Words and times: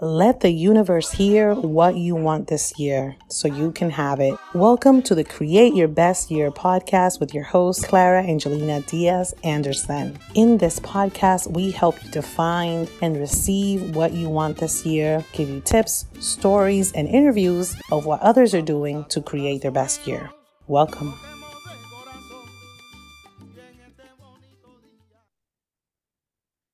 Let 0.00 0.40
the 0.40 0.50
universe 0.50 1.12
hear 1.12 1.54
what 1.54 1.96
you 1.96 2.14
want 2.14 2.48
this 2.48 2.78
year 2.78 3.16
so 3.28 3.48
you 3.48 3.72
can 3.72 3.90
have 3.90 4.20
it. 4.20 4.34
Welcome 4.52 5.00
to 5.02 5.14
the 5.14 5.24
Create 5.24 5.74
Your 5.74 5.88
Best 5.88 6.30
Year 6.30 6.50
podcast 6.50 7.20
with 7.20 7.32
your 7.32 7.44
host, 7.44 7.86
Clara 7.88 8.22
Angelina 8.22 8.80
Diaz 8.82 9.32
Anderson. 9.44 10.18
In 10.34 10.58
this 10.58 10.80
podcast, 10.80 11.50
we 11.52 11.70
help 11.70 12.02
you 12.04 12.10
define 12.10 12.88
and 13.00 13.16
receive 13.16 13.94
what 13.94 14.12
you 14.12 14.28
want 14.28 14.58
this 14.58 14.84
year, 14.84 15.24
give 15.32 15.48
you 15.48 15.60
tips, 15.60 16.06
stories, 16.20 16.92
and 16.92 17.08
interviews 17.08 17.74
of 17.92 18.04
what 18.04 18.20
others 18.20 18.52
are 18.52 18.62
doing 18.62 19.04
to 19.06 19.22
create 19.22 19.62
their 19.62 19.70
best 19.70 20.06
year. 20.06 20.28
Welcome. 20.66 21.14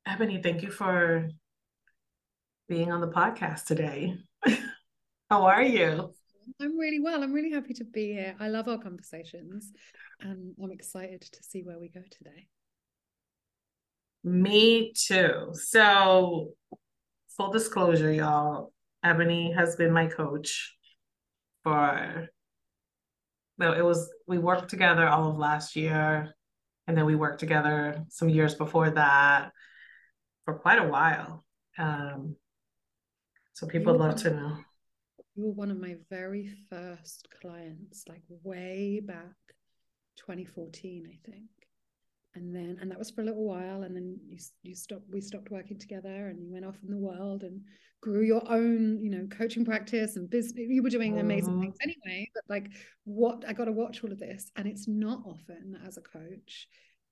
Ebonie, 0.08 0.42
thank 0.42 0.62
you 0.62 0.70
for 0.70 1.28
being 2.70 2.92
on 2.92 3.00
the 3.00 3.08
podcast 3.08 3.64
today. 3.64 4.14
How 5.28 5.42
are 5.46 5.64
you? 5.64 6.14
I'm 6.60 6.78
really 6.78 7.00
well. 7.00 7.20
I'm 7.20 7.32
really 7.32 7.50
happy 7.50 7.74
to 7.74 7.84
be 7.84 8.12
here. 8.12 8.36
I 8.38 8.46
love 8.46 8.68
our 8.68 8.78
conversations 8.78 9.72
and 10.20 10.54
I'm 10.62 10.70
excited 10.70 11.20
to 11.20 11.42
see 11.42 11.62
where 11.62 11.80
we 11.80 11.88
go 11.88 12.02
today. 12.12 12.46
Me 14.22 14.92
too. 14.92 15.48
So, 15.52 16.52
full 17.36 17.50
disclosure, 17.50 18.12
y'all, 18.12 18.72
Ebonie 19.04 19.52
has 19.52 19.74
been 19.74 19.90
my 19.90 20.06
coach 20.06 20.76
for 21.64 22.28
no, 23.58 23.72
it 23.72 23.84
was 23.84 24.08
we 24.28 24.38
worked 24.38 24.70
together 24.70 25.08
all 25.08 25.28
of 25.28 25.38
last 25.38 25.74
year 25.74 26.36
and 26.86 26.96
then 26.96 27.04
we 27.04 27.16
worked 27.16 27.40
together 27.40 28.04
some 28.10 28.28
years 28.28 28.54
before 28.54 28.90
that 28.90 29.50
for 30.44 30.54
quite 30.54 30.78
a 30.78 30.86
while. 30.86 31.44
Um, 31.76 32.36
so 33.60 33.66
people 33.66 33.94
love 33.94 34.16
to 34.22 34.30
know. 34.30 34.56
You 35.34 35.44
were 35.44 35.52
one 35.52 35.70
of 35.70 35.78
my 35.78 35.96
very 36.08 36.50
first 36.70 37.28
clients, 37.42 38.04
like 38.08 38.22
way 38.42 39.02
back 39.04 39.36
2014, 40.16 41.06
I 41.06 41.30
think. 41.30 41.50
And 42.34 42.56
then, 42.56 42.78
and 42.80 42.90
that 42.90 42.98
was 42.98 43.10
for 43.10 43.20
a 43.20 43.24
little 43.24 43.44
while. 43.44 43.82
And 43.82 43.94
then 43.94 44.16
you 44.26 44.38
you 44.62 44.74
stopped. 44.74 45.04
We 45.12 45.20
stopped 45.20 45.50
working 45.50 45.78
together, 45.78 46.28
and 46.28 46.40
you 46.40 46.50
went 46.50 46.64
off 46.64 46.78
in 46.82 46.90
the 46.90 46.96
world 46.96 47.42
and 47.42 47.60
grew 48.00 48.22
your 48.22 48.50
own, 48.50 48.98
you 48.98 49.10
know, 49.10 49.26
coaching 49.26 49.66
practice 49.66 50.16
and 50.16 50.30
business. 50.30 50.64
You 50.66 50.82
were 50.82 50.88
doing 50.88 51.18
amazing 51.18 51.52
mm-hmm. 51.52 51.60
things 51.60 51.76
anyway. 51.82 52.30
But 52.34 52.44
like, 52.48 52.70
what 53.04 53.44
I 53.46 53.52
got 53.52 53.66
to 53.66 53.72
watch 53.72 54.02
all 54.02 54.10
of 54.10 54.18
this, 54.18 54.50
and 54.56 54.66
it's 54.66 54.88
not 54.88 55.20
often 55.26 55.78
as 55.86 55.98
a 55.98 56.00
coach 56.00 56.66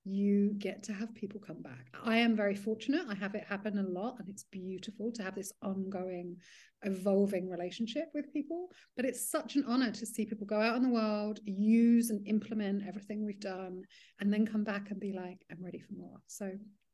you 0.08 0.54
get 0.58 0.82
to 0.84 0.92
have 0.92 1.14
people 1.14 1.40
come 1.40 1.62
back. 1.62 1.86
I 2.04 2.18
am 2.18 2.36
very 2.36 2.54
fortunate. 2.54 3.06
I 3.08 3.14
have 3.14 3.34
it 3.34 3.44
happen 3.48 3.78
a 3.78 3.82
lot, 3.82 4.16
and 4.18 4.28
it's 4.28 4.44
beautiful 4.44 5.12
to 5.12 5.22
have 5.22 5.34
this 5.34 5.52
ongoing, 5.62 6.36
evolving 6.82 7.48
relationship 7.48 8.08
with 8.14 8.32
people. 8.32 8.68
But 8.96 9.04
it's 9.04 9.30
such 9.30 9.56
an 9.56 9.64
honor 9.66 9.90
to 9.90 10.06
see 10.06 10.26
people 10.26 10.46
go 10.46 10.60
out 10.60 10.76
in 10.76 10.82
the 10.82 10.88
world, 10.88 11.40
use 11.44 12.10
and 12.10 12.26
implement 12.26 12.86
everything 12.86 13.24
we've 13.24 13.40
done, 13.40 13.82
and 14.20 14.32
then 14.32 14.46
come 14.46 14.64
back 14.64 14.90
and 14.90 15.00
be 15.00 15.12
like, 15.12 15.38
I'm 15.50 15.62
ready 15.62 15.80
for 15.80 15.94
more. 15.94 16.18
So 16.26 16.50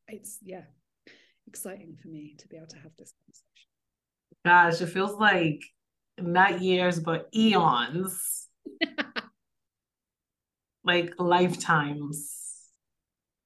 it's, 0.09 0.39
yeah, 0.42 0.65
exciting 1.47 1.97
for 2.03 2.09
me 2.09 2.35
to 2.39 2.48
be 2.48 2.57
able 2.57 2.67
to 2.69 2.79
have 2.79 2.92
this 2.98 3.12
conversation. 3.25 3.69
Gosh, 4.45 4.81
it 4.81 4.92
feels 4.92 5.19
like 5.19 5.62
not 6.19 6.61
years, 6.61 7.01
but 7.01 7.29
eons. 7.35 8.48
like 10.85 11.15
lifetimes 11.19 12.44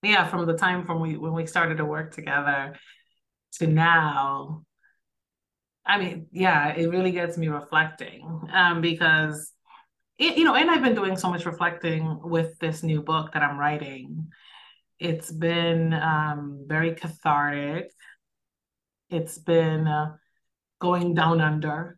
yeah 0.02 0.26
from 0.26 0.46
the 0.46 0.56
time 0.56 0.84
from 0.84 1.00
we 1.00 1.16
when 1.16 1.32
we 1.32 1.46
started 1.46 1.78
to 1.78 1.84
work 1.84 2.12
together 2.14 2.76
to 3.52 3.66
now 3.66 4.62
i 5.86 5.98
mean 5.98 6.26
yeah 6.32 6.68
it 6.68 6.88
really 6.88 7.12
gets 7.12 7.36
me 7.36 7.48
reflecting 7.48 8.48
um 8.52 8.80
because 8.80 9.52
it, 10.18 10.36
you 10.36 10.44
know 10.44 10.54
and 10.54 10.70
i've 10.70 10.82
been 10.82 10.94
doing 10.94 11.16
so 11.16 11.30
much 11.30 11.46
reflecting 11.46 12.20
with 12.22 12.58
this 12.58 12.82
new 12.82 13.02
book 13.02 13.32
that 13.32 13.42
i'm 13.42 13.58
writing. 13.58 14.28
It's 14.98 15.30
been 15.30 15.92
um 15.94 16.64
very 16.66 16.94
cathartic. 16.94 17.92
It's 19.10 19.38
been 19.38 19.86
uh, 19.86 20.16
going 20.80 21.14
down 21.14 21.40
under 21.40 21.97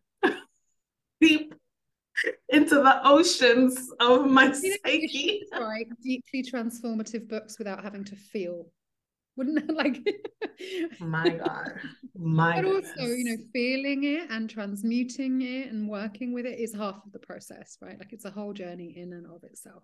into 2.49 2.75
the 2.75 3.07
oceans 3.07 3.91
of 3.99 4.29
my 4.29 4.51
psyche. 4.51 5.43
Right, 5.51 5.87
deeply 6.03 6.43
transformative 6.43 7.27
books 7.27 7.57
without 7.57 7.83
having 7.83 8.03
to 8.05 8.15
feel. 8.15 8.67
Wouldn't 9.37 9.67
that 9.67 9.75
like? 9.75 9.97
my 10.99 11.29
God, 11.29 11.73
my. 12.15 12.61
But 12.61 12.65
goodness. 12.65 12.91
also, 12.97 13.09
you 13.09 13.23
know, 13.25 13.37
feeling 13.53 14.03
it 14.03 14.29
and 14.29 14.49
transmuting 14.49 15.41
it 15.41 15.71
and 15.71 15.89
working 15.89 16.33
with 16.33 16.45
it 16.45 16.59
is 16.59 16.73
half 16.73 17.03
of 17.05 17.11
the 17.11 17.19
process, 17.19 17.77
right? 17.81 17.97
Like 17.97 18.13
it's 18.13 18.25
a 18.25 18.31
whole 18.31 18.53
journey 18.53 18.93
in 18.97 19.13
and 19.13 19.25
of 19.25 19.43
itself. 19.43 19.83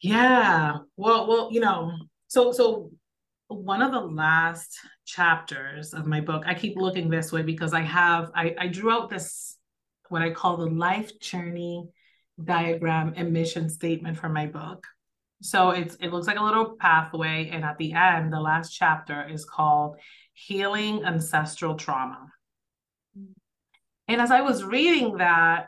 Yeah. 0.00 0.78
Well, 0.96 1.28
well, 1.28 1.48
you 1.52 1.60
know, 1.60 1.92
so 2.26 2.52
so 2.52 2.90
one 3.46 3.82
of 3.82 3.92
the 3.92 4.00
last 4.00 4.78
chapters 5.04 5.94
of 5.94 6.06
my 6.06 6.20
book, 6.20 6.42
I 6.46 6.54
keep 6.54 6.76
looking 6.76 7.08
this 7.08 7.30
way 7.30 7.42
because 7.42 7.72
I 7.72 7.82
have 7.82 8.30
I, 8.34 8.54
I 8.58 8.66
drew 8.66 8.90
out 8.90 9.10
this 9.10 9.56
what 10.12 10.22
I 10.22 10.30
call 10.30 10.58
the 10.58 10.66
life 10.66 11.18
journey 11.18 11.88
diagram 12.42 13.14
and 13.16 13.32
mission 13.32 13.70
statement 13.70 14.18
for 14.18 14.28
my 14.28 14.46
book. 14.46 14.86
So 15.40 15.70
it's 15.70 15.96
it 15.96 16.12
looks 16.12 16.26
like 16.26 16.38
a 16.38 16.44
little 16.44 16.76
pathway, 16.76 17.48
and 17.50 17.64
at 17.64 17.78
the 17.78 17.94
end, 17.94 18.32
the 18.32 18.40
last 18.40 18.70
chapter 18.70 19.26
is 19.28 19.44
called 19.44 19.96
Healing 20.34 21.04
Ancestral 21.04 21.74
Trauma. 21.74 22.30
And 24.06 24.20
as 24.20 24.30
I 24.30 24.42
was 24.42 24.62
reading 24.62 25.16
that, 25.16 25.66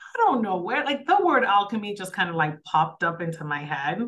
I 0.00 0.16
don't 0.16 0.42
know 0.42 0.56
where, 0.56 0.84
like 0.84 1.06
the 1.06 1.18
word 1.22 1.44
alchemy 1.44 1.94
just 1.94 2.12
kind 2.12 2.30
of 2.30 2.36
like 2.36 2.62
popped 2.62 3.02
up 3.02 3.20
into 3.20 3.44
my 3.44 3.60
head. 3.64 4.00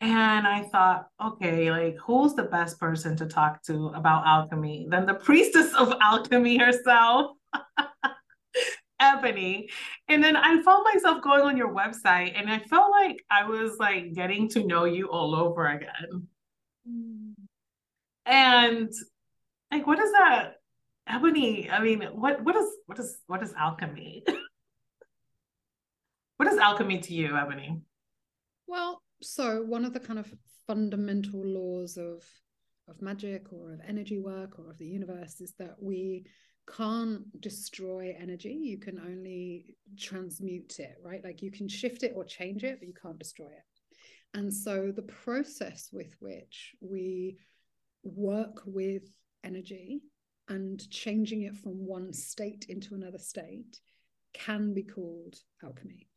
And 0.00 0.46
I 0.46 0.62
thought, 0.62 1.08
okay, 1.22 1.70
like 1.70 1.96
who's 1.98 2.34
the 2.34 2.44
best 2.44 2.80
person 2.80 3.16
to 3.18 3.26
talk 3.26 3.62
to 3.64 3.88
about 3.88 4.26
alchemy 4.26 4.86
than 4.88 5.04
the 5.04 5.14
priestess 5.14 5.74
of 5.74 5.94
alchemy 6.00 6.56
herself? 6.56 7.32
Ebonie. 9.00 9.70
And 10.08 10.22
then 10.22 10.36
I 10.36 10.60
found 10.62 10.84
myself 10.84 11.22
going 11.22 11.42
on 11.42 11.56
your 11.56 11.74
website 11.74 12.38
and 12.38 12.50
I 12.50 12.60
felt 12.60 12.90
like 12.90 13.24
I 13.30 13.48
was 13.48 13.76
like 13.78 14.14
getting 14.14 14.48
to 14.50 14.64
know 14.64 14.84
you 14.84 15.08
all 15.08 15.34
over 15.34 15.66
again. 15.66 16.28
Mm. 16.88 17.32
And 18.26 18.92
like 19.70 19.86
what 19.86 19.98
is 19.98 20.12
that? 20.12 20.54
Ebonie, 21.08 21.70
I 21.70 21.82
mean, 21.82 22.02
what 22.02 22.44
what 22.44 22.56
is 22.56 22.66
what 22.86 22.98
is 22.98 23.18
what 23.26 23.42
is 23.42 23.52
alchemy? 23.54 24.24
what 26.36 26.48
is 26.48 26.58
alchemy 26.58 27.00
to 27.00 27.14
you, 27.14 27.30
Ebonie? 27.30 27.80
Well, 28.66 29.02
so 29.22 29.62
one 29.62 29.84
of 29.84 29.92
the 29.92 30.00
kind 30.00 30.18
of 30.18 30.32
fundamental 30.66 31.42
laws 31.42 31.96
of 31.96 32.22
of 32.88 33.00
magic 33.00 33.52
or 33.52 33.72
of 33.72 33.80
energy 33.86 34.18
work 34.18 34.58
or 34.58 34.70
of 34.70 34.78
the 34.78 34.86
universe 34.86 35.40
is 35.40 35.54
that 35.58 35.76
we 35.80 36.24
can't 36.76 37.40
destroy 37.40 38.16
energy 38.18 38.52
you 38.52 38.78
can 38.78 38.98
only 38.98 39.76
transmute 39.98 40.78
it 40.78 40.96
right? 41.02 41.22
Like 41.24 41.42
you 41.42 41.50
can 41.50 41.68
shift 41.68 42.02
it 42.02 42.12
or 42.14 42.24
change 42.24 42.64
it 42.64 42.78
but 42.78 42.88
you 42.88 42.94
can't 43.00 43.18
destroy 43.18 43.46
it. 43.46 43.64
And 44.34 44.52
so 44.52 44.92
the 44.94 45.02
process 45.02 45.88
with 45.92 46.14
which 46.20 46.74
we 46.80 47.38
work 48.04 48.62
with 48.64 49.02
energy 49.42 50.02
and 50.48 50.88
changing 50.90 51.42
it 51.42 51.56
from 51.56 51.86
one 51.86 52.12
state 52.12 52.66
into 52.68 52.94
another 52.94 53.18
state 53.18 53.78
can 54.32 54.72
be 54.72 54.82
called 54.82 55.36
alchemy 55.64 56.09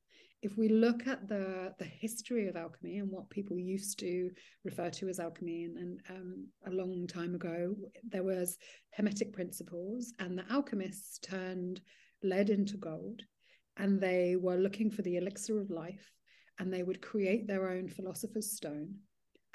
if 0.44 0.58
we 0.58 0.68
look 0.68 1.08
at 1.08 1.28
the 1.28 1.74
the 1.80 1.86
history 1.86 2.48
of 2.48 2.58
alchemy 2.58 2.98
and 2.98 3.10
what 3.10 3.30
people 3.30 3.58
used 3.58 3.98
to 3.98 4.30
refer 4.66 4.90
to 4.90 5.08
as 5.08 5.20
alchemy 5.20 5.64
and, 5.64 5.78
and 5.78 6.02
um, 6.10 6.48
a 6.68 6.70
long 6.70 7.08
time 7.08 7.34
ago 7.34 7.74
there 8.10 8.24
was 8.24 8.58
hermetic 8.94 9.32
principles 9.32 10.14
and 10.20 10.38
the 10.38 10.44
alchemists 10.52 11.18
turned 11.20 11.82
lead 12.24 12.50
into 12.50 12.76
gold 12.78 13.22
and 13.78 14.00
they 14.00 14.36
were 14.36 14.58
looking 14.58 14.92
for 14.92 15.02
the 15.02 15.16
elixir 15.16 15.60
of 15.60 15.72
life 15.72 16.12
and 16.60 16.72
they 16.72 16.84
would 16.84 17.02
create 17.02 17.48
their 17.48 17.70
own 17.70 17.88
philosopher's 17.88 18.52
stone. 18.52 18.94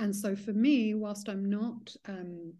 And 0.01 0.15
so 0.15 0.35
for 0.35 0.53
me 0.53 0.95
whilst 0.95 1.29
i'm 1.29 1.49
not 1.51 1.95
um, 2.09 2.55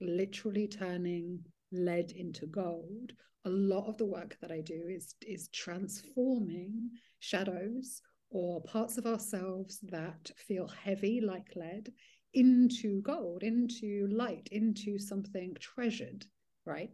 literally 0.00 0.66
turning 0.66 1.40
lead 1.70 2.12
into 2.12 2.46
gold 2.46 3.12
a 3.44 3.50
lot 3.50 3.88
of 3.88 3.96
the 3.96 4.06
work 4.06 4.36
that 4.40 4.50
I 4.50 4.60
do 4.60 4.88
is 4.88 5.14
is 5.22 5.48
transforming 5.48 6.90
shadows 7.20 8.02
or 8.30 8.62
parts 8.62 8.98
of 8.98 9.06
ourselves 9.06 9.78
that 9.84 10.30
feel 10.36 10.68
heavy 10.68 11.20
like 11.20 11.56
lead 11.56 11.92
into 12.34 13.00
gold, 13.02 13.42
into 13.42 14.06
light, 14.10 14.48
into 14.52 14.98
something 14.98 15.56
treasured, 15.58 16.26
right? 16.66 16.90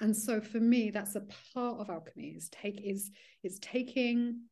And 0.00 0.16
so 0.16 0.40
for 0.40 0.60
me, 0.60 0.90
that's 0.90 1.16
a 1.16 1.26
part 1.54 1.80
of 1.80 1.90
alchemy 1.90 2.34
is 2.36 2.48
take 2.50 2.80
is 2.84 3.10
is 3.42 3.58
taking 3.60 4.42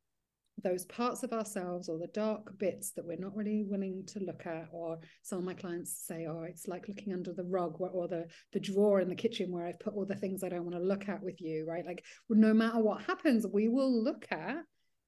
those 0.63 0.87
parts 0.87 1.23
of 1.23 1.33
ourselves 1.33 1.89
or 1.89 1.99
the 1.99 2.07
dark 2.09 2.59
bits 2.59 2.93
that 2.93 3.05
we're 3.05 3.19
not 3.19 3.37
really 3.37 3.65
willing 3.69 4.03
to 4.07 4.21
look 4.21 4.47
at 4.47 4.69
or 4.73 4.99
some 5.23 5.39
of 5.39 5.45
my 5.45 5.53
clients 5.53 6.05
say 6.07 6.27
oh 6.29 6.45
it's 6.45 6.67
like 6.67 6.89
looking 6.89 7.13
under 7.13 7.33
the 7.33 7.45
rug 7.45 7.77
or 7.79 8.09
the 8.09 8.25
the 8.53 8.61
drawer 8.61 9.01
in 9.01 9.09
the 9.09 9.15
kitchen 9.15 9.53
where 9.53 9.67
i've 9.67 9.79
put 9.81 9.95
all 9.95 10.07
the 10.07 10.15
things 10.15 10.43
i 10.43 10.49
don't 10.49 10.65
want 10.65 10.75
to 10.75 10.83
look 10.83 11.09
at 11.09 11.23
with 11.23 11.41
you 11.41 11.67
right? 11.67 11.85
Like 11.85 12.05
no 12.29 12.55
matter 12.55 12.79
what 12.79 13.03
happens 13.03 13.47
we 13.53 13.69
will 13.69 14.03
look 14.03 14.27
at 14.31 14.57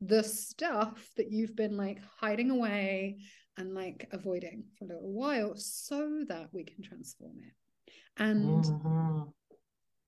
the 0.01 0.23
stuff 0.23 1.09
that 1.17 1.31
you've 1.31 1.57
been 1.57 1.77
like 1.77 1.99
hiding 2.21 2.51
away 2.51 3.19
and 3.57 3.75
like 3.75 4.07
avoiding 4.13 4.65
for 4.79 4.85
a 4.85 4.89
little 4.89 5.13
while 5.13 5.55
so 5.57 6.25
that 6.29 6.49
we 6.53 6.63
can 6.63 6.83
transform 6.83 7.39
it. 7.43 7.53
And 8.17 8.65
mm-hmm 8.65 9.31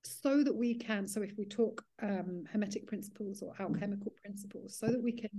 so 0.04 0.42
that 0.42 0.54
we 0.54 0.74
can 0.74 1.06
so 1.06 1.22
if 1.22 1.32
we 1.36 1.44
talk 1.44 1.84
um, 2.02 2.44
hermetic 2.50 2.86
principles 2.86 3.42
or 3.42 3.52
alchemical 3.60 4.12
principles 4.22 4.78
so 4.78 4.86
that 4.86 5.02
we 5.02 5.12
can 5.12 5.30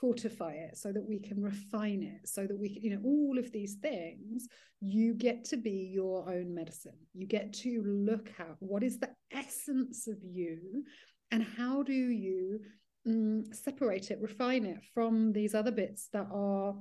fortify 0.00 0.52
it 0.52 0.76
so 0.76 0.92
that 0.92 1.04
we 1.04 1.18
can 1.18 1.42
refine 1.42 2.02
it 2.02 2.28
so 2.28 2.46
that 2.46 2.56
we 2.56 2.72
can 2.72 2.82
you 2.82 2.90
know 2.90 3.02
all 3.04 3.38
of 3.38 3.50
these 3.50 3.74
things 3.76 4.48
you 4.80 5.14
get 5.14 5.44
to 5.44 5.56
be 5.56 5.90
your 5.92 6.28
own 6.28 6.54
medicine. 6.54 6.96
You 7.14 7.26
get 7.26 7.52
to 7.54 7.82
look 7.84 8.30
at 8.38 8.56
what 8.60 8.82
is 8.82 8.98
the 8.98 9.10
essence 9.32 10.06
of 10.06 10.18
you 10.22 10.84
and 11.30 11.42
how 11.42 11.82
do 11.82 11.92
you 11.92 12.60
um, 13.06 13.44
separate 13.52 14.10
it 14.10 14.18
refine 14.20 14.66
it 14.66 14.82
from 14.94 15.32
these 15.32 15.54
other 15.54 15.70
bits 15.70 16.08
that 16.12 16.26
are 16.32 16.74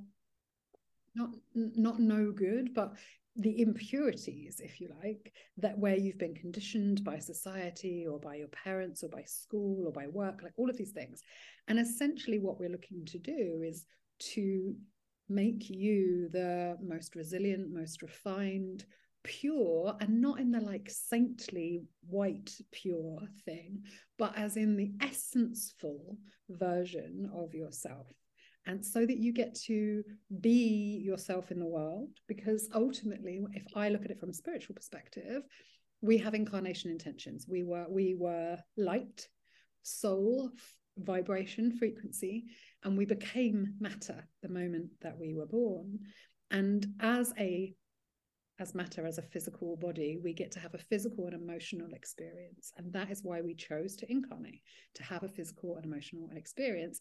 not 1.16 1.30
not 1.54 2.00
no 2.00 2.31
good 2.31 2.74
but 2.74 2.94
the 3.37 3.61
impurities, 3.61 4.61
if 4.63 4.79
you 4.79 4.89
like, 5.03 5.33
that 5.57 5.77
where 5.77 5.95
you've 5.95 6.17
been 6.17 6.35
conditioned 6.35 7.03
by 7.03 7.19
society 7.19 8.05
or 8.09 8.19
by 8.19 8.35
your 8.35 8.47
parents 8.47 9.03
or 9.03 9.09
by 9.09 9.23
school 9.23 9.87
or 9.87 9.91
by 9.91 10.07
work, 10.07 10.41
like 10.41 10.53
all 10.57 10.69
of 10.69 10.77
these 10.77 10.91
things. 10.91 11.21
And 11.67 11.79
essentially, 11.79 12.39
what 12.39 12.59
we're 12.59 12.69
looking 12.69 13.05
to 13.05 13.19
do 13.19 13.61
is 13.65 13.85
to 14.33 14.75
make 15.27 15.69
you 15.69 16.29
the 16.31 16.77
most 16.81 17.15
resilient, 17.15 17.73
most 17.73 18.01
refined, 18.01 18.85
pure, 19.23 19.97
and 19.99 20.21
not 20.21 20.39
in 20.39 20.51
the 20.51 20.61
like 20.61 20.89
saintly 20.89 21.83
white 22.07 22.51
pure 22.71 23.19
thing, 23.43 23.83
but 24.17 24.37
as 24.37 24.55
in 24.55 24.77
the 24.77 24.91
essenceful 25.01 26.17
version 26.49 27.29
of 27.33 27.53
yourself 27.53 28.07
and 28.67 28.83
so 28.83 29.06
that 29.06 29.17
you 29.17 29.31
get 29.31 29.53
to 29.53 30.03
be 30.41 31.01
yourself 31.03 31.51
in 31.51 31.59
the 31.59 31.65
world 31.65 32.09
because 32.27 32.69
ultimately 32.73 33.39
if 33.53 33.63
i 33.75 33.89
look 33.89 34.06
at 34.06 34.12
it 34.12 34.19
from 34.19 34.29
a 34.29 34.33
spiritual 34.33 34.75
perspective 34.75 35.44
we 36.06 36.17
have 36.19 36.33
incarnation 36.33 36.91
intentions. 36.91 37.47
We 37.50 37.63
were 37.63 37.85
we 37.89 38.15
were 38.17 38.57
light 38.77 39.27
soul 39.81 40.51
vibration 40.97 41.71
frequency 41.77 42.45
and 42.83 42.97
we 42.97 43.06
became 43.06 43.73
matter 43.79 44.27
the 44.41 44.50
moment 44.50 44.89
that 45.01 45.18
we 45.18 45.33
were 45.33 45.47
born. 45.47 46.00
And 46.51 46.85
as 47.00 47.33
a 47.39 47.73
as 48.57 48.73
matter 48.73 49.06
as 49.06 49.18
a 49.18 49.21
physical 49.21 49.75
body 49.75 50.18
we 50.23 50.31
get 50.31 50.50
to 50.50 50.59
have 50.59 50.73
a 50.75 50.85
physical 50.89 51.25
and 51.25 51.33
emotional 51.33 51.94
experience. 51.94 52.71
And 52.77 52.94
that 52.94 53.09
is 53.09 53.21
why 53.23 53.41
we 53.41 53.56
chose 53.56 53.95
to 53.97 54.11
incarnate 54.11 54.61
to 54.95 55.03
have 55.03 55.23
a 55.23 55.29
physical 55.29 55.75
and 55.75 55.85
emotional 55.85 56.29
experience 56.35 57.00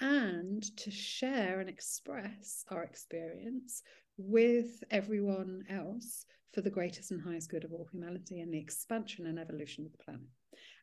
and 0.00 0.62
to 0.76 0.90
share 0.90 1.60
and 1.60 1.68
express 1.68 2.64
our 2.70 2.82
experience 2.82 3.82
with 4.18 4.82
everyone 4.90 5.64
else 5.70 6.24
for 6.52 6.60
the 6.62 6.70
greatest 6.70 7.10
and 7.10 7.20
highest 7.20 7.50
good 7.50 7.64
of 7.64 7.72
all 7.72 7.86
humanity 7.92 8.40
and 8.40 8.52
the 8.52 8.58
expansion 8.58 9.26
and 9.26 9.38
evolution 9.38 9.84
of 9.84 9.92
the 9.92 10.04
planet. 10.04 10.26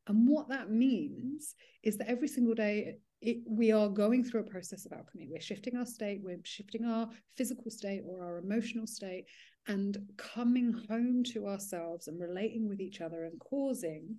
And 0.07 0.27
what 0.27 0.49
that 0.49 0.69
means 0.69 1.55
is 1.81 1.97
that 1.97 2.09
every 2.09 2.27
single 2.27 2.53
day 2.53 2.97
it, 3.21 3.37
we 3.47 3.71
are 3.71 3.87
going 3.87 4.23
through 4.23 4.41
a 4.41 4.49
process 4.51 4.85
of 4.85 4.91
alchemy. 4.91 5.27
We're 5.29 5.39
shifting 5.39 5.77
our 5.77 5.85
state, 5.85 6.21
we're 6.21 6.41
shifting 6.43 6.85
our 6.85 7.09
physical 7.37 7.71
state 7.71 8.01
or 8.05 8.23
our 8.23 8.37
emotional 8.39 8.85
state, 8.85 9.25
and 9.67 9.97
coming 10.17 10.73
home 10.89 11.23
to 11.33 11.47
ourselves 11.47 12.07
and 12.07 12.19
relating 12.19 12.67
with 12.67 12.81
each 12.81 12.99
other 12.99 13.23
and 13.23 13.39
causing 13.39 14.17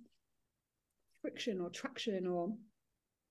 friction 1.21 1.61
or 1.61 1.69
traction 1.69 2.25
or 2.25 2.55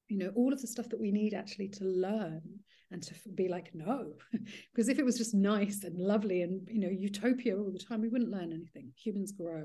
you 0.08 0.18
know 0.18 0.30
all 0.34 0.52
of 0.52 0.60
the 0.60 0.66
stuff 0.66 0.88
that 0.90 1.00
we 1.00 1.10
need 1.10 1.34
actually 1.34 1.68
to 1.68 1.84
learn 1.84 2.42
and 2.90 3.02
to 3.02 3.14
be 3.34 3.48
like 3.48 3.70
no. 3.74 4.12
Because 4.72 4.88
if 4.88 4.98
it 4.98 5.04
was 5.04 5.18
just 5.18 5.34
nice 5.34 5.82
and 5.84 5.98
lovely 5.98 6.42
and 6.42 6.66
you 6.70 6.80
know 6.80 6.88
utopia 6.88 7.56
all 7.56 7.72
the 7.72 7.78
time 7.78 8.00
we 8.00 8.08
wouldn't 8.08 8.30
learn 8.30 8.52
anything. 8.52 8.92
Humans 8.96 9.32
grow 9.32 9.64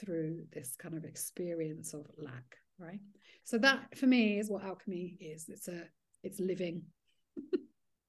through 0.00 0.44
this 0.52 0.76
kind 0.76 0.96
of 0.96 1.04
experience 1.04 1.94
of 1.94 2.06
lack 2.18 2.56
right? 2.78 3.00
So 3.44 3.58
that 3.58 3.96
for 3.96 4.06
me 4.06 4.38
is 4.38 4.50
what 4.50 4.64
alchemy 4.64 5.16
is. 5.20 5.46
It's 5.48 5.68
a 5.68 5.82
it's 6.22 6.40
living. 6.40 6.82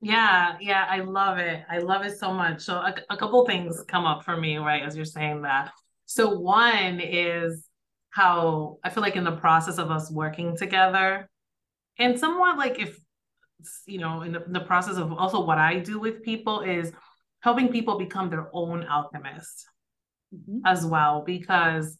Yeah 0.02 0.58
yeah 0.60 0.86
i 0.90 1.00
love 1.00 1.40
it. 1.40 1.64
I 1.70 1.80
love 1.80 2.06
it 2.06 2.18
so 2.20 2.34
much. 2.34 2.62
So 2.62 2.76
a, 2.76 2.94
a 3.10 3.18
couple 3.18 3.46
things 3.46 3.84
come 3.88 4.06
up 4.06 4.24
for 4.24 4.38
me 4.38 4.58
right 4.58 4.84
as 4.84 4.96
you're 4.96 5.06
saying 5.06 5.42
that. 5.44 5.72
So 6.06 6.38
one 6.38 7.00
is 7.00 7.68
how 8.12 8.78
i 8.84 8.90
feel 8.90 9.04
like 9.04 9.18
in 9.18 9.26
the 9.26 9.36
process 9.36 9.78
of 9.78 9.92
us 9.92 10.10
working 10.10 10.56
together 10.56 11.28
and 11.98 12.20
somewhat 12.20 12.58
like 12.58 12.80
if 12.80 12.98
you 13.86 14.00
know 14.00 14.22
in 14.22 14.34
the, 14.34 14.44
in 14.44 14.54
the 14.54 14.60
process 14.60 14.98
of 14.98 15.12
also 15.14 15.44
what 15.44 15.58
i 15.58 15.80
do 15.80 16.00
with 16.00 16.24
people 16.24 16.62
is 16.62 16.92
helping 17.40 17.70
people 17.70 17.98
become 17.98 18.30
their 18.30 18.50
own 18.54 18.84
alchemist 18.86 19.68
mm-hmm. 20.34 20.60
as 20.66 20.86
well 20.86 21.24
because 21.26 21.98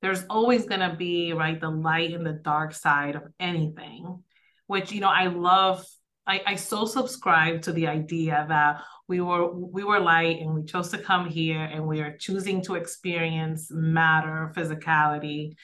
there's 0.00 0.24
always 0.28 0.66
going 0.66 0.80
to 0.80 0.96
be 0.96 1.32
right 1.32 1.60
the 1.60 1.70
light 1.70 2.12
and 2.12 2.26
the 2.26 2.32
dark 2.32 2.74
side 2.74 3.14
of 3.14 3.22
anything 3.38 4.22
which 4.66 4.92
you 4.92 5.00
know 5.00 5.10
i 5.10 5.26
love 5.26 5.84
I, 6.24 6.40
I 6.46 6.54
so 6.54 6.84
subscribe 6.84 7.62
to 7.62 7.72
the 7.72 7.88
idea 7.88 8.46
that 8.48 8.82
we 9.08 9.20
were 9.20 9.52
we 9.52 9.84
were 9.84 9.98
light 9.98 10.40
and 10.40 10.54
we 10.54 10.64
chose 10.64 10.90
to 10.90 10.98
come 10.98 11.28
here 11.28 11.62
and 11.62 11.86
we 11.86 12.00
are 12.00 12.16
choosing 12.16 12.62
to 12.62 12.76
experience 12.76 13.68
matter 13.70 14.52
physicality 14.56 15.56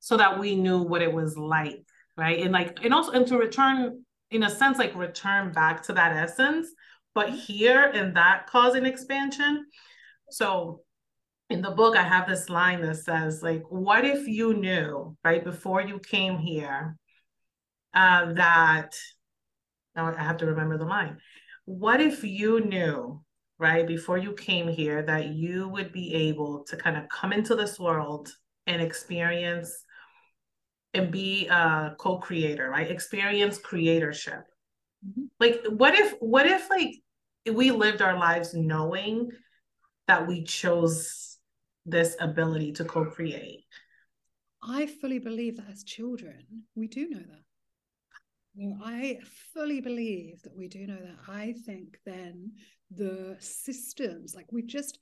so 0.00 0.16
that 0.16 0.38
we 0.38 0.56
knew 0.56 0.82
what 0.82 1.02
it 1.02 1.12
was 1.12 1.36
like 1.36 1.85
right? 2.16 2.40
And 2.40 2.52
like 2.52 2.84
and 2.84 2.94
also 2.94 3.12
and 3.12 3.26
to 3.26 3.38
return 3.38 4.04
in 4.30 4.42
a 4.42 4.50
sense 4.50 4.78
like 4.78 4.94
return 4.96 5.52
back 5.52 5.82
to 5.84 5.92
that 5.92 6.12
essence 6.12 6.68
but 7.14 7.30
here 7.30 7.86
in 7.86 8.12
that 8.14 8.46
causing 8.46 8.84
expansion. 8.84 9.66
So 10.30 10.82
in 11.48 11.62
the 11.62 11.70
book 11.70 11.96
i 11.96 12.02
have 12.02 12.28
this 12.28 12.50
line 12.50 12.80
that 12.80 12.96
says 12.96 13.42
like 13.42 13.62
what 13.68 14.04
if 14.04 14.26
you 14.26 14.54
knew 14.54 15.16
right 15.24 15.44
before 15.44 15.80
you 15.80 15.98
came 16.00 16.38
here 16.38 16.96
uh, 17.94 18.32
that 18.32 18.94
now 19.94 20.12
i 20.12 20.22
have 20.22 20.36
to 20.36 20.46
remember 20.46 20.76
the 20.76 20.84
line. 20.84 21.16
What 21.64 22.00
if 22.00 22.22
you 22.22 22.60
knew 22.60 23.22
right 23.58 23.86
before 23.86 24.18
you 24.18 24.34
came 24.34 24.68
here 24.68 25.02
that 25.02 25.28
you 25.28 25.68
would 25.68 25.92
be 25.92 26.14
able 26.14 26.64
to 26.64 26.76
kind 26.76 26.96
of 26.96 27.08
come 27.08 27.32
into 27.32 27.54
this 27.54 27.78
world 27.78 28.28
and 28.66 28.82
experience 28.82 29.72
and 30.96 31.10
be 31.10 31.46
a 31.48 31.94
co-creator, 31.98 32.68
right? 32.68 32.90
Experience 32.90 33.58
creatorship. 33.58 34.42
Mm-hmm. 35.06 35.24
Like 35.38 35.62
what 35.68 35.94
if 35.94 36.14
what 36.20 36.46
if 36.46 36.68
like 36.70 36.94
we 37.52 37.70
lived 37.70 38.02
our 38.02 38.18
lives 38.18 38.54
knowing 38.54 39.30
that 40.08 40.26
we 40.26 40.44
chose 40.44 41.38
this 41.84 42.16
ability 42.20 42.72
to 42.72 42.84
co-create? 42.84 43.64
I 44.62 44.86
fully 44.86 45.18
believe 45.18 45.56
that 45.56 45.70
as 45.70 45.84
children, 45.84 46.64
we 46.74 46.88
do 46.88 47.08
know 47.08 47.18
that. 47.18 47.44
You 48.54 48.70
know, 48.70 48.78
I 48.82 49.18
fully 49.52 49.80
believe 49.80 50.42
that 50.42 50.56
we 50.56 50.66
do 50.66 50.86
know 50.86 50.96
that. 50.96 51.18
I 51.28 51.54
think 51.66 51.98
then 52.06 52.52
the 52.90 53.36
systems, 53.38 54.34
like 54.34 54.50
we 54.50 54.62
just 54.62 54.98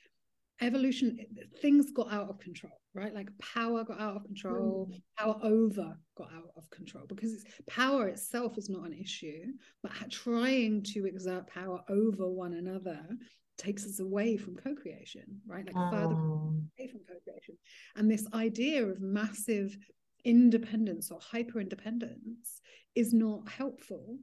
evolution 0.61 1.19
things 1.61 1.91
got 1.91 2.13
out 2.13 2.31
of 2.31 2.39
control 2.39 2.81
right 2.95 3.13
like 3.13 3.29
power 3.39 3.83
got 3.85 4.01
out 4.01 4.17
of 4.17 4.25
control 4.25 4.89
mm. 4.91 5.03
power 5.19 5.37
over 5.43 5.97
got 6.17 6.29
out 6.33 6.51
of 6.57 6.71
control 6.71 7.05
because 7.09 7.33
it's 7.33 7.45
power 7.69 8.07
itself 8.07 8.57
is 8.57 8.71
not 8.71 8.87
an 8.87 8.93
issue 8.93 9.43
but 9.83 9.91
trying 10.11 10.83
to 10.83 11.07
exert 11.07 11.47
power 11.49 11.81
over 11.89 12.31
one 12.31 12.55
another 12.55 13.01
takes 13.59 13.85
us 13.85 13.99
away 14.01 14.37
from 14.37 14.55
co-creation 14.55 15.25
right 15.47 15.67
like 15.67 15.77
oh. 15.77 15.91
further 15.91 16.15
away 16.15 16.91
from 16.91 17.01
co-creation 17.09 17.57
and 17.97 18.11
this 18.11 18.27
idea 18.33 18.85
of 18.85 19.01
massive 19.01 19.77
independence 20.25 21.11
or 21.11 21.19
hyper 21.21 21.61
independence 21.61 22.61
is 22.95 23.13
not 23.13 23.49
helpful 23.49 24.19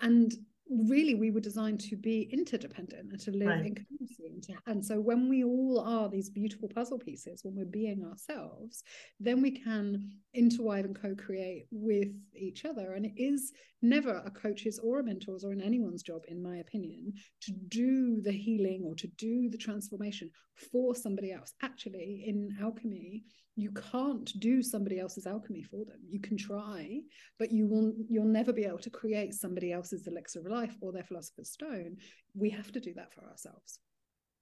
and 0.00 0.32
really 0.70 1.14
we 1.14 1.30
were 1.30 1.40
designed 1.40 1.80
to 1.80 1.96
be 1.96 2.28
interdependent 2.32 3.10
and 3.10 3.20
to 3.20 3.30
live 3.30 3.48
right. 3.48 3.66
in 3.66 3.74
community 3.74 4.56
and, 4.66 4.84
so 4.84 5.00
when 5.00 5.28
we 5.28 5.44
all 5.44 5.80
are 5.80 6.08
these 6.08 6.30
beautiful 6.30 6.68
puzzle 6.68 6.98
pieces 6.98 7.40
when 7.44 7.54
we're 7.54 7.64
being 7.64 8.04
ourselves 8.04 8.82
then 9.20 9.42
we 9.42 9.50
can 9.50 10.10
interweave 10.34 10.84
and 10.84 11.00
co-create 11.00 11.66
with 11.70 12.08
each 12.34 12.64
other 12.64 12.92
and 12.92 13.06
it 13.06 13.12
is 13.16 13.52
never 13.82 14.22
a 14.24 14.30
coach's 14.30 14.78
or 14.78 15.00
a 15.00 15.02
mentor's 15.02 15.44
or 15.44 15.52
in 15.52 15.60
anyone's 15.60 16.02
job, 16.02 16.22
in 16.28 16.42
my 16.42 16.58
opinion, 16.58 17.12
to 17.40 17.52
do 17.68 18.20
the 18.22 18.32
healing 18.32 18.84
or 18.86 18.94
to 18.94 19.08
do 19.18 19.50
the 19.50 19.58
transformation 19.58 20.30
for 20.70 20.94
somebody 20.94 21.32
else. 21.32 21.52
Actually, 21.62 22.24
in 22.26 22.56
alchemy, 22.62 23.24
you 23.54 23.70
can't 23.92 24.32
do 24.40 24.62
somebody 24.62 24.98
else's 24.98 25.26
alchemy 25.26 25.62
for 25.62 25.84
them. 25.84 25.98
You 26.08 26.20
can 26.20 26.36
try, 26.36 27.00
but 27.38 27.52
you 27.52 27.66
will 27.66 27.92
you'll 28.08 28.24
never 28.24 28.52
be 28.52 28.64
able 28.64 28.78
to 28.78 28.90
create 28.90 29.34
somebody 29.34 29.72
else's 29.72 30.06
elixir 30.06 30.40
of 30.40 30.46
life 30.46 30.74
or 30.80 30.92
their 30.92 31.04
philosopher's 31.04 31.50
stone. 31.50 31.96
We 32.34 32.50
have 32.50 32.72
to 32.72 32.80
do 32.80 32.94
that 32.94 33.12
for 33.12 33.24
ourselves. 33.24 33.78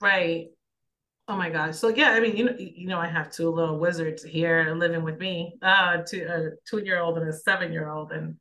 Right. 0.00 0.49
Oh 1.26 1.37
my 1.37 1.50
gosh. 1.50 1.76
So 1.76 1.88
yeah, 1.88 2.11
I 2.11 2.21
mean, 2.21 2.37
you 2.37 2.45
know, 2.45 2.57
you 2.59 2.88
know, 2.88 2.99
I 2.99 3.09
have 3.09 3.31
two 3.31 3.50
little 3.50 3.79
wizards 3.79 4.23
here 4.23 4.75
living 4.76 5.02
with 5.02 5.19
me, 5.19 5.55
uh, 5.62 5.99
two, 6.07 6.26
a 6.29 6.50
two-year-old 6.69 7.19
and 7.19 7.29
a 7.29 7.33
seven-year-old, 7.33 8.12
and 8.12 8.37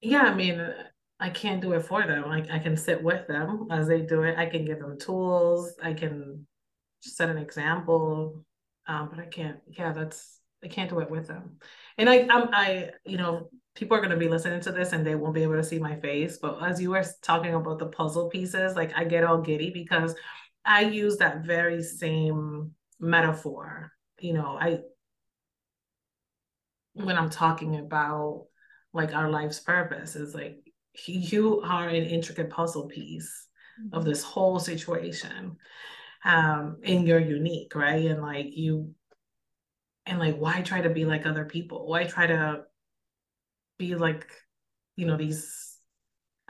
yeah, 0.00 0.22
I 0.22 0.34
mean, 0.34 0.66
I 1.20 1.30
can't 1.30 1.60
do 1.60 1.72
it 1.72 1.84
for 1.84 2.06
them. 2.06 2.24
Like 2.28 2.50
I 2.50 2.58
can 2.58 2.76
sit 2.76 3.02
with 3.02 3.26
them 3.26 3.66
as 3.70 3.88
they 3.88 4.02
do 4.02 4.22
it. 4.22 4.38
I 4.38 4.46
can 4.46 4.64
give 4.64 4.78
them 4.78 4.98
tools. 4.98 5.74
I 5.82 5.92
can 5.92 6.46
set 7.00 7.28
an 7.28 7.38
example, 7.38 8.44
um, 8.88 9.10
but 9.10 9.20
I 9.20 9.26
can't. 9.26 9.58
Yeah, 9.68 9.92
that's 9.92 10.40
I 10.64 10.68
can't 10.68 10.90
do 10.90 11.00
it 11.00 11.10
with 11.10 11.28
them. 11.28 11.58
And 11.98 12.08
I, 12.08 12.26
I'm, 12.30 12.48
I, 12.52 12.90
you 13.04 13.16
know, 13.16 13.48
people 13.74 13.96
are 13.96 14.00
going 14.00 14.10
to 14.10 14.16
be 14.16 14.28
listening 14.28 14.60
to 14.62 14.72
this 14.72 14.92
and 14.92 15.06
they 15.06 15.14
won't 15.14 15.34
be 15.34 15.42
able 15.42 15.54
to 15.54 15.62
see 15.62 15.78
my 15.78 15.96
face. 15.96 16.38
But 16.38 16.58
as 16.62 16.80
you 16.80 16.90
were 16.90 17.04
talking 17.22 17.54
about 17.54 17.78
the 17.78 17.86
puzzle 17.86 18.28
pieces, 18.28 18.74
like 18.74 18.92
I 18.96 19.04
get 19.04 19.24
all 19.24 19.40
giddy 19.40 19.70
because 19.70 20.14
I 20.64 20.82
use 20.82 21.18
that 21.18 21.44
very 21.44 21.82
same 21.82 22.72
metaphor. 22.98 23.92
You 24.18 24.32
know, 24.32 24.58
I 24.60 24.80
when 26.94 27.16
I'm 27.16 27.30
talking 27.30 27.76
about 27.76 28.46
like 28.92 29.14
our 29.14 29.30
life's 29.30 29.60
purpose 29.60 30.16
is 30.16 30.34
like 30.34 30.58
you 31.06 31.60
are 31.60 31.88
an 31.88 32.04
intricate 32.04 32.50
puzzle 32.50 32.88
piece 32.88 33.46
mm-hmm. 33.80 33.96
of 33.96 34.04
this 34.04 34.24
whole 34.24 34.58
situation 34.58 35.56
um 36.24 36.78
and 36.84 37.06
you're 37.06 37.18
unique 37.18 37.74
right 37.74 38.06
and 38.06 38.22
like 38.22 38.46
you 38.50 38.94
and 40.06 40.18
like 40.18 40.36
why 40.36 40.62
try 40.62 40.80
to 40.80 40.90
be 40.90 41.04
like 41.04 41.26
other 41.26 41.44
people 41.44 41.86
why 41.86 42.04
try 42.04 42.26
to 42.26 42.62
be 43.78 43.94
like 43.94 44.26
you 44.96 45.06
know 45.06 45.16
these 45.16 45.76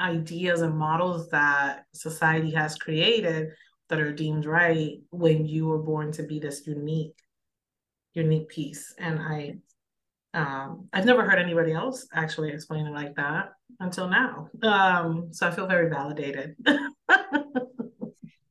ideas 0.01 0.63
and 0.63 0.77
models 0.77 1.29
that 1.31 1.85
society 1.93 2.53
has 2.53 2.77
created 2.77 3.49
that 3.89 4.01
are 4.01 4.13
deemed 4.13 4.47
right 4.47 4.99
when 5.11 5.45
you 5.45 5.67
were 5.67 5.83
born 5.83 6.13
to 6.13 6.23
be 6.23 6.39
this 6.39 6.67
unique 6.67 7.19
unique 8.15 8.49
piece 8.49 8.95
and 8.99 9.19
i 9.21 9.55
um, 10.35 10.89
I've 10.93 11.07
never 11.07 11.25
heard 11.25 11.39
anybody 11.39 11.73
else 11.73 12.07
actually 12.13 12.51
explain 12.51 12.87
it 12.87 12.93
like 12.93 13.15
that 13.17 13.53
until 13.81 14.09
now. 14.09 14.49
Um, 14.63 15.29
so 15.33 15.49
I 15.49 15.51
feel 15.51 15.67
very 15.67 15.89
validated. 15.89 16.55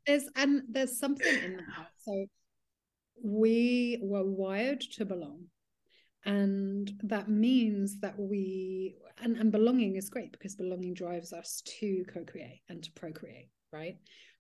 there's 0.08 0.30
and 0.36 0.64
there's 0.70 1.00
something 1.00 1.44
in 1.44 1.58
that. 1.58 1.90
So 2.00 2.26
we 3.24 4.00
were 4.02 4.26
wired 4.26 4.82
to 4.82 5.06
belong. 5.06 5.46
And 6.26 6.92
that 7.04 7.30
means 7.30 8.00
that 8.00 8.18
we 8.20 8.96
and, 9.22 9.38
and 9.38 9.52
belonging 9.52 9.96
is 9.96 10.10
great 10.10 10.32
because 10.32 10.56
belonging 10.56 10.94
drives 10.94 11.34
us 11.34 11.62
to 11.80 12.06
co-create 12.14 12.62
and 12.70 12.84
to 12.84 12.92
procreate, 12.94 13.50
right? 13.72 13.98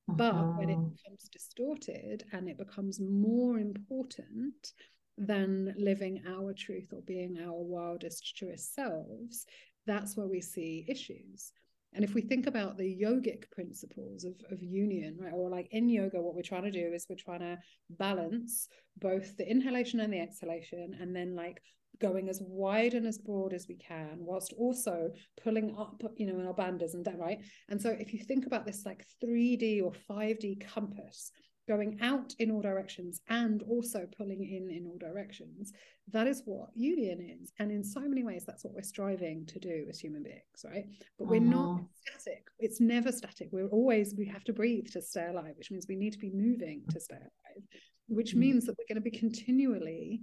But 0.09 0.57
when 0.57 0.69
it 0.69 0.75
uh-huh. 0.75 0.87
becomes 1.03 1.29
distorted 1.29 2.23
and 2.31 2.47
it 2.47 2.57
becomes 2.57 2.97
more 2.99 3.59
important 3.59 4.71
than 5.17 5.75
living 5.77 6.21
our 6.27 6.53
truth 6.53 6.93
or 6.93 7.01
being 7.01 7.37
our 7.43 7.61
wildest, 7.61 8.35
truest 8.37 8.73
selves, 8.73 9.45
that's 9.85 10.15
where 10.15 10.27
we 10.27 10.39
see 10.39 10.85
issues. 10.87 11.51
And 11.93 12.03
if 12.03 12.13
we 12.13 12.21
think 12.21 12.47
about 12.47 12.77
the 12.77 12.97
yogic 13.01 13.49
principles 13.51 14.23
of, 14.23 14.33
of 14.51 14.61
union, 14.61 15.17
right, 15.19 15.33
or 15.33 15.49
like 15.49 15.67
in 15.71 15.89
yoga, 15.89 16.21
what 16.21 16.35
we're 16.35 16.41
trying 16.41 16.63
to 16.63 16.71
do 16.71 16.93
is 16.93 17.07
we're 17.09 17.15
trying 17.15 17.39
to 17.39 17.57
balance 17.89 18.67
both 18.97 19.35
the 19.37 19.49
inhalation 19.49 19.99
and 19.99 20.13
the 20.13 20.19
exhalation, 20.19 20.97
and 20.99 21.15
then 21.15 21.35
like 21.35 21.61
going 21.99 22.29
as 22.29 22.41
wide 22.45 22.93
and 22.93 23.07
as 23.07 23.17
broad 23.17 23.53
as 23.53 23.67
we 23.67 23.75
can, 23.75 24.17
whilst 24.19 24.53
also 24.53 25.09
pulling 25.43 25.75
up, 25.77 26.01
you 26.17 26.27
know, 26.27 26.39
in 26.39 26.45
our 26.45 26.53
bandhas 26.53 26.93
and 26.93 27.05
that, 27.05 27.17
right? 27.17 27.39
And 27.69 27.81
so 27.81 27.89
if 27.89 28.13
you 28.13 28.19
think 28.19 28.45
about 28.45 28.65
this 28.65 28.85
like 28.85 29.05
3D 29.23 29.81
or 29.81 29.93
5D 30.09 30.67
compass, 30.67 31.31
going 31.67 31.97
out 32.01 32.33
in 32.39 32.51
all 32.51 32.61
directions 32.61 33.21
and 33.29 33.63
also 33.63 34.07
pulling 34.17 34.43
in 34.43 34.69
in 34.69 34.87
all 34.87 34.97
directions 34.97 35.73
that 36.11 36.27
is 36.27 36.41
what 36.45 36.69
union 36.73 37.19
is. 37.41 37.51
And 37.59 37.71
in 37.71 37.83
so 37.83 37.99
many 37.99 38.23
ways 38.23 38.43
that's 38.45 38.63
what 38.63 38.73
we're 38.73 38.81
striving 38.81 39.45
to 39.47 39.59
do 39.59 39.85
as 39.89 39.99
human 39.99 40.23
beings 40.23 40.65
right? 40.65 40.85
But 41.17 41.27
we're 41.27 41.41
not 41.41 41.81
static. 42.01 42.47
It's 42.59 42.79
never 42.79 43.11
static. 43.11 43.49
We're 43.51 43.67
always 43.67 44.15
we 44.17 44.25
have 44.25 44.43
to 44.45 44.53
breathe 44.53 44.87
to 44.91 45.01
stay 45.01 45.27
alive 45.27 45.55
which 45.57 45.71
means 45.71 45.85
we 45.87 45.95
need 45.95 46.13
to 46.13 46.19
be 46.19 46.31
moving 46.31 46.83
to 46.91 46.99
stay 46.99 47.15
alive 47.15 47.63
which 48.07 48.31
mm-hmm. 48.31 48.39
means 48.39 48.65
that 48.65 48.75
we're 48.77 48.93
going 48.93 49.03
to 49.03 49.09
be 49.09 49.17
continually 49.17 50.21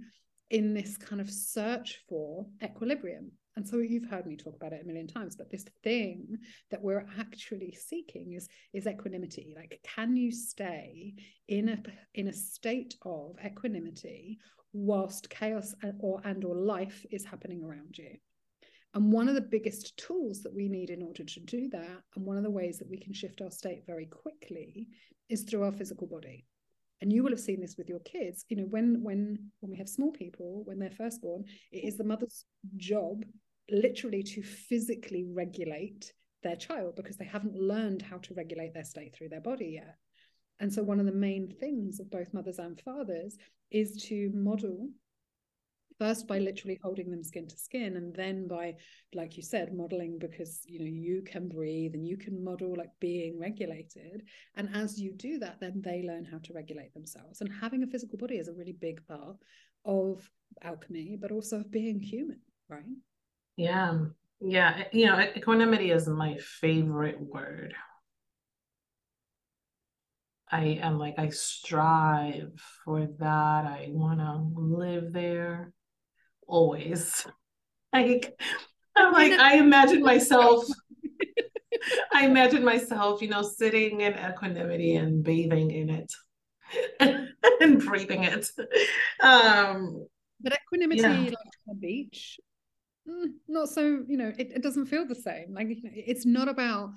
in 0.49 0.73
this 0.73 0.97
kind 0.97 1.21
of 1.21 1.29
search 1.29 2.01
for 2.07 2.45
equilibrium 2.63 3.31
and 3.55 3.67
so 3.67 3.77
you've 3.77 4.09
heard 4.09 4.25
me 4.25 4.35
talk 4.35 4.55
about 4.55 4.73
it 4.73 4.81
a 4.83 4.87
million 4.87 5.07
times 5.07 5.35
but 5.35 5.49
this 5.49 5.65
thing 5.83 6.37
that 6.71 6.81
we're 6.81 7.05
actually 7.19 7.71
seeking 7.71 8.33
is 8.33 8.47
is 8.73 8.87
equanimity. 8.87 9.53
Like 9.55 9.79
can 9.83 10.15
you 10.15 10.31
stay 10.31 11.13
in 11.47 11.69
a 11.69 11.77
in 12.13 12.27
a 12.27 12.33
state 12.33 12.95
of 13.03 13.37
equanimity 13.45 14.39
whilst 14.73 15.29
chaos 15.29 15.73
or 15.99 16.21
and 16.25 16.43
or 16.43 16.55
life 16.55 17.05
is 17.11 17.25
happening 17.25 17.63
around 17.63 17.97
you? 17.97 18.17
And 18.93 19.11
one 19.11 19.27
of 19.27 19.35
the 19.35 19.41
biggest 19.41 19.97
tools 19.97 20.41
that 20.43 20.53
we 20.53 20.69
need 20.69 20.89
in 20.89 21.01
order 21.01 21.25
to 21.25 21.39
do 21.41 21.69
that 21.69 22.01
and 22.15 22.25
one 22.25 22.37
of 22.37 22.43
the 22.43 22.49
ways 22.49 22.79
that 22.79 22.89
we 22.89 22.97
can 22.97 23.13
shift 23.13 23.41
our 23.41 23.51
state 23.51 23.83
very 23.85 24.05
quickly 24.05 24.87
is 25.29 25.43
through 25.43 25.63
our 25.63 25.73
physical 25.73 26.07
body. 26.07 26.45
And 27.01 27.11
you 27.11 27.21
will 27.21 27.31
have 27.31 27.41
seen 27.41 27.59
this 27.59 27.75
with 27.77 27.89
your 27.89 27.99
kids. 27.99 28.45
You 28.47 28.57
know 28.57 28.63
when 28.63 29.03
when 29.03 29.51
when 29.59 29.71
we 29.71 29.77
have 29.77 29.89
small 29.89 30.11
people 30.11 30.63
when 30.65 30.79
they're 30.79 30.91
first 30.91 31.21
born 31.21 31.45
it 31.71 31.83
is 31.85 31.97
the 31.97 32.03
mother's 32.03 32.45
job 32.77 33.23
literally 33.69 34.23
to 34.23 34.43
physically 34.43 35.25
regulate 35.27 36.13
their 36.43 36.55
child 36.55 36.95
because 36.95 37.17
they 37.17 37.25
haven't 37.25 37.55
learned 37.55 38.01
how 38.01 38.17
to 38.17 38.33
regulate 38.33 38.73
their 38.73 38.83
state 38.83 39.15
through 39.15 39.29
their 39.29 39.41
body 39.41 39.79
yet. 39.81 39.97
And 40.59 40.71
so, 40.71 40.83
one 40.83 40.99
of 40.99 41.05
the 41.05 41.11
main 41.11 41.53
things 41.59 41.99
of 41.99 42.11
both 42.11 42.33
mothers 42.33 42.59
and 42.59 42.79
fathers 42.79 43.37
is 43.71 44.03
to 44.03 44.31
model 44.33 44.89
first 45.97 46.27
by 46.27 46.39
literally 46.39 46.77
holding 46.83 47.09
them 47.09 47.23
skin 47.23 47.47
to 47.47 47.57
skin 47.57 47.95
and 47.95 48.13
then 48.13 48.47
by 48.47 48.75
like 49.13 49.37
you 49.37 49.43
said 49.43 49.73
modeling 49.73 50.17
because 50.19 50.59
you 50.65 50.77
know 50.77 50.85
you 50.85 51.21
can 51.21 51.47
breathe 51.47 51.93
and 51.93 52.05
you 52.05 52.17
can 52.17 52.43
model 52.43 52.75
like 52.77 52.91
being 52.99 53.39
regulated. 53.39 54.23
And 54.55 54.69
as 54.73 54.99
you 54.99 55.13
do 55.13 55.39
that 55.39 55.59
then 55.59 55.81
they 55.83 56.03
learn 56.03 56.25
how 56.25 56.37
to 56.39 56.53
regulate 56.53 56.93
themselves. 56.93 57.41
And 57.41 57.51
having 57.61 57.83
a 57.83 57.87
physical 57.87 58.17
body 58.17 58.35
is 58.37 58.47
a 58.47 58.53
really 58.53 58.73
big 58.79 59.05
part 59.07 59.37
of 59.83 60.29
alchemy 60.61 61.17
but 61.19 61.31
also 61.31 61.57
of 61.57 61.71
being 61.71 61.99
human 61.99 62.39
right 62.69 62.83
yeah. 63.57 63.97
Yeah. 64.41 64.83
You 64.91 65.07
know, 65.07 65.19
equanimity 65.19 65.91
is 65.91 66.07
my 66.07 66.37
favorite 66.37 67.19
word. 67.19 67.73
I 70.51 70.79
am 70.81 70.99
like, 70.99 71.15
I 71.17 71.29
strive 71.29 72.61
for 72.83 73.07
that. 73.19 73.65
I 73.65 73.87
want 73.89 74.19
to 74.19 74.59
live 74.59 75.13
there 75.13 75.73
always. 76.47 77.25
Like, 77.93 78.37
I'm 78.93 79.13
like, 79.13 79.31
I 79.31 79.55
imagine 79.55 80.01
myself, 80.01 80.65
I 82.13 82.25
imagine 82.25 82.61
myself, 82.61 83.21
you 83.21 83.29
know, 83.29 83.41
sitting 83.41 84.01
in 84.01 84.15
equanimity 84.15 84.97
and 84.97 85.23
bathing 85.23 85.71
in 85.71 85.89
it 85.89 86.13
and 87.61 87.79
breathing 87.79 88.25
it. 88.25 88.49
Um, 89.21 90.05
but 90.41 90.51
equanimity, 90.53 91.03
yeah. 91.03 91.09
like 91.09 91.37
on 91.69 91.71
a 91.71 91.75
beach, 91.75 92.37
Mm, 93.07 93.33
not 93.47 93.69
so 93.69 94.03
you 94.07 94.17
know 94.17 94.31
it, 94.37 94.51
it 94.55 94.63
doesn't 94.63 94.87
feel 94.87 95.05
the 95.05 95.13
same 95.13 95.53
like 95.53 95.67
you 95.69 95.83
know, 95.83 95.91
it's 95.93 96.25
not 96.25 96.47
about 96.47 96.89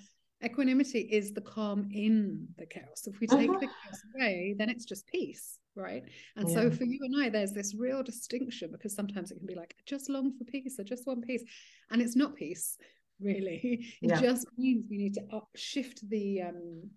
equanimity 0.42 1.00
is 1.00 1.34
the 1.34 1.40
calm 1.42 1.86
in 1.92 2.48
the 2.56 2.64
chaos 2.64 3.06
if 3.06 3.20
we 3.20 3.26
take 3.26 3.50
uh-huh. 3.50 3.58
the 3.58 3.66
chaos 3.66 4.02
away 4.14 4.54
then 4.56 4.70
it's 4.70 4.86
just 4.86 5.06
peace 5.08 5.58
right 5.74 6.04
and 6.36 6.48
yeah. 6.48 6.54
so 6.54 6.70
for 6.70 6.84
you 6.84 6.98
and 7.02 7.22
i 7.22 7.28
there's 7.28 7.52
this 7.52 7.74
real 7.74 8.02
distinction 8.02 8.70
because 8.72 8.94
sometimes 8.94 9.30
it 9.30 9.36
can 9.36 9.46
be 9.46 9.54
like 9.54 9.74
I 9.78 9.82
just 9.84 10.08
long 10.08 10.32
for 10.32 10.44
peace 10.44 10.78
i 10.80 10.82
just 10.82 11.06
want 11.06 11.26
peace 11.26 11.44
and 11.90 12.00
it's 12.00 12.16
not 12.16 12.34
peace 12.34 12.78
really 13.20 13.60
it 14.02 14.10
yeah. 14.10 14.20
just 14.20 14.46
means 14.56 14.86
we 14.88 14.96
need 14.96 15.14
to 15.14 15.26
up 15.30 15.48
shift 15.56 16.08
the 16.08 16.40
um 16.40 16.88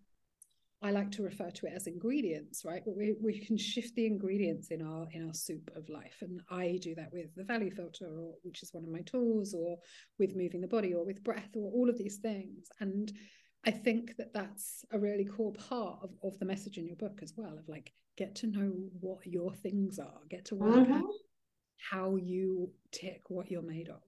I 0.83 0.91
like 0.91 1.11
to 1.11 1.23
refer 1.23 1.51
to 1.51 1.67
it 1.67 1.73
as 1.75 1.85
ingredients, 1.85 2.63
right? 2.65 2.81
But 2.83 2.97
we, 2.97 3.13
we 3.21 3.39
can 3.39 3.55
shift 3.55 3.93
the 3.95 4.07
ingredients 4.07 4.69
in 4.71 4.81
our 4.81 5.07
in 5.11 5.27
our 5.27 5.33
soup 5.33 5.69
of 5.75 5.87
life. 5.89 6.17
And 6.21 6.41
I 6.49 6.79
do 6.81 6.95
that 6.95 7.13
with 7.13 7.33
the 7.35 7.43
value 7.43 7.71
filter, 7.71 8.07
or 8.07 8.33
which 8.43 8.63
is 8.63 8.73
one 8.73 8.83
of 8.83 8.89
my 8.89 9.01
tools, 9.01 9.53
or 9.53 9.77
with 10.17 10.35
moving 10.35 10.61
the 10.61 10.67
body, 10.67 10.93
or 10.93 11.05
with 11.05 11.23
breath, 11.23 11.49
or 11.55 11.71
all 11.71 11.89
of 11.89 11.97
these 11.97 12.17
things. 12.17 12.67
And 12.79 13.11
I 13.63 13.71
think 13.71 14.17
that 14.17 14.33
that's 14.33 14.83
a 14.91 14.97
really 14.97 15.25
core 15.25 15.53
part 15.53 15.99
of, 16.03 16.09
of 16.23 16.39
the 16.39 16.45
message 16.45 16.77
in 16.77 16.87
your 16.87 16.95
book 16.95 17.19
as 17.21 17.33
well, 17.37 17.57
of 17.57 17.69
like 17.69 17.93
get 18.17 18.35
to 18.35 18.47
know 18.47 18.73
what 18.99 19.25
your 19.25 19.53
things 19.53 19.99
are, 19.99 20.19
get 20.29 20.45
to 20.45 20.55
work 20.55 20.87
mm-hmm. 20.87 20.93
out 20.93 21.13
how 21.89 22.15
you 22.15 22.71
tick 22.91 23.21
what 23.27 23.49
you're 23.49 23.61
made 23.61 23.89
of. 23.89 24.01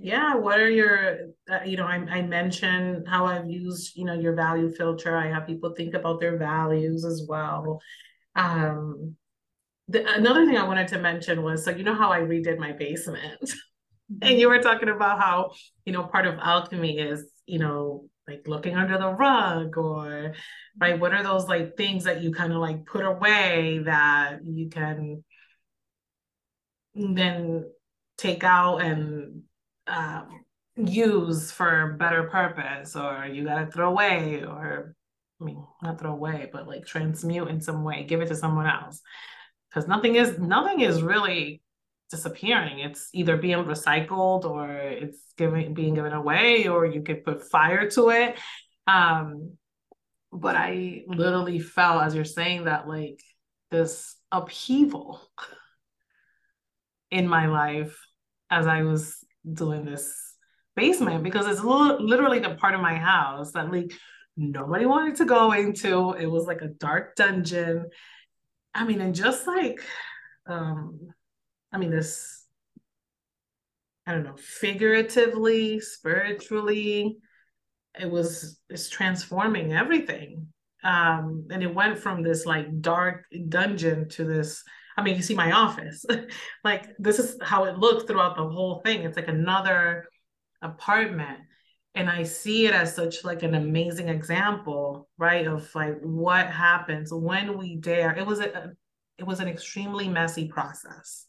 Yeah 0.00 0.34
what 0.34 0.58
are 0.58 0.70
your 0.70 1.18
uh, 1.50 1.60
you 1.64 1.76
know 1.76 1.84
I, 1.84 1.96
I 1.96 2.22
mentioned 2.22 3.06
how 3.06 3.26
i've 3.26 3.48
used 3.50 3.96
you 3.96 4.04
know 4.06 4.14
your 4.14 4.34
value 4.34 4.70
filter. 4.70 5.16
I 5.16 5.28
have 5.28 5.46
people 5.46 5.74
think 5.76 5.94
about 5.94 6.20
their 6.20 6.38
values 6.38 7.04
as 7.04 7.26
well. 7.28 7.80
Um 8.34 9.16
the, 9.88 10.06
another 10.14 10.46
thing 10.46 10.56
i 10.56 10.66
wanted 10.66 10.88
to 10.88 10.98
mention 10.98 11.42
was 11.42 11.64
so 11.64 11.72
you 11.72 11.82
know 11.82 11.94
how 11.94 12.10
i 12.12 12.20
redid 12.20 12.58
my 12.58 12.72
basement? 12.72 13.50
And 14.22 14.40
you 14.40 14.48
were 14.48 14.58
talking 14.58 14.88
about 14.88 15.20
how 15.20 15.52
you 15.84 15.92
know 15.92 16.02
part 16.02 16.26
of 16.26 16.36
alchemy 16.40 16.98
is 16.98 17.30
you 17.46 17.60
know 17.60 18.08
like 18.26 18.48
looking 18.48 18.74
under 18.74 18.98
the 18.98 19.08
rug 19.08 19.76
or 19.78 20.34
right 20.80 20.98
what 20.98 21.14
are 21.14 21.22
those 21.22 21.46
like 21.46 21.76
things 21.76 22.04
that 22.04 22.20
you 22.20 22.32
kind 22.32 22.52
of 22.52 22.58
like 22.58 22.86
put 22.86 23.04
away 23.04 23.82
that 23.84 24.40
you 24.44 24.68
can 24.68 25.22
then 26.94 27.70
take 28.18 28.42
out 28.42 28.78
and 28.78 29.42
um, 29.90 30.44
use 30.76 31.50
for 31.50 31.96
better 31.98 32.24
purpose 32.24 32.96
or 32.96 33.26
you 33.26 33.44
got 33.44 33.58
to 33.58 33.70
throw 33.70 33.90
away 33.90 34.42
or 34.44 34.94
i 35.40 35.44
mean 35.44 35.62
not 35.82 35.98
throw 35.98 36.12
away 36.12 36.48
but 36.52 36.66
like 36.66 36.86
transmute 36.86 37.48
in 37.48 37.60
some 37.60 37.84
way 37.84 38.04
give 38.04 38.20
it 38.20 38.28
to 38.28 38.36
someone 38.36 38.66
else. 38.66 39.00
Because 39.68 39.86
nothing 39.86 40.16
is 40.16 40.38
nothing 40.38 40.80
is 40.80 41.00
really 41.00 41.62
disappearing. 42.10 42.80
It's 42.80 43.08
either 43.12 43.36
being 43.36 43.64
recycled 43.64 44.44
or 44.44 44.68
it's 44.72 45.18
giving 45.36 45.74
being 45.74 45.94
given 45.94 46.12
away 46.12 46.66
or 46.66 46.84
you 46.84 47.02
could 47.02 47.24
put 47.24 47.48
fire 47.48 47.88
to 47.90 48.10
it. 48.10 48.38
Um 48.86 49.52
but 50.32 50.54
i 50.56 51.02
literally 51.08 51.58
felt 51.58 52.02
as 52.02 52.14
you're 52.14 52.24
saying 52.24 52.64
that 52.64 52.86
like 52.86 53.20
this 53.70 54.16
upheaval 54.30 55.20
in 57.10 57.26
my 57.26 57.46
life 57.46 57.98
as 58.50 58.66
i 58.66 58.82
was 58.82 59.24
doing 59.50 59.84
this 59.84 60.14
basement 60.76 61.22
because 61.22 61.46
it's 61.46 61.62
literally 61.62 62.38
the 62.38 62.54
part 62.54 62.74
of 62.74 62.80
my 62.80 62.94
house 62.94 63.52
that 63.52 63.72
like 63.72 63.92
nobody 64.36 64.86
wanted 64.86 65.16
to 65.16 65.24
go 65.24 65.52
into. 65.52 66.12
It 66.12 66.26
was 66.26 66.46
like 66.46 66.62
a 66.62 66.68
dark 66.68 67.16
dungeon. 67.16 67.86
I 68.74 68.84
mean, 68.84 69.00
and 69.00 69.14
just 69.14 69.46
like, 69.46 69.82
um, 70.46 71.12
I 71.72 71.78
mean, 71.78 71.90
this, 71.90 72.44
I 74.06 74.12
don't 74.12 74.24
know, 74.24 74.36
figuratively, 74.36 75.80
spiritually, 75.80 77.18
it 77.98 78.10
was, 78.10 78.60
it's 78.68 78.88
transforming 78.88 79.72
everything. 79.72 80.48
Um, 80.82 81.48
and 81.50 81.62
it 81.62 81.74
went 81.74 81.98
from 81.98 82.22
this 82.22 82.46
like 82.46 82.80
dark 82.80 83.24
dungeon 83.48 84.08
to 84.10 84.24
this 84.24 84.64
I 85.00 85.02
mean, 85.02 85.16
you 85.16 85.22
see 85.22 85.34
my 85.34 85.52
office. 85.52 86.04
like 86.64 86.94
this 86.98 87.18
is 87.18 87.38
how 87.42 87.64
it 87.64 87.78
looks 87.78 88.04
throughout 88.04 88.36
the 88.36 88.46
whole 88.46 88.80
thing. 88.84 89.02
It's 89.02 89.16
like 89.16 89.28
another 89.28 90.06
apartment. 90.60 91.38
And 91.94 92.10
I 92.10 92.24
see 92.24 92.66
it 92.66 92.74
as 92.74 92.94
such 92.94 93.24
like 93.24 93.42
an 93.42 93.54
amazing 93.54 94.08
example, 94.10 95.08
right? 95.16 95.46
Of 95.46 95.74
like 95.74 95.98
what 96.02 96.48
happens 96.48 97.12
when 97.12 97.56
we 97.56 97.76
dare. 97.76 98.14
It 98.14 98.26
was 98.26 98.40
a 98.40 98.72
it 99.16 99.26
was 99.26 99.40
an 99.40 99.48
extremely 99.48 100.06
messy 100.06 100.48
process. 100.48 101.26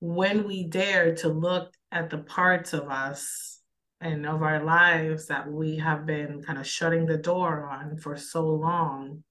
When 0.00 0.44
we 0.44 0.64
dare 0.64 1.14
to 1.16 1.28
look 1.28 1.72
at 1.92 2.10
the 2.10 2.18
parts 2.18 2.72
of 2.72 2.90
us 2.90 3.60
and 4.00 4.26
of 4.26 4.42
our 4.42 4.62
lives 4.62 5.28
that 5.28 5.50
we 5.50 5.76
have 5.76 6.04
been 6.04 6.42
kind 6.42 6.58
of 6.58 6.66
shutting 6.66 7.06
the 7.06 7.16
door 7.16 7.68
on 7.70 7.96
for 7.96 8.16
so 8.16 8.44
long 8.44 9.22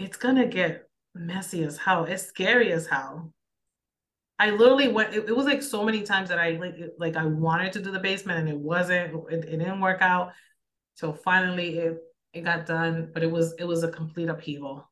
it's 0.00 0.16
gonna 0.16 0.46
get 0.46 0.88
messy 1.14 1.62
as 1.62 1.76
hell. 1.76 2.04
It's 2.04 2.26
scary 2.26 2.72
as 2.72 2.86
hell. 2.86 3.32
I 4.38 4.50
literally 4.50 4.88
went. 4.88 5.14
It, 5.14 5.28
it, 5.28 5.36
was 5.36 5.44
like 5.44 5.62
so 5.62 5.84
many 5.84 6.02
times 6.02 6.30
that 6.30 6.38
I 6.38 6.52
like 6.52 6.74
like 6.98 7.16
I 7.16 7.26
wanted 7.26 7.72
to 7.74 7.82
do 7.82 7.90
the 7.90 7.98
basement 7.98 8.38
and 8.38 8.48
it 8.48 8.56
wasn't. 8.56 9.14
It, 9.30 9.44
it 9.44 9.58
didn't 9.58 9.80
work 9.80 10.00
out. 10.00 10.32
So 10.94 11.12
finally, 11.12 11.78
it 11.78 11.98
it 12.32 12.42
got 12.42 12.64
done, 12.64 13.10
but 13.12 13.22
it 13.22 13.30
was 13.30 13.54
it 13.58 13.64
was 13.64 13.82
a 13.82 13.90
complete 13.90 14.30
upheaval. 14.30 14.88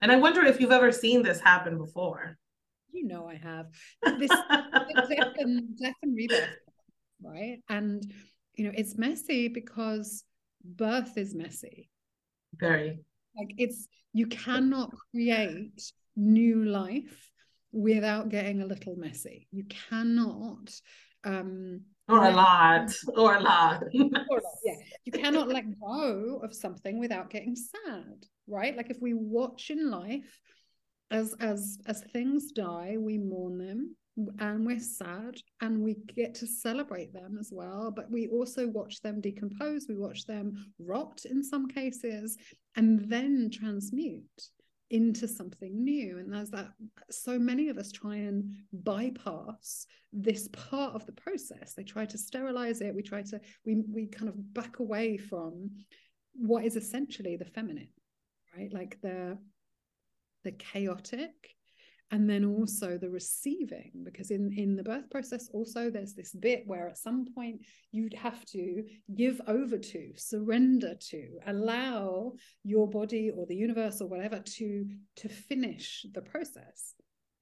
And 0.00 0.10
I 0.10 0.16
wonder 0.16 0.44
if 0.44 0.60
you've 0.60 0.72
ever 0.72 0.90
seen 0.90 1.22
this 1.22 1.40
happen 1.40 1.78
before. 1.78 2.36
You 2.90 3.06
know, 3.06 3.28
I 3.28 3.36
have 3.36 3.66
this 4.18 4.30
death 4.30 5.34
and 5.38 5.78
death 5.78 5.94
and 6.02 6.16
rebirth, 6.16 6.48
right? 7.22 7.58
And 7.68 8.04
you 8.56 8.64
know, 8.64 8.72
it's 8.74 8.98
messy 8.98 9.46
because 9.48 10.24
birth 10.64 11.16
is 11.16 11.34
messy. 11.34 11.90
Very 12.58 12.98
like 13.36 13.54
it's 13.58 13.88
you 14.12 14.26
cannot 14.26 14.90
create 15.10 15.92
new 16.16 16.64
life 16.64 17.30
without 17.72 18.28
getting 18.28 18.62
a 18.62 18.66
little 18.66 18.96
messy. 18.96 19.48
You 19.50 19.64
cannot 19.64 20.72
um 21.24 21.80
or 22.08 22.24
a 22.24 22.30
lot 22.30 22.92
or 23.16 23.36
a 23.36 23.40
lot. 23.40 23.82
Or, 24.30 24.40
yeah. 24.64 24.74
You 25.04 25.12
cannot 25.12 25.48
let 25.48 25.64
go 25.80 26.40
of 26.44 26.54
something 26.54 26.98
without 26.98 27.30
getting 27.30 27.56
sad 27.56 28.26
right? 28.46 28.76
Like 28.76 28.90
if 28.90 28.98
we 29.00 29.14
watch 29.14 29.70
in 29.70 29.90
life 29.90 30.40
as 31.10 31.34
as 31.40 31.78
as 31.86 32.02
things 32.12 32.52
die 32.52 32.96
we 32.98 33.18
mourn 33.18 33.58
them 33.58 33.96
and 34.38 34.64
we're 34.64 34.78
sad 34.78 35.34
and 35.60 35.82
we 35.82 35.96
get 36.14 36.34
to 36.34 36.46
celebrate 36.46 37.12
them 37.12 37.36
as 37.38 37.50
well 37.52 37.90
but 37.90 38.10
we 38.10 38.28
also 38.28 38.68
watch 38.68 39.00
them 39.00 39.20
decompose 39.20 39.86
we 39.88 39.96
watch 39.96 40.24
them 40.24 40.54
rot 40.78 41.22
in 41.28 41.42
some 41.42 41.66
cases 41.66 42.36
and 42.76 43.08
then 43.10 43.50
transmute 43.52 44.22
into 44.90 45.26
something 45.26 45.82
new. 45.82 46.18
And 46.18 46.32
there's 46.32 46.50
that 46.50 46.68
so 47.10 47.36
many 47.38 47.68
of 47.68 47.78
us 47.78 47.90
try 47.90 48.16
and 48.16 48.54
bypass 48.72 49.86
this 50.12 50.48
part 50.48 50.94
of 50.94 51.04
the 51.06 51.12
process. 51.12 51.74
They 51.74 51.82
try 51.82 52.04
to 52.06 52.18
sterilize 52.18 52.80
it. 52.80 52.94
We 52.94 53.02
try 53.02 53.22
to 53.22 53.40
we 53.64 53.82
we 53.92 54.06
kind 54.06 54.28
of 54.28 54.54
back 54.54 54.78
away 54.78 55.16
from 55.16 55.70
what 56.34 56.64
is 56.64 56.76
essentially 56.76 57.36
the 57.36 57.44
feminine 57.44 57.88
right? 58.56 58.72
Like 58.72 58.98
the 59.02 59.38
the 60.44 60.52
chaotic 60.52 61.32
and 62.10 62.28
then 62.28 62.44
also 62.44 62.98
the 62.98 63.08
receiving 63.08 63.90
because 64.04 64.30
in 64.30 64.52
in 64.56 64.76
the 64.76 64.82
birth 64.82 65.08
process 65.10 65.48
also 65.52 65.90
there's 65.90 66.14
this 66.14 66.32
bit 66.32 66.62
where 66.66 66.88
at 66.88 66.98
some 66.98 67.26
point 67.34 67.60
you'd 67.92 68.14
have 68.14 68.44
to 68.44 68.84
give 69.14 69.40
over 69.46 69.78
to 69.78 70.12
surrender 70.16 70.94
to 71.00 71.26
allow 71.46 72.32
your 72.62 72.88
body 72.88 73.30
or 73.34 73.46
the 73.46 73.56
universe 73.56 74.00
or 74.00 74.08
whatever 74.08 74.38
to 74.40 74.86
to 75.16 75.28
finish 75.28 76.06
the 76.14 76.22
process 76.22 76.94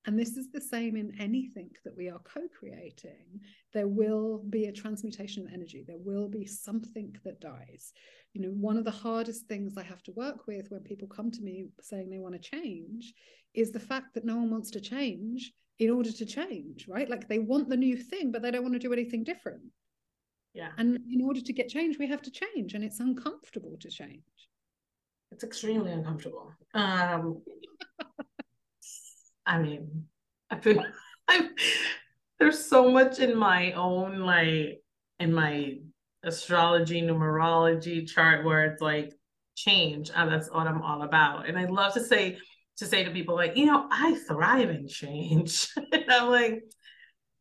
and 0.04 0.18
this 0.18 0.36
is 0.36 0.50
the 0.50 0.60
same 0.60 0.96
in 0.96 1.14
anything 1.20 1.70
that 1.84 1.96
we 1.96 2.08
are 2.08 2.20
co 2.20 2.40
creating. 2.58 3.40
There 3.72 3.86
will 3.86 4.42
be 4.50 4.66
a 4.66 4.72
transmutation 4.72 5.46
of 5.46 5.52
energy. 5.52 5.84
There 5.86 5.98
will 5.98 6.28
be 6.28 6.44
something 6.44 7.14
that 7.24 7.40
dies. 7.40 7.92
You 8.32 8.42
know, 8.42 8.48
one 8.48 8.76
of 8.76 8.84
the 8.84 8.90
hardest 8.90 9.46
things 9.46 9.76
I 9.76 9.82
have 9.82 10.02
to 10.04 10.12
work 10.12 10.46
with 10.46 10.70
when 10.70 10.80
people 10.80 11.06
come 11.06 11.30
to 11.30 11.42
me 11.42 11.66
saying 11.80 12.10
they 12.10 12.18
want 12.18 12.34
to 12.34 12.50
change 12.50 13.14
is 13.54 13.70
the 13.70 13.80
fact 13.80 14.14
that 14.14 14.24
no 14.24 14.36
one 14.36 14.50
wants 14.50 14.70
to 14.72 14.80
change 14.80 15.52
in 15.78 15.90
order 15.90 16.10
to 16.10 16.26
change, 16.26 16.86
right? 16.88 17.08
Like 17.08 17.28
they 17.28 17.38
want 17.38 17.68
the 17.68 17.76
new 17.76 17.96
thing, 17.96 18.32
but 18.32 18.42
they 18.42 18.50
don't 18.50 18.62
want 18.62 18.74
to 18.74 18.78
do 18.80 18.92
anything 18.92 19.22
different. 19.24 19.62
Yeah. 20.54 20.70
And 20.78 20.98
in 21.10 21.22
order 21.22 21.40
to 21.40 21.52
get 21.52 21.68
change, 21.68 21.98
we 21.98 22.08
have 22.08 22.22
to 22.22 22.30
change, 22.30 22.74
and 22.74 22.84
it's 22.84 23.00
uncomfortable 23.00 23.76
to 23.80 23.88
change. 23.88 24.22
It's 25.30 25.44
extremely 25.44 25.92
uncomfortable. 25.92 26.52
Um, 26.74 27.40
I 29.46 29.59
mean, 29.59 30.05
I've 30.50 30.62
been, 30.62 30.85
I've, 31.28 31.50
there's 32.38 32.64
so 32.64 32.90
much 32.90 33.18
in 33.18 33.37
my 33.37 33.72
own, 33.72 34.20
like, 34.20 34.83
in 35.18 35.33
my 35.33 35.78
astrology, 36.24 37.02
numerology 37.02 38.09
chart 38.09 38.44
where 38.44 38.64
it's 38.66 38.83
like 38.83 39.12
change. 39.57 40.11
And 40.14 40.31
that's 40.31 40.50
what 40.50 40.66
I'm 40.66 40.83
all 40.83 41.02
about. 41.02 41.48
And 41.48 41.59
I 41.59 41.66
love 41.66 41.94
to 41.94 42.05
say, 42.05 42.38
to 42.78 42.87
say 42.87 43.05
to 43.05 43.11
people, 43.11 43.35
like, 43.35 43.57
you 43.57 43.66
know, 43.66 43.87
I 43.90 44.18
thrive 44.26 44.70
in 44.70 44.88
change. 44.88 45.68
and 45.92 46.05
I'm 46.11 46.31
like, 46.31 46.62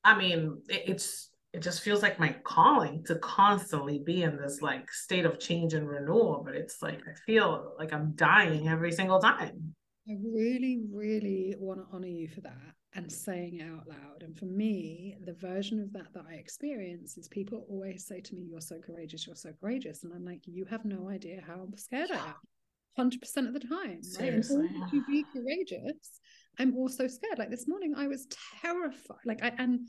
I 0.03 0.17
mean, 0.17 0.61
it, 0.67 0.83
it's, 0.87 1.29
it 1.53 1.61
just 1.61 1.81
feels 1.81 2.01
like 2.01 2.19
my 2.19 2.33
calling 2.43 3.03
to 3.05 3.15
constantly 3.15 3.99
be 3.99 4.23
in 4.23 4.37
this 4.37 4.61
like 4.61 4.91
state 4.91 5.25
of 5.25 5.39
change 5.39 5.73
and 5.73 5.87
renewal. 5.87 6.43
But 6.45 6.55
it's 6.55 6.81
like, 6.81 7.01
I 7.07 7.13
feel 7.25 7.73
like 7.77 7.93
I'm 7.93 8.13
dying 8.15 8.67
every 8.67 8.91
single 8.91 9.19
time. 9.19 9.75
I 10.09 10.13
really, 10.23 10.81
really 10.91 11.55
want 11.59 11.79
to 11.79 11.95
honor 11.95 12.07
you 12.07 12.27
for 12.27 12.41
that 12.41 12.73
and 12.95 13.11
saying 13.11 13.59
it 13.59 13.63
out 13.63 13.87
loud. 13.87 14.23
And 14.23 14.35
for 14.35 14.45
me, 14.45 15.15
the 15.25 15.33
version 15.33 15.79
of 15.79 15.93
that 15.93 16.13
that 16.13 16.25
I 16.29 16.35
experience 16.35 17.17
is 17.17 17.27
people 17.27 17.65
always 17.69 18.07
say 18.07 18.19
to 18.19 18.35
me, 18.35 18.47
You're 18.49 18.61
so 18.61 18.79
courageous, 18.79 19.27
you're 19.27 19.35
so 19.35 19.51
courageous. 19.61 20.03
And 20.03 20.11
I'm 20.13 20.25
like, 20.25 20.41
You 20.45 20.65
have 20.65 20.85
no 20.85 21.09
idea 21.09 21.41
how 21.45 21.67
scared 21.75 22.09
I 22.11 22.15
am 22.17 23.11
100% 23.11 23.47
of 23.47 23.53
the 23.53 23.59
time. 23.59 24.01
Seriously. 24.01 24.67
Right. 24.67 24.89
To 24.91 25.05
be 25.05 25.23
courageous, 25.31 26.19
I'm 26.57 26.75
also 26.75 27.07
scared. 27.07 27.37
Like 27.37 27.51
this 27.51 27.67
morning, 27.67 27.93
I 27.95 28.07
was 28.07 28.27
terrified. 28.61 29.17
Like, 29.25 29.43
I, 29.43 29.53
and, 29.59 29.87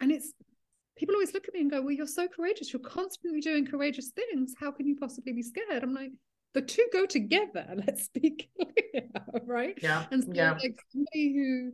and 0.00 0.10
it's, 0.10 0.32
people 0.96 1.14
always 1.14 1.32
look 1.34 1.46
at 1.46 1.54
me 1.54 1.60
and 1.60 1.70
go, 1.70 1.80
Well, 1.80 1.92
you're 1.92 2.06
so 2.08 2.26
courageous. 2.26 2.72
You're 2.72 2.80
constantly 2.80 3.40
doing 3.40 3.64
courageous 3.64 4.10
things. 4.10 4.54
How 4.58 4.72
can 4.72 4.86
you 4.86 4.96
possibly 4.96 5.32
be 5.32 5.42
scared? 5.42 5.84
I'm 5.84 5.94
like, 5.94 6.10
the 6.54 6.62
two 6.62 6.86
go 6.92 7.06
together 7.06 7.66
let's 7.74 8.08
be 8.08 8.48
clear 8.56 9.08
right? 9.46 9.78
Yeah 9.82 10.06
and 10.10 10.22
so 10.22 10.30
yeah. 10.32 10.52
like 10.52 10.78
somebody 10.90 11.34
who 11.34 11.72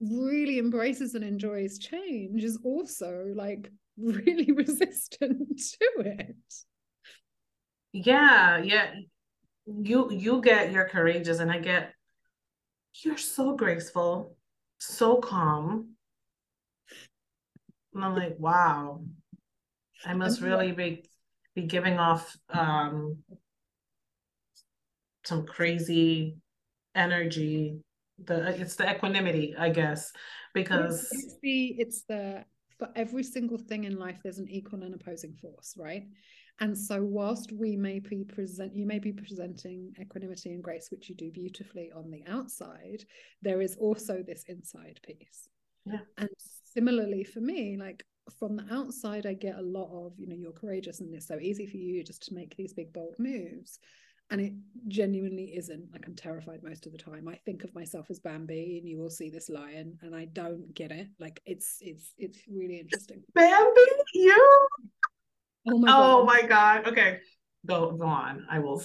really 0.00 0.58
embraces 0.58 1.14
and 1.14 1.24
enjoys 1.24 1.78
change 1.78 2.42
is 2.44 2.58
also 2.64 3.32
like 3.34 3.70
really 3.98 4.52
resistant 4.52 5.58
to 5.58 5.88
it. 5.98 6.36
Yeah 7.92 8.58
yeah. 8.58 8.94
You 9.66 10.10
you 10.12 10.42
get 10.42 10.72
you're 10.72 10.88
courageous 10.88 11.38
and 11.38 11.50
i 11.50 11.58
get 11.58 11.94
you're 13.02 13.16
so 13.16 13.56
graceful 13.56 14.36
so 14.78 15.16
calm. 15.16 15.94
And 17.94 18.04
i'm 18.04 18.14
like 18.14 18.36
wow. 18.38 19.02
I 20.04 20.12
must 20.12 20.42
really 20.42 20.72
be 20.72 21.04
be 21.54 21.62
giving 21.62 21.98
off 21.98 22.36
um 22.50 23.18
some 25.24 25.46
crazy 25.46 26.36
energy 26.94 27.80
the 28.24 28.48
it's 28.60 28.76
the 28.76 28.88
equanimity 28.88 29.54
i 29.58 29.68
guess 29.68 30.12
because 30.54 31.08
it's 31.10 31.36
the 31.42 31.74
it's 31.78 32.04
the 32.08 32.44
for 32.78 32.88
every 32.96 33.22
single 33.22 33.58
thing 33.58 33.84
in 33.84 33.98
life 33.98 34.18
there's 34.22 34.38
an 34.38 34.48
equal 34.48 34.82
and 34.82 34.94
opposing 34.94 35.32
force 35.34 35.74
right? 35.78 36.04
And 36.60 36.78
so 36.78 37.02
whilst 37.02 37.50
we 37.50 37.76
may 37.76 37.98
be 37.98 38.24
present 38.24 38.76
you 38.76 38.86
may 38.86 38.98
be 38.98 39.12
presenting 39.12 39.92
equanimity 40.00 40.52
and 40.52 40.62
grace 40.62 40.88
which 40.90 41.08
you 41.08 41.16
do 41.16 41.30
beautifully 41.30 41.90
on 41.94 42.10
the 42.10 42.22
outside 42.28 43.04
there 43.42 43.60
is 43.60 43.76
also 43.76 44.22
this 44.22 44.44
inside 44.48 45.00
piece. 45.04 45.48
Yeah. 45.84 45.98
And 46.18 46.28
similarly 46.72 47.24
for 47.24 47.40
me 47.40 47.76
like 47.78 48.04
from 48.38 48.56
the 48.56 48.64
outside 48.72 49.26
i 49.26 49.34
get 49.34 49.56
a 49.56 49.62
lot 49.62 49.90
of 49.92 50.12
you 50.18 50.26
know 50.26 50.34
you're 50.34 50.52
courageous 50.52 51.00
and 51.00 51.14
it's 51.14 51.28
so 51.28 51.38
easy 51.38 51.66
for 51.66 51.76
you 51.76 52.02
just 52.02 52.22
to 52.22 52.34
make 52.34 52.56
these 52.56 52.72
big 52.72 52.92
bold 52.92 53.14
moves 53.18 53.78
and 54.30 54.40
it 54.40 54.52
genuinely 54.88 55.56
isn't. 55.56 55.92
Like 55.92 56.06
i'm 56.06 56.14
terrified 56.14 56.62
most 56.62 56.86
of 56.86 56.92
the 56.92 56.98
time. 56.98 57.28
I 57.28 57.36
think 57.44 57.64
of 57.64 57.74
myself 57.74 58.10
as 58.10 58.20
bambi 58.20 58.78
and 58.78 58.88
you 58.88 58.98
will 58.98 59.10
see 59.10 59.30
this 59.30 59.48
lion 59.48 59.98
and 60.02 60.14
i 60.14 60.24
don't 60.26 60.74
get 60.74 60.90
it. 60.90 61.08
Like 61.18 61.40
it's 61.46 61.78
it's 61.80 62.14
it's 62.18 62.38
really 62.48 62.80
interesting. 62.80 63.22
Bambi 63.34 63.80
you? 64.14 64.68
Oh 65.68 65.78
my 65.78 65.88
god, 65.88 65.98
oh 65.98 66.18
god, 66.18 66.26
my 66.26 66.42
god. 66.42 66.88
okay. 66.88 67.20
Go 67.66 67.92
go 67.92 68.04
on. 68.06 68.46
I 68.50 68.58
will 68.58 68.82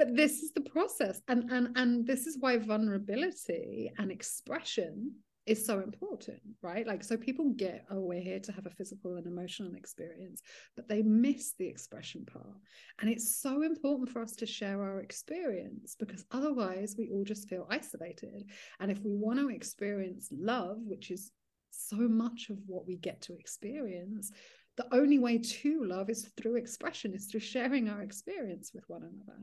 but 0.00 0.16
this 0.16 0.40
is 0.40 0.50
the 0.52 0.62
process 0.62 1.20
and 1.28 1.50
and 1.50 1.76
and 1.76 2.06
this 2.06 2.26
is 2.26 2.38
why 2.40 2.56
vulnerability 2.56 3.92
and 3.98 4.10
expression 4.10 5.12
is 5.50 5.66
so 5.66 5.80
important, 5.80 6.40
right? 6.62 6.86
Like, 6.86 7.02
so 7.02 7.16
people 7.16 7.50
get, 7.50 7.84
oh, 7.90 7.98
we're 7.98 8.20
here 8.20 8.38
to 8.38 8.52
have 8.52 8.66
a 8.66 8.70
physical 8.70 9.16
and 9.16 9.26
emotional 9.26 9.74
experience, 9.74 10.42
but 10.76 10.88
they 10.88 11.02
miss 11.02 11.54
the 11.58 11.66
expression 11.66 12.24
part. 12.24 12.56
And 13.00 13.10
it's 13.10 13.40
so 13.42 13.62
important 13.62 14.10
for 14.10 14.22
us 14.22 14.36
to 14.36 14.46
share 14.46 14.80
our 14.80 15.00
experience 15.00 15.96
because 15.98 16.24
otherwise 16.30 16.94
we 16.96 17.10
all 17.10 17.24
just 17.24 17.48
feel 17.48 17.66
isolated. 17.68 18.44
And 18.78 18.92
if 18.92 19.00
we 19.00 19.12
want 19.12 19.40
to 19.40 19.48
experience 19.48 20.28
love, 20.30 20.76
which 20.86 21.10
is 21.10 21.32
so 21.72 21.96
much 21.96 22.50
of 22.50 22.58
what 22.68 22.86
we 22.86 22.96
get 22.96 23.20
to 23.22 23.34
experience, 23.34 24.30
the 24.76 24.86
only 24.94 25.18
way 25.18 25.38
to 25.38 25.84
love 25.84 26.10
is 26.10 26.30
through 26.36 26.58
expression, 26.58 27.12
is 27.12 27.26
through 27.26 27.40
sharing 27.40 27.88
our 27.88 28.02
experience 28.02 28.70
with 28.72 28.84
one 28.86 29.02
another. 29.02 29.40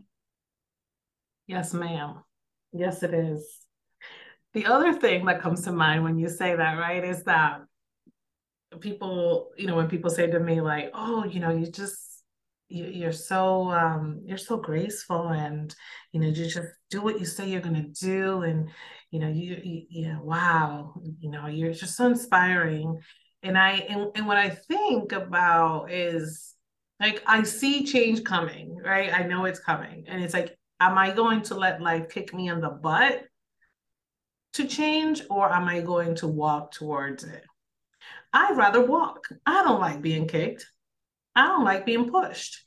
Yes, 1.47 1.73
ma'am. 1.73 2.23
Yes, 2.71 3.03
it 3.03 3.13
is. 3.13 3.66
The 4.57 4.65
other 4.65 4.91
thing 4.91 5.23
that 5.25 5.39
comes 5.39 5.61
to 5.65 5.71
mind 5.71 6.03
when 6.03 6.17
you 6.17 6.27
say 6.27 6.55
that, 6.55 6.79
right, 6.79 7.03
is 7.03 7.21
that 7.25 7.61
people, 8.79 9.51
you 9.55 9.67
know, 9.67 9.75
when 9.75 9.87
people 9.87 10.09
say 10.09 10.25
to 10.25 10.39
me 10.39 10.61
like, 10.61 10.89
"Oh, 10.95 11.25
you 11.25 11.39
know, 11.39 11.51
you 11.51 11.67
just 11.67 12.23
you, 12.67 13.07
are 13.07 13.11
so 13.11 13.69
um 13.69 14.19
you're 14.25 14.39
so 14.39 14.57
graceful 14.57 15.27
and 15.27 15.75
you 16.11 16.19
know 16.19 16.27
you 16.27 16.47
just 16.47 16.73
do 16.89 17.03
what 17.03 17.19
you 17.19 17.25
say 17.27 17.47
you're 17.47 17.61
to 17.61 17.83
do 18.01 18.41
and 18.41 18.69
you 19.11 19.19
know 19.19 19.29
you, 19.29 19.61
you 19.63 19.85
yeah 19.91 20.19
wow 20.19 20.91
you 21.19 21.29
know 21.29 21.45
you're 21.45 21.71
just 21.71 21.95
so 21.95 22.07
inspiring. 22.07 22.99
And 23.43 23.59
i 23.59 23.73
and, 23.73 24.07
and 24.15 24.25
what 24.25 24.37
i 24.37 24.49
think 24.49 25.11
about 25.11 25.91
is 25.91 26.55
like 26.99 27.21
i 27.27 27.43
see 27.43 27.85
change 27.85 28.23
coming 28.23 28.75
right? 28.83 29.13
I 29.13 29.21
know 29.21 29.45
it's 29.45 29.59
coming. 29.59 30.05
And 30.07 30.23
it's 30.23 30.33
like 30.33 30.57
am 30.79 30.97
i 30.97 31.11
going 31.11 31.43
to 31.43 31.55
let 31.55 31.79
life 31.79 32.09
kick 32.09 32.33
me 32.33 32.49
in 32.49 32.59
the 32.59 32.69
butt 32.69 33.23
to 34.57 34.67
change 34.67 35.21
or 35.29 35.51
am 35.51 35.67
I 35.67 35.81
going 35.81 36.15
to 36.15 36.27
walk 36.27 36.71
towards 36.71 37.23
it? 37.23 37.43
I'd 38.33 38.57
rather 38.57 38.85
walk. 38.85 39.27
I 39.45 39.63
don't 39.63 39.79
like 39.79 40.01
being 40.01 40.27
kicked. 40.27 40.67
I 41.35 41.47
don't 41.47 41.63
like 41.63 41.85
being 41.85 42.09
pushed. 42.09 42.61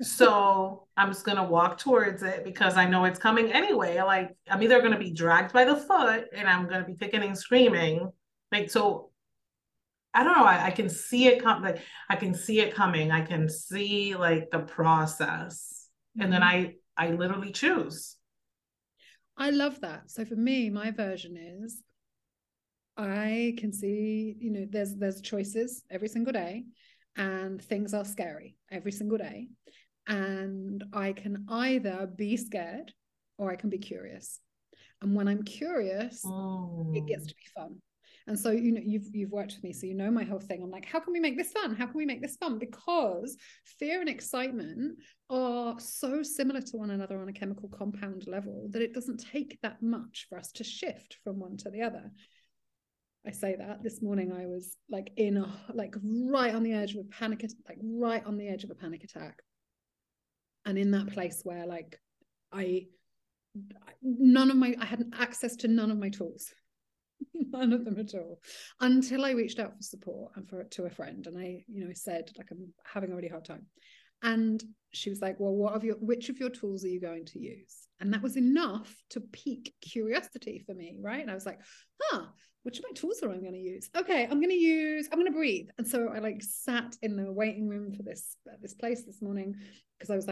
So 0.00 0.86
I'm 0.96 1.08
just 1.08 1.24
gonna 1.24 1.44
walk 1.44 1.78
towards 1.78 2.22
it 2.22 2.44
because 2.44 2.76
I 2.76 2.86
know 2.88 3.04
it's 3.04 3.18
coming 3.18 3.52
anyway. 3.52 4.00
Like 4.00 4.36
I'm 4.48 4.62
either 4.62 4.80
gonna 4.80 4.98
be 4.98 5.12
dragged 5.12 5.52
by 5.52 5.64
the 5.64 5.76
foot 5.76 6.28
and 6.34 6.48
I'm 6.48 6.68
gonna 6.68 6.84
be 6.84 6.94
kicking 6.94 7.22
and 7.22 7.36
screaming. 7.36 8.10
Like 8.50 8.70
so 8.70 9.10
I 10.12 10.24
don't 10.24 10.36
know. 10.36 10.44
I, 10.44 10.66
I 10.66 10.70
can 10.70 10.88
see 10.88 11.26
it 11.26 11.42
come 11.42 11.62
like 11.62 11.80
I 12.08 12.16
can 12.16 12.34
see 12.34 12.60
it 12.60 12.74
coming. 12.74 13.10
I 13.10 13.22
can 13.22 13.48
see 13.48 14.16
like 14.16 14.50
the 14.50 14.60
process. 14.60 15.86
Mm-hmm. 16.16 16.22
And 16.22 16.32
then 16.32 16.40
mm-hmm. 16.40 16.68
I 16.98 17.08
I 17.08 17.10
literally 17.12 17.52
choose. 17.52 18.16
I 19.40 19.50
love 19.50 19.80
that. 19.80 20.10
So 20.10 20.24
for 20.26 20.36
me, 20.36 20.68
my 20.68 20.90
version 20.90 21.36
is 21.36 21.82
I 22.96 23.54
can 23.56 23.72
see, 23.72 24.36
you 24.38 24.50
know, 24.50 24.66
there's 24.68 24.94
there's 24.94 25.22
choices 25.22 25.82
every 25.90 26.08
single 26.08 26.32
day 26.34 26.64
and 27.16 27.60
things 27.60 27.94
are 27.94 28.04
scary 28.04 28.56
every 28.70 28.92
single 28.92 29.16
day. 29.16 29.48
And 30.06 30.84
I 30.92 31.12
can 31.14 31.46
either 31.48 32.06
be 32.14 32.36
scared 32.36 32.92
or 33.38 33.50
I 33.50 33.56
can 33.56 33.70
be 33.70 33.78
curious. 33.78 34.38
And 35.00 35.14
when 35.14 35.26
I'm 35.26 35.42
curious, 35.42 36.22
oh. 36.26 36.92
it 36.94 37.06
gets 37.06 37.24
oh. 37.24 37.28
to 37.28 37.34
be 37.34 37.46
fun. 37.56 37.76
And 38.30 38.38
so, 38.38 38.52
you 38.52 38.70
know, 38.70 38.80
you've 38.84 39.12
you've 39.12 39.32
worked 39.32 39.54
with 39.56 39.64
me, 39.64 39.72
so 39.72 39.88
you 39.88 39.94
know 39.96 40.08
my 40.08 40.22
whole 40.22 40.38
thing. 40.38 40.62
I'm 40.62 40.70
like, 40.70 40.84
how 40.84 41.00
can 41.00 41.12
we 41.12 41.18
make 41.18 41.36
this 41.36 41.50
fun? 41.50 41.74
How 41.74 41.86
can 41.86 41.96
we 41.96 42.06
make 42.06 42.22
this 42.22 42.36
fun? 42.36 42.60
Because 42.60 43.36
fear 43.64 43.98
and 43.98 44.08
excitement 44.08 45.00
are 45.28 45.74
so 45.80 46.22
similar 46.22 46.60
to 46.60 46.76
one 46.76 46.90
another 46.90 47.20
on 47.20 47.28
a 47.28 47.32
chemical 47.32 47.68
compound 47.68 48.28
level 48.28 48.68
that 48.70 48.82
it 48.82 48.94
doesn't 48.94 49.26
take 49.32 49.58
that 49.64 49.82
much 49.82 50.26
for 50.28 50.38
us 50.38 50.52
to 50.52 50.62
shift 50.62 51.16
from 51.24 51.40
one 51.40 51.56
to 51.56 51.70
the 51.70 51.82
other. 51.82 52.08
I 53.26 53.32
say 53.32 53.56
that 53.58 53.82
this 53.82 54.00
morning 54.00 54.30
I 54.30 54.46
was 54.46 54.76
like 54.88 55.10
in 55.16 55.36
a 55.36 55.52
like 55.74 55.96
right 56.04 56.54
on 56.54 56.62
the 56.62 56.72
edge 56.72 56.94
of 56.94 57.00
a 57.00 57.08
panic 57.08 57.44
like 57.68 57.78
right 57.82 58.24
on 58.24 58.38
the 58.38 58.46
edge 58.46 58.62
of 58.62 58.70
a 58.70 58.76
panic 58.76 59.02
attack. 59.02 59.40
And 60.64 60.78
in 60.78 60.92
that 60.92 61.08
place 61.08 61.40
where 61.42 61.66
like 61.66 61.98
I 62.52 62.86
none 64.00 64.52
of 64.52 64.56
my 64.56 64.76
I 64.80 64.84
had 64.84 65.02
access 65.18 65.56
to 65.56 65.66
none 65.66 65.90
of 65.90 65.98
my 65.98 66.10
tools 66.10 66.54
none 67.34 67.72
of 67.72 67.84
them 67.84 67.98
at 67.98 68.14
all. 68.14 68.40
Until 68.80 69.24
i 69.24 69.32
reached 69.32 69.58
out 69.58 69.76
for 69.76 69.82
support 69.82 70.32
and 70.36 70.48
for 70.48 70.64
to 70.64 70.84
a 70.84 70.90
friend 70.90 71.26
and 71.26 71.38
i 71.38 71.64
you 71.68 71.84
know 71.84 71.92
said 71.92 72.30
like 72.36 72.48
i'm 72.50 72.72
having 72.84 73.12
a 73.12 73.16
really 73.16 73.28
hard 73.28 73.44
time. 73.44 73.66
And 74.22 74.62
she 74.92 75.08
was 75.08 75.20
like 75.20 75.38
well 75.38 75.54
what 75.54 75.74
of 75.74 75.84
your 75.84 75.96
which 75.96 76.28
of 76.28 76.38
your 76.38 76.50
tools 76.50 76.84
are 76.84 76.88
you 76.88 77.00
going 77.00 77.24
to 77.26 77.38
use? 77.38 77.88
And 78.00 78.12
that 78.14 78.22
was 78.22 78.36
enough 78.36 78.94
to 79.10 79.20
pique 79.20 79.74
curiosity 79.80 80.62
for 80.66 80.74
me 80.74 80.98
right? 81.00 81.22
And 81.22 81.30
i 81.30 81.34
was 81.34 81.46
like 81.46 81.60
huh 82.02 82.26
which 82.62 82.78
of 82.78 82.84
my 82.84 82.92
tools 82.94 83.22
are 83.22 83.30
i 83.30 83.38
going 83.38 83.52
to 83.52 83.58
use? 83.58 83.88
Okay 83.96 84.24
i'm 84.24 84.40
going 84.40 84.50
to 84.50 84.54
use 84.54 85.08
i'm 85.10 85.18
going 85.18 85.32
to 85.32 85.36
breathe. 85.36 85.68
And 85.78 85.86
so 85.86 86.08
i 86.08 86.18
like 86.18 86.42
sat 86.42 86.96
in 87.02 87.16
the 87.16 87.32
waiting 87.32 87.68
room 87.68 87.94
for 87.94 88.02
this 88.02 88.36
this 88.60 88.74
place 88.74 89.04
this 89.04 89.22
morning 89.22 89.54
because 89.98 90.10
i 90.10 90.16
was 90.16 90.26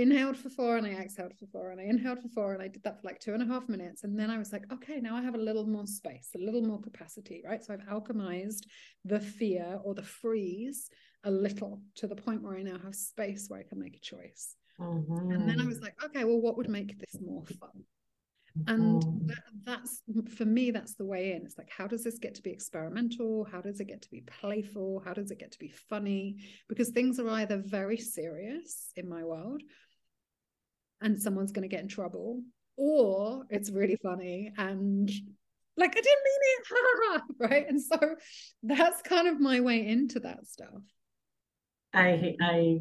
like 0.00 0.16
i 0.16 0.24
can 0.24 0.40
breathe 0.40 0.40
without 0.40 0.40
anyone 0.40 0.40
looking 0.40 0.40
at 0.40 0.40
me 0.40 0.40
funny 0.40 0.40
right? 0.40 0.40
so 0.40 0.40
and 0.40 0.40
i 0.40 0.40
just 0.40 0.40
sat 0.40 0.40
like 0.40 0.40
inhaled 0.40 0.40
for 0.42 0.50
four 0.50 0.76
and 0.76 0.86
I 0.86 0.90
exhaled 0.90 1.34
for 1.38 1.46
four 1.46 1.70
and 1.70 1.80
I 1.80 1.84
inhaled 1.84 2.20
for 2.20 2.28
four 2.28 2.52
and 2.54 2.62
I 2.62 2.68
did 2.68 2.82
that 2.84 3.00
for 3.00 3.06
like 3.06 3.20
two 3.20 3.34
and 3.34 3.42
a 3.42 3.46
half 3.46 3.68
minutes. 3.68 4.04
And 4.04 4.18
then 4.18 4.30
I 4.30 4.38
was 4.38 4.52
like, 4.52 4.72
okay, 4.72 5.00
now 5.00 5.16
I 5.16 5.22
have 5.22 5.34
a 5.34 5.38
little 5.38 5.66
more 5.66 5.86
space, 5.86 6.30
a 6.34 6.38
little 6.38 6.62
more 6.62 6.80
capacity, 6.80 7.42
right? 7.44 7.62
So 7.62 7.74
I've 7.74 7.86
alchemized 7.86 8.64
the 9.04 9.20
fear 9.20 9.78
or 9.84 9.94
the 9.94 10.02
freeze 10.02 10.88
a 11.24 11.30
little 11.30 11.82
to 11.96 12.06
the 12.06 12.16
point 12.16 12.42
where 12.42 12.56
I 12.56 12.62
now 12.62 12.78
have 12.82 12.94
space 12.94 13.46
where 13.48 13.60
I 13.60 13.64
can 13.64 13.78
make 13.78 13.96
a 13.96 14.00
choice. 14.00 14.56
Mm-hmm. 14.80 15.32
And 15.32 15.48
then 15.48 15.60
I 15.60 15.66
was 15.66 15.80
like, 15.80 15.94
okay, 16.02 16.24
well, 16.24 16.40
what 16.40 16.56
would 16.56 16.68
make 16.68 16.98
this 16.98 17.20
more 17.20 17.44
fun? 17.44 17.84
and 18.66 19.02
mm. 19.02 19.28
that, 19.28 19.42
that's 19.64 20.02
for 20.34 20.44
me 20.44 20.70
that's 20.70 20.94
the 20.94 21.04
way 21.04 21.32
in 21.32 21.42
it's 21.44 21.56
like 21.58 21.70
how 21.70 21.86
does 21.86 22.02
this 22.02 22.18
get 22.18 22.34
to 22.34 22.42
be 22.42 22.50
experimental 22.50 23.46
how 23.50 23.60
does 23.60 23.80
it 23.80 23.86
get 23.86 24.02
to 24.02 24.10
be 24.10 24.22
playful 24.40 25.00
how 25.04 25.12
does 25.12 25.30
it 25.30 25.38
get 25.38 25.52
to 25.52 25.58
be 25.58 25.72
funny 25.88 26.36
because 26.68 26.88
things 26.88 27.18
are 27.20 27.30
either 27.30 27.58
very 27.58 27.96
serious 27.96 28.90
in 28.96 29.08
my 29.08 29.22
world 29.22 29.62
and 31.00 31.20
someone's 31.20 31.52
going 31.52 31.68
to 31.68 31.74
get 31.74 31.82
in 31.82 31.88
trouble. 31.88 32.42
Or 32.76 33.44
it's 33.50 33.70
really 33.70 33.96
funny 34.02 34.52
and 34.56 35.10
like 35.76 35.90
i 35.90 36.00
didn't 36.00 36.24
mean 36.24 36.40
it 36.42 37.20
right? 37.38 37.66
And 37.68 37.82
so 37.82 38.16
that's 38.62 39.02
kind 39.02 39.28
of 39.28 39.40
my 39.40 39.60
way 39.60 39.86
into 39.86 40.20
that 40.20 40.46
stuff. 40.46 40.82
I 41.92 42.36
i 42.40 42.78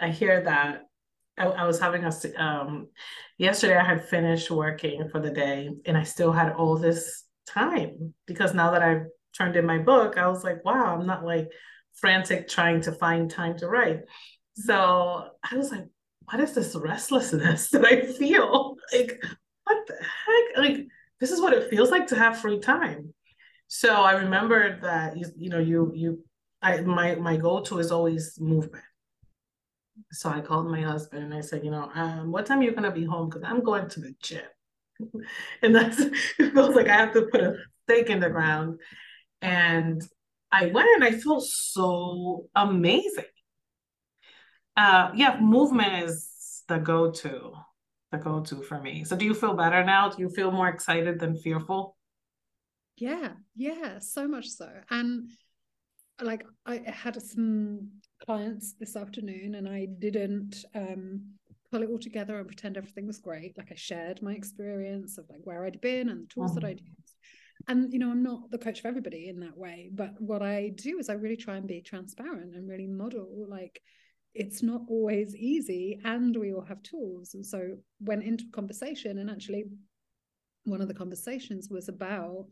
i 0.00 0.10
hear 0.10 0.42
that. 0.44 0.84
I, 1.36 1.46
I 1.46 1.64
was 1.66 1.78
having 1.78 2.04
a 2.04 2.12
um 2.42 2.88
yesterday 3.38 3.76
I 3.76 3.84
had 3.84 4.08
finished 4.08 4.50
working 4.50 5.08
for 5.10 5.20
the 5.20 5.30
day 5.30 5.70
and 5.84 5.96
I 5.96 6.04
still 6.04 6.32
had 6.32 6.52
all 6.52 6.78
this 6.78 7.24
time 7.46 8.14
because 8.26 8.54
now 8.54 8.72
that 8.72 8.82
I've 8.82 9.06
turned 9.36 9.56
in 9.56 9.66
my 9.66 9.78
book, 9.78 10.16
I 10.18 10.28
was 10.28 10.44
like, 10.44 10.64
wow, 10.64 10.96
I'm 10.96 11.06
not 11.06 11.24
like 11.24 11.48
frantic 11.94 12.48
trying 12.48 12.80
to 12.82 12.92
find 12.92 13.30
time 13.30 13.56
to 13.58 13.68
write. 13.68 14.00
So 14.54 15.28
I 15.50 15.56
was 15.56 15.70
like, 15.70 15.86
what 16.30 16.40
is 16.40 16.54
this 16.54 16.74
restlessness 16.74 17.68
that 17.72 17.84
I 17.84 18.04
feel? 18.12 18.76
Like, 18.92 19.22
what 19.64 19.86
the 19.86 19.94
heck? 19.94 20.58
Like, 20.58 20.86
this 21.20 21.30
is 21.30 21.40
what 21.40 21.52
it 21.52 21.70
feels 21.70 21.90
like 21.90 22.06
to 22.08 22.16
have 22.16 22.40
free 22.40 22.58
time. 22.58 23.14
So 23.66 23.94
I 23.94 24.12
remember 24.12 24.78
that 24.80 25.16
you, 25.16 25.26
you 25.36 25.50
know, 25.50 25.58
you 25.58 25.92
you 25.94 26.24
I 26.62 26.80
my 26.80 27.16
my 27.16 27.36
go-to 27.36 27.78
is 27.78 27.92
always 27.92 28.38
movement. 28.40 28.84
So 30.12 30.30
I 30.30 30.40
called 30.40 30.70
my 30.70 30.80
husband 30.80 31.24
and 31.24 31.34
I 31.34 31.40
said, 31.40 31.64
you 31.64 31.70
know, 31.70 31.90
um, 31.94 32.30
what 32.30 32.46
time 32.46 32.60
are 32.60 32.62
you 32.62 32.72
gonna 32.72 32.92
be 32.92 33.04
home? 33.04 33.28
Because 33.28 33.42
I'm 33.44 33.62
going 33.62 33.88
to 33.90 34.00
the 34.00 34.14
gym. 34.22 34.42
and 35.62 35.74
that's 35.74 35.98
it 36.38 36.52
feels 36.54 36.74
like 36.74 36.88
I 36.88 36.96
have 36.96 37.12
to 37.14 37.22
put 37.22 37.42
a 37.42 37.56
stake 37.84 38.10
in 38.10 38.20
the 38.20 38.30
ground. 38.30 38.80
And 39.42 40.02
I 40.50 40.66
went 40.66 40.88
and 40.94 41.04
I 41.04 41.12
felt 41.12 41.44
so 41.44 42.48
amazing. 42.54 43.24
Uh 44.78 45.10
yeah, 45.12 45.40
movement 45.40 46.04
is 46.04 46.62
the 46.68 46.78
go-to, 46.78 47.52
the 48.12 48.18
go-to 48.18 48.62
for 48.62 48.80
me. 48.80 49.02
So 49.02 49.16
do 49.16 49.24
you 49.24 49.34
feel 49.34 49.54
better 49.54 49.82
now? 49.84 50.08
Do 50.08 50.22
you 50.22 50.28
feel 50.28 50.52
more 50.52 50.68
excited 50.68 51.18
than 51.18 51.36
fearful? 51.36 51.96
Yeah, 52.96 53.32
yeah, 53.56 53.98
so 53.98 54.28
much 54.28 54.48
so. 54.48 54.70
And 54.88 55.30
like 56.22 56.44
I 56.64 56.82
had 56.86 57.20
some 57.20 57.88
clients 58.24 58.74
this 58.78 58.94
afternoon 58.94 59.56
and 59.56 59.68
I 59.68 59.86
didn't 59.98 60.64
um 60.76 61.22
pull 61.72 61.82
it 61.82 61.90
all 61.90 61.98
together 61.98 62.38
and 62.38 62.46
pretend 62.46 62.76
everything 62.76 63.08
was 63.08 63.18
great. 63.18 63.58
Like 63.58 63.72
I 63.72 63.74
shared 63.74 64.22
my 64.22 64.32
experience 64.34 65.18
of 65.18 65.26
like 65.28 65.40
where 65.42 65.64
I'd 65.64 65.80
been 65.80 66.08
and 66.08 66.22
the 66.22 66.28
tools 66.28 66.54
that 66.54 66.64
I'd 66.64 66.80
used. 66.80 67.16
And 67.66 67.92
you 67.92 67.98
know, 67.98 68.10
I'm 68.10 68.22
not 68.22 68.50
the 68.52 68.58
coach 68.58 68.80
for 68.80 68.88
everybody 68.88 69.28
in 69.28 69.40
that 69.40 69.58
way, 69.58 69.90
but 69.92 70.20
what 70.20 70.42
I 70.42 70.70
do 70.76 70.98
is 71.00 71.08
I 71.08 71.14
really 71.14 71.36
try 71.36 71.56
and 71.56 71.66
be 71.66 71.82
transparent 71.82 72.54
and 72.54 72.68
really 72.68 72.86
model 72.86 73.46
like 73.48 73.82
it's 74.38 74.62
not 74.62 74.82
always 74.88 75.34
easy 75.34 76.00
and 76.04 76.36
we 76.36 76.54
all 76.54 76.64
have 76.64 76.82
tools. 76.82 77.34
And 77.34 77.44
so 77.44 77.76
went 78.00 78.22
into 78.22 78.44
conversation 78.52 79.18
and 79.18 79.28
actually 79.28 79.64
one 80.64 80.80
of 80.80 80.88
the 80.88 80.94
conversations 80.94 81.68
was 81.68 81.88
about 81.88 82.46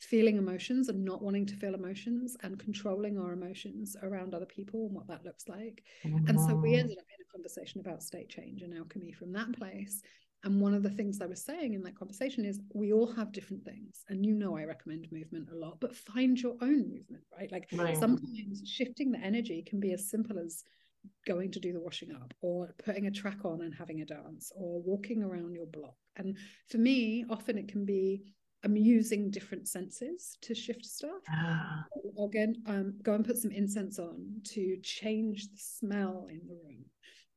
feeling 0.00 0.38
emotions 0.38 0.88
and 0.88 1.04
not 1.04 1.22
wanting 1.22 1.46
to 1.46 1.54
feel 1.54 1.74
emotions 1.74 2.36
and 2.42 2.58
controlling 2.58 3.18
our 3.18 3.32
emotions 3.32 3.96
around 4.02 4.34
other 4.34 4.46
people 4.46 4.86
and 4.86 4.94
what 4.94 5.06
that 5.06 5.24
looks 5.24 5.46
like. 5.46 5.84
And 6.04 6.40
so 6.40 6.54
we 6.54 6.74
ended 6.74 6.98
up 6.98 7.04
in 7.04 7.24
a 7.24 7.32
conversation 7.32 7.80
about 7.80 8.02
state 8.02 8.28
change 8.28 8.62
and 8.62 8.76
alchemy 8.76 9.12
from 9.12 9.32
that 9.34 9.52
place. 9.56 10.02
And 10.42 10.58
one 10.58 10.72
of 10.72 10.82
the 10.82 10.90
things 10.90 11.20
I 11.20 11.26
was 11.26 11.44
saying 11.44 11.74
in 11.74 11.82
that 11.82 11.98
conversation 11.98 12.46
is 12.46 12.60
we 12.72 12.94
all 12.94 13.12
have 13.12 13.30
different 13.30 13.62
things. 13.62 14.04
And 14.08 14.24
you 14.24 14.32
know, 14.34 14.56
I 14.56 14.64
recommend 14.64 15.06
movement 15.12 15.48
a 15.52 15.54
lot, 15.54 15.78
but 15.80 15.94
find 15.94 16.40
your 16.40 16.56
own 16.62 16.88
movement, 16.88 17.24
right? 17.38 17.52
Like 17.52 17.68
right. 17.74 17.96
sometimes 17.96 18.62
shifting 18.64 19.12
the 19.12 19.18
energy 19.18 19.62
can 19.68 19.80
be 19.80 19.92
as 19.92 20.08
simple 20.08 20.38
as 20.38 20.64
going 21.26 21.50
to 21.52 21.60
do 21.60 21.72
the 21.72 21.80
washing 21.80 22.12
up 22.12 22.32
or 22.40 22.74
putting 22.84 23.06
a 23.06 23.10
track 23.10 23.44
on 23.44 23.62
and 23.62 23.74
having 23.74 24.00
a 24.00 24.06
dance 24.06 24.52
or 24.54 24.82
walking 24.82 25.22
around 25.22 25.54
your 25.54 25.66
block. 25.66 25.96
And 26.16 26.36
for 26.68 26.78
me, 26.78 27.24
often 27.30 27.58
it 27.58 27.68
can 27.68 27.84
be 27.84 28.22
I'm 28.62 28.76
using 28.76 29.30
different 29.30 29.68
senses 29.68 30.36
to 30.42 30.54
shift 30.54 30.84
stuff. 30.84 31.22
Ah. 31.30 31.84
again, 32.24 32.56
um, 32.66 32.94
go 33.02 33.14
and 33.14 33.24
put 33.24 33.38
some 33.38 33.50
incense 33.50 33.98
on 33.98 34.42
to 34.52 34.76
change 34.82 35.48
the 35.48 35.58
smell 35.58 36.26
in 36.30 36.40
the 36.46 36.54
room. 36.54 36.84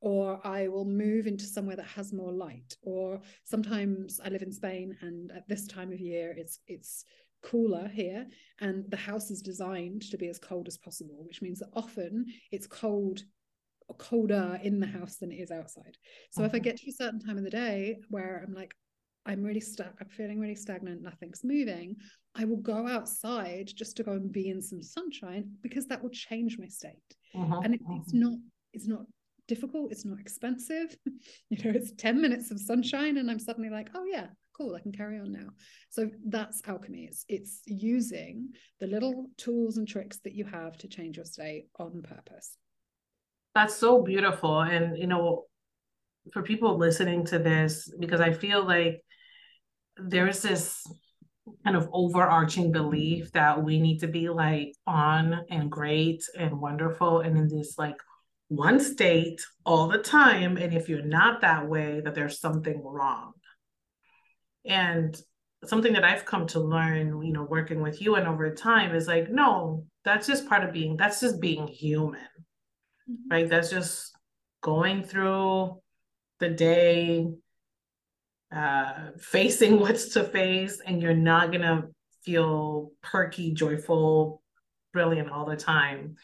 Or 0.01 0.45
I 0.45 0.67
will 0.67 0.83
move 0.83 1.27
into 1.27 1.45
somewhere 1.45 1.77
that 1.77 1.85
has 1.85 2.11
more 2.11 2.33
light. 2.33 2.75
Or 2.81 3.21
sometimes 3.45 4.19
I 4.23 4.27
live 4.27 4.41
in 4.41 4.51
Spain, 4.51 4.97
and 4.99 5.31
at 5.31 5.47
this 5.47 5.65
time 5.65 5.93
of 5.93 6.01
year, 6.01 6.35
it's 6.37 6.59
it's 6.67 7.05
cooler 7.41 7.87
here, 7.87 8.27
and 8.59 8.83
the 8.89 8.97
house 8.97 9.31
is 9.31 9.41
designed 9.41 10.01
to 10.11 10.17
be 10.17 10.27
as 10.27 10.39
cold 10.39 10.67
as 10.67 10.77
possible, 10.77 11.23
which 11.25 11.41
means 11.41 11.59
that 11.59 11.69
often 11.73 12.25
it's 12.51 12.67
cold 12.67 13.23
colder 13.97 14.59
in 14.63 14.79
the 14.79 14.87
house 14.87 15.17
than 15.17 15.31
it 15.31 15.35
is 15.35 15.51
outside. 15.51 15.97
So 16.31 16.43
if 16.43 16.53
I 16.53 16.59
get 16.59 16.77
to 16.77 16.89
a 16.89 16.93
certain 16.93 17.19
time 17.19 17.37
of 17.37 17.43
the 17.43 17.49
day 17.49 17.99
where 18.09 18.43
I'm 18.45 18.53
like, 18.53 18.73
I'm 19.25 19.43
really 19.43 19.61
stuck, 19.61 19.93
I'm 20.01 20.09
feeling 20.09 20.39
really 20.39 20.55
stagnant, 20.55 21.01
nothing's 21.01 21.43
moving, 21.43 21.95
I 22.35 22.45
will 22.45 22.57
go 22.57 22.87
outside 22.87 23.71
just 23.73 23.95
to 23.97 24.03
go 24.03 24.13
and 24.13 24.31
be 24.31 24.49
in 24.49 24.61
some 24.61 24.81
sunshine 24.81 25.51
because 25.61 25.87
that 25.87 26.01
will 26.01 26.09
change 26.09 26.57
my 26.59 26.67
state. 26.67 26.97
Uh-huh, 27.33 27.61
and 27.63 27.75
it, 27.75 27.81
uh-huh. 27.87 27.99
it's 28.01 28.13
not, 28.13 28.33
it's 28.73 28.87
not 28.87 29.05
difficult, 29.47 29.91
it's 29.91 30.05
not 30.05 30.19
expensive. 30.19 30.97
you 31.49 31.63
know, 31.63 31.71
it's 31.77 31.93
10 31.93 32.21
minutes 32.21 32.51
of 32.51 32.59
sunshine, 32.59 33.17
and 33.17 33.29
I'm 33.29 33.39
suddenly 33.39 33.69
like, 33.69 33.89
oh 33.95 34.05
yeah, 34.05 34.27
cool, 34.57 34.75
I 34.75 34.81
can 34.81 34.91
carry 34.91 35.19
on 35.19 35.31
now. 35.31 35.49
So 35.89 36.09
that's 36.27 36.61
alchemy. 36.67 37.05
It's 37.09 37.25
it's 37.27 37.61
using 37.65 38.49
the 38.79 38.87
little 38.87 39.27
tools 39.37 39.77
and 39.77 39.87
tricks 39.87 40.19
that 40.23 40.33
you 40.33 40.45
have 40.45 40.77
to 40.79 40.87
change 40.87 41.17
your 41.17 41.25
state 41.25 41.67
on 41.79 42.01
purpose. 42.01 42.57
That's 43.55 43.75
so 43.75 44.01
beautiful. 44.01 44.61
And 44.61 44.97
you 44.97 45.07
know, 45.07 45.45
for 46.31 46.41
people 46.41 46.77
listening 46.77 47.25
to 47.27 47.39
this, 47.39 47.93
because 47.99 48.21
I 48.21 48.33
feel 48.33 48.65
like 48.65 49.01
there's 49.97 50.41
this 50.41 50.83
kind 51.63 51.75
of 51.75 51.89
overarching 51.91 52.71
belief 52.71 53.31
that 53.33 53.63
we 53.63 53.79
need 53.79 53.99
to 53.99 54.07
be 54.07 54.29
like 54.29 54.73
on 54.87 55.45
and 55.49 55.69
great 55.69 56.23
and 56.37 56.59
wonderful 56.59 57.19
and 57.19 57.37
in 57.37 57.47
this 57.49 57.75
like 57.77 57.97
one 58.47 58.79
state 58.79 59.41
all 59.65 59.87
the 59.87 59.97
time 59.97 60.57
and 60.57 60.73
if 60.73 60.87
you're 60.87 61.03
not 61.03 61.41
that 61.41 61.67
way 61.67 62.01
that 62.01 62.15
there's 62.15 62.39
something 62.39 62.81
wrong 62.83 63.33
and 64.65 65.19
something 65.65 65.93
that 65.93 66.03
i've 66.03 66.25
come 66.25 66.47
to 66.47 66.59
learn 66.59 67.21
you 67.21 67.33
know 67.33 67.43
working 67.43 67.81
with 67.81 68.01
you 68.01 68.15
and 68.15 68.27
over 68.27 68.53
time 68.53 68.95
is 68.95 69.07
like 69.07 69.29
no 69.29 69.85
that's 70.05 70.27
just 70.27 70.47
part 70.47 70.63
of 70.63 70.71
being 70.73 70.95
that's 70.95 71.19
just 71.19 71.41
being 71.41 71.67
human 71.67 72.21
mm-hmm. 73.09 73.29
right 73.29 73.49
that's 73.49 73.69
just 73.69 74.15
going 74.61 75.03
through 75.03 75.79
the 76.39 76.49
day 76.49 77.27
uh, 78.53 78.93
facing 79.19 79.79
what's 79.79 80.09
to 80.09 80.23
face, 80.23 80.81
and 80.85 81.01
you're 81.01 81.13
not 81.13 81.51
gonna 81.51 81.87
feel 82.23 82.91
perky, 83.01 83.51
joyful, 83.51 84.41
brilliant 84.91 85.29
all 85.29 85.45
the 85.45 85.55
time. 85.55 86.15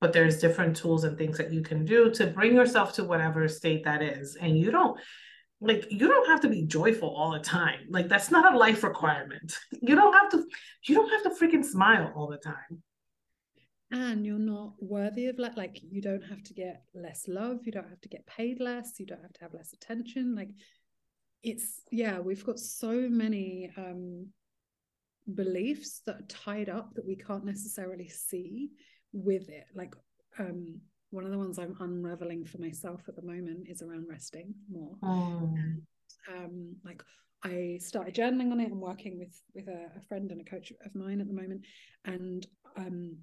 But 0.00 0.12
there's 0.12 0.40
different 0.40 0.76
tools 0.76 1.04
and 1.04 1.16
things 1.16 1.38
that 1.38 1.52
you 1.52 1.62
can 1.62 1.84
do 1.84 2.10
to 2.14 2.26
bring 2.26 2.56
yourself 2.56 2.94
to 2.94 3.04
whatever 3.04 3.46
state 3.46 3.84
that 3.84 4.02
is. 4.02 4.36
And 4.36 4.58
you 4.58 4.72
don't 4.72 4.98
like 5.60 5.86
you 5.90 6.08
don't 6.08 6.26
have 6.26 6.40
to 6.40 6.48
be 6.48 6.66
joyful 6.66 7.08
all 7.08 7.30
the 7.30 7.38
time. 7.38 7.86
Like 7.88 8.08
that's 8.08 8.30
not 8.30 8.52
a 8.52 8.58
life 8.58 8.82
requirement. 8.82 9.56
You 9.84 9.96
don't 9.96 10.12
have 10.12 10.30
to 10.30 10.44
you 10.86 10.94
don't 10.94 11.10
have 11.10 11.22
to 11.24 11.30
freaking 11.30 11.64
smile 11.64 12.12
all 12.14 12.28
the 12.28 12.36
time. 12.36 12.82
And 13.92 14.26
you're 14.26 14.38
not 14.38 14.72
worthy 14.80 15.26
of 15.26 15.38
like 15.38 15.56
like 15.56 15.80
you 15.82 16.02
don't 16.02 16.22
have 16.22 16.42
to 16.44 16.54
get 16.54 16.82
less 16.94 17.28
love, 17.28 17.58
you 17.64 17.72
don't 17.72 17.88
have 17.88 18.00
to 18.00 18.08
get 18.08 18.26
paid 18.26 18.58
less, 18.58 18.98
you 18.98 19.06
don't 19.06 19.22
have 19.22 19.34
to 19.34 19.40
have 19.42 19.54
less 19.54 19.72
attention. 19.72 20.34
Like 20.34 20.48
it's 21.42 21.82
yeah 21.90 22.18
we've 22.18 22.44
got 22.44 22.58
so 22.58 23.08
many 23.08 23.70
um 23.76 24.26
beliefs 25.34 26.02
that 26.06 26.16
are 26.16 26.26
tied 26.28 26.68
up 26.68 26.94
that 26.94 27.06
we 27.06 27.16
can't 27.16 27.44
necessarily 27.44 28.08
see 28.08 28.70
with 29.12 29.48
it 29.48 29.64
like 29.74 29.94
um 30.38 30.80
one 31.10 31.24
of 31.24 31.30
the 31.30 31.38
ones 31.38 31.58
i'm 31.58 31.76
unraveling 31.80 32.44
for 32.44 32.58
myself 32.58 33.02
at 33.08 33.16
the 33.16 33.22
moment 33.22 33.66
is 33.68 33.82
around 33.82 34.06
resting 34.08 34.54
more 34.70 34.94
oh. 35.02 35.52
and, 35.56 35.82
um 36.28 36.76
like 36.84 37.02
i 37.44 37.78
started 37.80 38.14
journaling 38.14 38.50
on 38.52 38.60
it 38.60 38.70
and 38.70 38.80
working 38.80 39.18
with 39.18 39.40
with 39.54 39.68
a, 39.68 39.90
a 39.96 40.00
friend 40.08 40.30
and 40.30 40.40
a 40.40 40.50
coach 40.50 40.72
of 40.84 40.94
mine 40.94 41.20
at 41.20 41.26
the 41.26 41.34
moment 41.34 41.64
and 42.04 42.46
um 42.76 43.16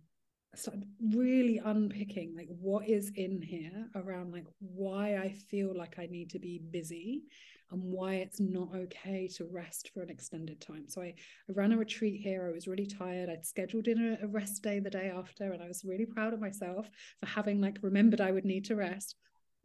started 0.56 0.84
really 1.14 1.62
unpicking 1.64 2.36
like 2.36 2.48
what 2.60 2.88
is 2.90 3.12
in 3.16 3.42
here 3.42 3.88
around 3.96 4.32
like 4.32 4.46
why 4.60 5.16
I 5.16 5.30
feel 5.30 5.76
like 5.76 6.00
I 6.00 6.08
need 6.08 6.32
to 6.32 6.40
be 6.40 6.60
busy 6.72 7.24
and 7.72 7.84
why 7.84 8.16
it's 8.16 8.40
not 8.40 8.70
okay 8.76 9.28
to 9.36 9.46
rest 9.46 9.92
for 9.94 10.02
an 10.02 10.10
extended 10.10 10.60
time. 10.60 10.86
So 10.88 11.02
I, 11.02 11.14
I 11.50 11.54
ran 11.54 11.72
a 11.72 11.78
retreat 11.78 12.20
here. 12.22 12.48
I 12.48 12.54
was 12.54 12.68
really 12.68 12.88
tired. 12.88 13.30
I'd 13.30 13.46
scheduled 13.46 13.88
in 13.88 14.18
a, 14.20 14.26
a 14.26 14.28
rest 14.28 14.64
day 14.64 14.80
the 14.80 14.90
day 14.90 15.12
after, 15.16 15.52
and 15.52 15.62
I 15.62 15.68
was 15.68 15.86
really 15.86 16.06
proud 16.06 16.34
of 16.34 16.40
myself 16.40 16.90
for 17.20 17.28
having 17.28 17.62
like 17.62 17.78
remembered 17.82 18.22
I 18.22 18.32
would 18.32 18.46
need 18.46 18.66
to 18.66 18.76
rest. 18.76 19.16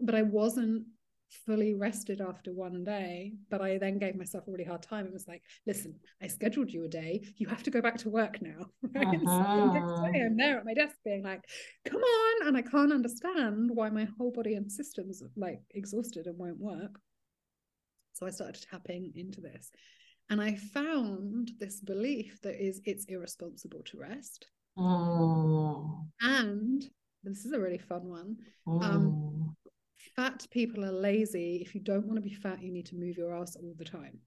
But 0.01 0.15
I 0.15 0.23
wasn't 0.23 0.85
fully 1.47 1.75
rested 1.75 2.21
after 2.21 2.53
one 2.53 2.85
day 2.85 3.33
but 3.51 3.61
i 3.61 3.77
then 3.77 3.99
gave 3.99 4.15
myself 4.15 4.47
a 4.47 4.51
really 4.51 4.65
hard 4.65 4.83
time 4.83 5.05
it 5.05 5.13
was 5.13 5.27
like 5.27 5.43
listen 5.67 5.95
i 6.23 6.27
scheduled 6.27 6.71
you 6.71 6.85
a 6.85 6.89
day 6.89 7.25
you 7.37 7.49
have 7.49 7.63
to 7.63 7.71
go 7.71 7.81
back 7.81 7.97
to 7.97 8.09
work 8.09 8.41
now 8.41 8.67
right? 8.95 9.07
uh-huh. 9.07 9.67
so 9.67 10.03
the 10.03 10.13
day 10.13 10.21
i'm 10.25 10.37
there 10.37 10.59
at 10.59 10.65
my 10.65 10.75
desk 10.75 10.97
being 11.05 11.25
like 11.25 11.43
come 11.85 12.01
on 12.01 12.47
and 12.47 12.57
i 12.57 12.63
can't 12.63 12.93
understand 12.93 13.71
why 13.73 13.91
my 13.91 14.07
whole 14.17 14.31
body 14.31 14.55
and 14.55 14.71
systems 14.71 15.23
like 15.37 15.61
exhausted 15.75 16.27
and 16.27 16.39
won't 16.39 16.61
work 16.61 17.01
so 18.15 18.27
I 18.27 18.31
started 18.31 18.65
tapping 18.71 19.13
into 19.17 19.41
this. 19.41 19.71
And 20.31 20.41
I 20.41 20.55
found 20.55 21.51
this 21.59 21.81
belief 21.81 22.39
that 22.43 22.65
is 22.65 22.81
it's 22.85 23.05
irresponsible 23.07 23.83
to 23.87 23.99
rest. 23.99 24.47
Oh. 24.79 26.07
And 26.21 26.83
this 27.25 27.45
is 27.45 27.53
a 27.53 27.61
really 27.61 27.79
fun 27.79 28.09
one. 28.09 28.37
Oh. 28.67 28.81
Um, 28.81 29.34
fat 30.17 30.47
people 30.51 30.85
are 30.85 30.93
lazy. 30.93 31.59
If 31.65 31.75
you 31.75 31.81
don't 31.81 32.07
want 32.07 32.17
to 32.17 32.23
be 32.23 32.35
fat, 32.35 32.63
you 32.63 32.73
need 32.73 32.87
to 32.87 32.97
move 32.97 33.17
your 33.17 33.35
ass 33.35 33.57
all 33.57 33.75
the 33.79 33.85
time. 33.85 34.19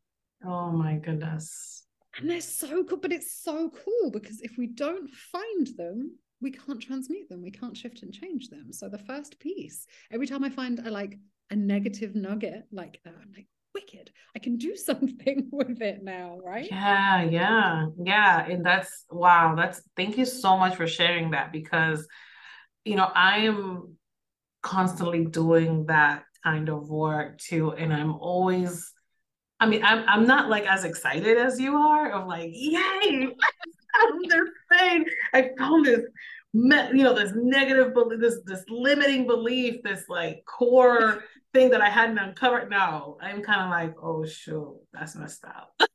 Oh 0.45 0.71
my 0.71 0.95
goodness. 0.95 1.85
And 2.17 2.29
they're 2.29 2.41
so 2.41 2.83
cool, 2.83 2.97
but 2.97 3.11
it's 3.11 3.43
so 3.43 3.71
cool 3.85 4.11
because 4.11 4.41
if 4.41 4.57
we 4.57 4.67
don't 4.67 5.09
find 5.09 5.67
them, 5.77 6.17
we 6.41 6.51
can't 6.51 6.81
transmute 6.81 7.29
them. 7.29 7.41
We 7.41 7.51
can't 7.51 7.77
shift 7.77 8.03
and 8.03 8.13
change 8.13 8.49
them. 8.49 8.71
So 8.71 8.89
the 8.89 8.97
first 8.97 9.39
piece, 9.39 9.85
every 10.11 10.27
time 10.27 10.43
I 10.43 10.49
find 10.49 10.79
a 10.79 10.91
like 10.91 11.17
a 11.49 11.55
negative 11.55 12.15
nugget 12.15 12.63
like 12.71 12.99
that 13.03 13.13
i'm 13.21 13.31
like 13.35 13.47
wicked 13.73 14.11
i 14.35 14.39
can 14.39 14.57
do 14.57 14.75
something 14.75 15.47
with 15.51 15.81
it 15.81 16.03
now 16.03 16.39
right 16.43 16.67
yeah 16.69 17.23
yeah 17.23 17.85
yeah 18.03 18.45
and 18.45 18.65
that's 18.65 19.05
wow 19.09 19.55
that's 19.55 19.81
thank 19.95 20.17
you 20.17 20.25
so 20.25 20.57
much 20.57 20.75
for 20.75 20.87
sharing 20.87 21.31
that 21.31 21.51
because 21.51 22.07
you 22.85 22.95
know 22.95 23.09
i 23.13 23.39
am 23.39 23.95
constantly 24.61 25.25
doing 25.25 25.85
that 25.85 26.23
kind 26.43 26.69
of 26.69 26.89
work 26.89 27.37
too 27.37 27.71
and 27.71 27.93
i'm 27.93 28.13
always 28.15 28.93
i 29.59 29.65
mean 29.65 29.83
i'm, 29.83 30.03
I'm 30.07 30.27
not 30.27 30.49
like 30.49 30.65
as 30.65 30.83
excited 30.83 31.37
as 31.37 31.59
you 31.59 31.75
are 31.75 32.11
of 32.11 32.27
like 32.27 32.51
yay 32.53 33.29
this 34.27 34.49
thing. 34.71 35.05
I 35.33 35.49
found 35.57 35.85
this, 35.85 36.01
you 36.53 37.03
know, 37.03 37.13
this 37.13 37.33
negative 37.35 37.93
belief, 37.93 38.19
this 38.19 38.39
this 38.45 38.63
limiting 38.69 39.27
belief, 39.27 39.81
this 39.83 40.03
like 40.09 40.43
core 40.45 41.23
thing 41.53 41.69
that 41.71 41.81
I 41.81 41.89
hadn't 41.89 42.17
uncovered. 42.17 42.69
No, 42.69 43.17
I'm 43.21 43.41
kind 43.41 43.61
of 43.61 43.69
like, 43.69 43.95
oh 44.01 44.25
shoot, 44.25 44.79
that's 44.93 45.15
messed 45.15 45.45
up. 45.45 45.73
I 45.79 45.85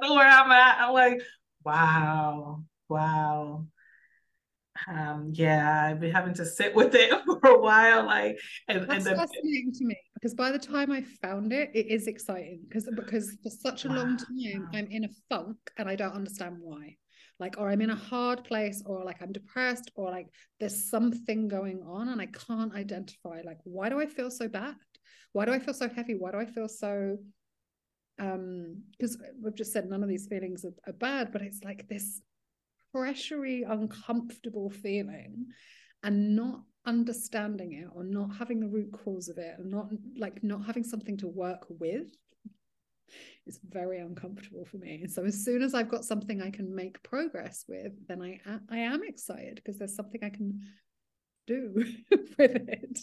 don't 0.00 0.10
know 0.10 0.16
where 0.16 0.28
I'm 0.28 0.50
at. 0.50 0.80
I'm 0.80 0.92
like, 0.92 1.20
wow, 1.64 2.62
wow. 2.88 3.66
Um, 4.86 5.30
yeah, 5.34 5.86
I've 5.86 6.00
been 6.00 6.12
having 6.12 6.34
to 6.34 6.44
sit 6.44 6.74
with 6.74 6.94
it 6.94 7.12
for 7.24 7.50
a 7.50 7.60
while. 7.60 8.06
Like, 8.06 8.38
and, 8.68 8.82
that's 8.82 8.92
and 8.94 9.04
then, 9.04 9.16
fascinating 9.16 9.72
to 9.74 9.84
me 9.84 9.96
because 10.14 10.34
by 10.34 10.50
the 10.50 10.58
time 10.58 10.90
I 10.90 11.02
found 11.22 11.52
it, 11.52 11.70
it 11.74 11.86
is 11.88 12.06
exciting 12.06 12.60
because 12.68 12.88
because 12.94 13.36
for 13.42 13.50
such 13.50 13.84
a 13.84 13.88
wow. 13.88 13.96
long 13.96 14.16
time 14.16 14.68
I'm 14.74 14.86
in 14.86 15.04
a 15.04 15.08
funk 15.28 15.56
and 15.76 15.88
I 15.88 15.96
don't 15.96 16.14
understand 16.14 16.56
why 16.60 16.96
like 17.40 17.56
or 17.58 17.70
i'm 17.70 17.80
in 17.80 17.90
a 17.90 17.96
hard 17.96 18.44
place 18.44 18.82
or 18.86 19.04
like 19.04 19.20
i'm 19.22 19.32
depressed 19.32 19.90
or 19.94 20.10
like 20.10 20.26
there's 20.58 20.90
something 20.90 21.48
going 21.48 21.82
on 21.86 22.08
and 22.08 22.20
i 22.20 22.26
can't 22.26 22.74
identify 22.74 23.40
like 23.44 23.58
why 23.64 23.88
do 23.88 24.00
i 24.00 24.06
feel 24.06 24.30
so 24.30 24.48
bad 24.48 24.74
why 25.32 25.44
do 25.44 25.52
i 25.52 25.58
feel 25.58 25.74
so 25.74 25.88
heavy 25.88 26.14
why 26.14 26.30
do 26.30 26.38
i 26.38 26.46
feel 26.46 26.68
so 26.68 27.16
um 28.18 28.82
because 28.92 29.16
we've 29.40 29.54
just 29.54 29.72
said 29.72 29.88
none 29.88 30.02
of 30.02 30.08
these 30.08 30.26
feelings 30.26 30.64
are, 30.64 30.74
are 30.86 30.94
bad 30.94 31.32
but 31.32 31.42
it's 31.42 31.62
like 31.62 31.86
this 31.88 32.20
pressury 32.98 33.64
uncomfortable 33.68 34.70
feeling 34.70 35.46
and 36.02 36.36
not 36.36 36.62
understanding 36.86 37.72
it 37.72 37.88
or 37.94 38.04
not 38.04 38.36
having 38.36 38.60
the 38.60 38.68
root 38.68 38.90
cause 38.92 39.28
of 39.28 39.38
it 39.38 39.54
and 39.58 39.70
not 39.70 39.88
like 40.16 40.42
not 40.42 40.64
having 40.64 40.84
something 40.84 41.16
to 41.18 41.28
work 41.28 41.66
with 41.68 42.08
is 43.46 43.58
very 43.68 43.98
uncomfortable 43.98 44.64
for 44.64 44.76
me. 44.76 45.06
So 45.06 45.24
as 45.24 45.44
soon 45.44 45.62
as 45.62 45.74
I've 45.74 45.88
got 45.88 46.04
something 46.04 46.42
I 46.42 46.50
can 46.50 46.74
make 46.74 47.02
progress 47.02 47.64
with, 47.68 47.92
then 48.06 48.22
I 48.22 48.40
I 48.70 48.78
am 48.78 49.02
excited 49.02 49.56
because 49.56 49.78
there's 49.78 49.96
something 49.96 50.22
I 50.22 50.30
can 50.30 50.60
do 51.46 51.72
with 52.10 52.40
it. 52.40 52.98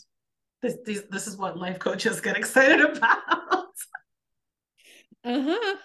This, 0.61 0.77
this 0.85 1.03
this 1.09 1.27
is 1.27 1.37
what 1.37 1.57
life 1.57 1.79
coaches 1.79 2.21
get 2.21 2.37
excited 2.37 2.81
about. 2.97 3.67
uh-huh. 5.23 5.75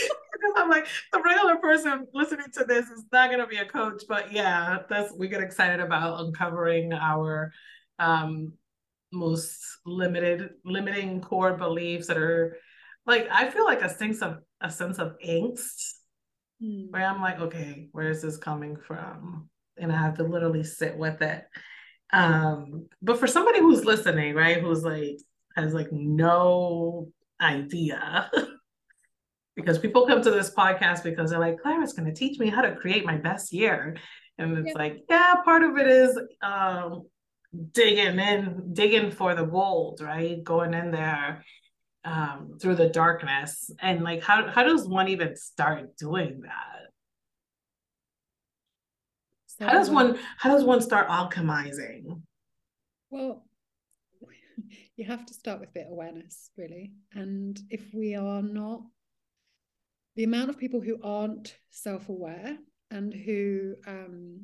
I'm 0.56 0.68
like 0.68 0.86
the 1.12 1.22
regular 1.22 1.56
person 1.56 2.06
listening 2.14 2.46
to 2.54 2.64
this 2.64 2.86
is 2.86 3.04
not 3.12 3.30
going 3.30 3.40
to 3.40 3.46
be 3.46 3.56
a 3.56 3.64
coach, 3.64 4.02
but 4.08 4.32
yeah, 4.32 4.78
that's 4.88 5.12
we 5.16 5.28
get 5.28 5.42
excited 5.42 5.80
about 5.80 6.20
uncovering 6.20 6.92
our 6.92 7.52
um, 7.98 8.52
most 9.12 9.60
limited 9.84 10.50
limiting 10.64 11.20
core 11.20 11.56
beliefs 11.56 12.06
that 12.08 12.18
are 12.18 12.56
like 13.06 13.28
I 13.30 13.50
feel 13.50 13.64
like 13.64 13.82
a 13.82 13.88
sense 13.88 14.22
of 14.22 14.38
a 14.60 14.70
sense 14.70 14.98
of 14.98 15.14
angst 15.24 15.94
mm. 16.62 16.90
where 16.90 17.04
I'm 17.04 17.20
like, 17.20 17.40
okay, 17.40 17.88
where 17.92 18.10
is 18.10 18.22
this 18.22 18.36
coming 18.36 18.76
from? 18.76 19.48
And 19.76 19.92
I 19.92 19.96
have 19.96 20.16
to 20.16 20.24
literally 20.24 20.64
sit 20.64 20.96
with 20.96 21.22
it. 21.22 21.44
Um, 22.12 22.86
but 23.02 23.18
for 23.18 23.26
somebody 23.26 23.60
who's 23.60 23.84
listening, 23.84 24.34
right, 24.34 24.60
who's 24.60 24.82
like 24.82 25.18
has 25.54 25.74
like 25.74 25.92
no 25.92 27.08
idea. 27.40 28.30
because 29.56 29.78
people 29.78 30.06
come 30.06 30.22
to 30.22 30.30
this 30.30 30.54
podcast 30.54 31.02
because 31.02 31.30
they're 31.30 31.40
like, 31.40 31.60
Clara's 31.60 31.94
gonna 31.94 32.14
teach 32.14 32.38
me 32.38 32.48
how 32.48 32.62
to 32.62 32.76
create 32.76 33.04
my 33.04 33.16
best 33.16 33.52
year. 33.52 33.96
And 34.38 34.58
it's 34.58 34.68
yeah. 34.68 34.78
like, 34.78 34.98
yeah, 35.08 35.34
part 35.44 35.62
of 35.62 35.76
it 35.78 35.86
is 35.86 36.18
um 36.42 37.02
digging 37.72 38.18
in, 38.18 38.74
digging 38.74 39.10
for 39.10 39.34
the 39.34 39.44
gold, 39.44 40.00
right? 40.02 40.44
Going 40.44 40.74
in 40.74 40.90
there 40.90 41.42
um, 42.06 42.56
through 42.60 42.76
the 42.76 42.88
darkness 42.88 43.70
and 43.80 44.04
like 44.04 44.22
how 44.22 44.48
how 44.48 44.62
does 44.62 44.86
one 44.86 45.08
even 45.08 45.36
start 45.36 45.96
doing 45.96 46.42
that 46.42 46.90
so, 49.46 49.66
how 49.66 49.72
does 49.72 49.90
one 49.90 50.16
how 50.38 50.50
does 50.50 50.62
one 50.62 50.80
start 50.80 51.08
alchemizing 51.08 52.22
well 53.10 53.44
you 54.96 55.04
have 55.04 55.26
to 55.26 55.34
start 55.34 55.58
with 55.58 55.74
bit 55.74 55.88
awareness 55.90 56.50
really 56.56 56.92
and 57.12 57.58
if 57.70 57.82
we 57.92 58.14
are 58.14 58.42
not 58.42 58.82
the 60.16 60.24
amount 60.24 60.50
of 60.50 60.58
people 60.58 60.80
who 60.80 60.98
aren't 61.02 61.56
self-aware 61.70 62.56
and 62.90 63.12
who 63.12 63.74
um, 63.86 64.40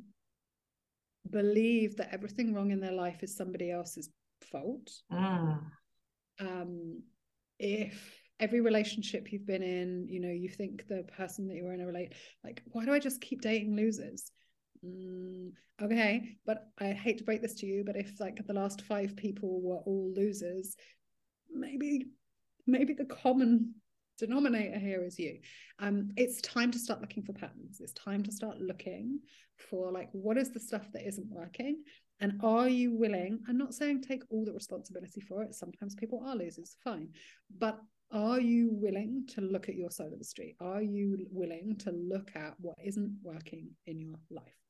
believe 1.29 1.97
that 1.97 2.13
everything 2.13 2.53
wrong 2.53 2.71
in 2.71 2.79
their 2.79 2.91
life 2.91 3.23
is 3.23 3.35
somebody 3.35 3.71
else's 3.71 4.09
fault 4.41 4.91
mm. 5.11 5.59
um, 6.39 7.01
if 7.59 8.19
every 8.39 8.61
relationship 8.61 9.31
you've 9.31 9.45
been 9.45 9.63
in, 9.63 10.07
you 10.09 10.19
know, 10.19 10.29
you 10.29 10.49
think 10.49 10.87
the 10.87 11.05
person 11.17 11.47
that 11.47 11.55
you 11.55 11.63
were 11.63 11.73
in 11.73 11.81
a 11.81 11.85
relate, 11.85 12.13
like, 12.43 12.61
why 12.65 12.83
do 12.83 12.91
I 12.91 12.99
just 12.99 13.21
keep 13.21 13.41
dating 13.41 13.75
losers? 13.75 14.31
Mm, 14.85 15.51
okay, 15.81 16.37
but 16.45 16.67
I 16.77 16.91
hate 16.91 17.19
to 17.19 17.23
break 17.23 17.41
this 17.41 17.55
to 17.55 17.65
you, 17.65 17.83
but 17.85 17.95
if 17.95 18.19
like 18.19 18.45
the 18.45 18.53
last 18.53 18.81
five 18.81 19.15
people 19.15 19.61
were 19.61 19.77
all 19.77 20.11
losers, 20.13 20.75
maybe, 21.49 22.07
maybe 22.67 22.93
the 22.93 23.05
common 23.05 23.75
denominator 24.17 24.79
here 24.79 25.03
is 25.03 25.17
you. 25.19 25.39
Um, 25.79 26.11
it's 26.15 26.41
time 26.41 26.71
to 26.71 26.79
start 26.79 27.01
looking 27.01 27.23
for 27.23 27.33
patterns. 27.33 27.79
It's 27.81 27.93
time 27.93 28.23
to 28.23 28.31
start 28.31 28.59
looking 28.59 29.19
for 29.69 29.91
like 29.91 30.09
what 30.11 30.37
is 30.37 30.51
the 30.51 30.59
stuff 30.59 30.91
that 30.93 31.07
isn't 31.07 31.29
working 31.29 31.83
and 32.23 32.39
are 32.41 32.69
you 32.69 32.93
willing? 32.93 33.39
I'm 33.49 33.57
not 33.57 33.73
saying 33.73 34.01
take 34.01 34.23
all 34.29 34.45
the 34.45 34.53
responsibility 34.53 35.19
for 35.19 35.43
it. 35.43 35.55
Sometimes 35.55 35.93
people 35.93 36.23
are 36.25 36.37
losers, 36.37 36.77
fine. 36.81 37.09
But 37.59 37.79
are 38.11 38.39
you 38.39 38.69
willing 38.71 39.25
to 39.33 39.41
look 39.41 39.67
at 39.67 39.75
your 39.75 39.91
side 39.91 40.13
of 40.13 40.19
the 40.19 40.25
street? 40.25 40.55
Are 40.61 40.81
you 40.81 41.27
willing 41.31 41.75
to 41.79 41.91
look 41.91 42.31
at 42.35 42.53
what 42.59 42.77
isn't 42.81 43.17
working 43.23 43.71
in 43.87 43.99
your 43.99 44.15
life? 44.29 44.62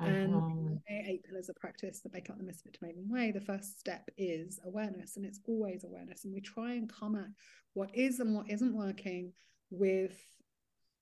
Uh-huh. 0.00 0.10
And 0.10 0.80
eight 0.88 1.24
pillars 1.24 1.48
of 1.48 1.56
practice 1.56 2.00
that 2.00 2.12
make 2.12 2.30
up 2.30 2.38
the 2.38 2.44
Misfit 2.44 2.74
to 2.74 2.80
Maven 2.80 3.08
Way, 3.08 3.32
the 3.32 3.40
first 3.40 3.80
step 3.80 4.08
is 4.16 4.60
awareness, 4.64 5.16
and 5.16 5.26
it's 5.26 5.40
always 5.46 5.84
awareness. 5.84 6.24
And 6.24 6.32
we 6.32 6.40
try 6.40 6.74
and 6.74 6.88
come 6.92 7.16
at 7.16 7.26
what 7.74 7.90
is 7.94 8.20
and 8.20 8.34
what 8.34 8.50
isn't 8.50 8.76
working 8.76 9.32
with 9.70 10.16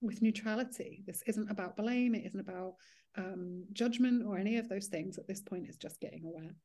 with 0.01 0.21
neutrality. 0.21 1.03
This 1.07 1.23
isn't 1.27 1.49
about 1.49 1.75
blame. 1.75 2.15
It 2.15 2.25
isn't 2.25 2.39
about 2.39 2.75
um, 3.17 3.63
judgment 3.73 4.23
or 4.25 4.37
any 4.37 4.57
of 4.57 4.69
those 4.69 4.87
things 4.87 5.17
at 5.17 5.27
this 5.27 5.41
point 5.41 5.65
it's 5.67 5.77
just 5.77 5.99
getting 5.99 6.23
aware 6.23 6.55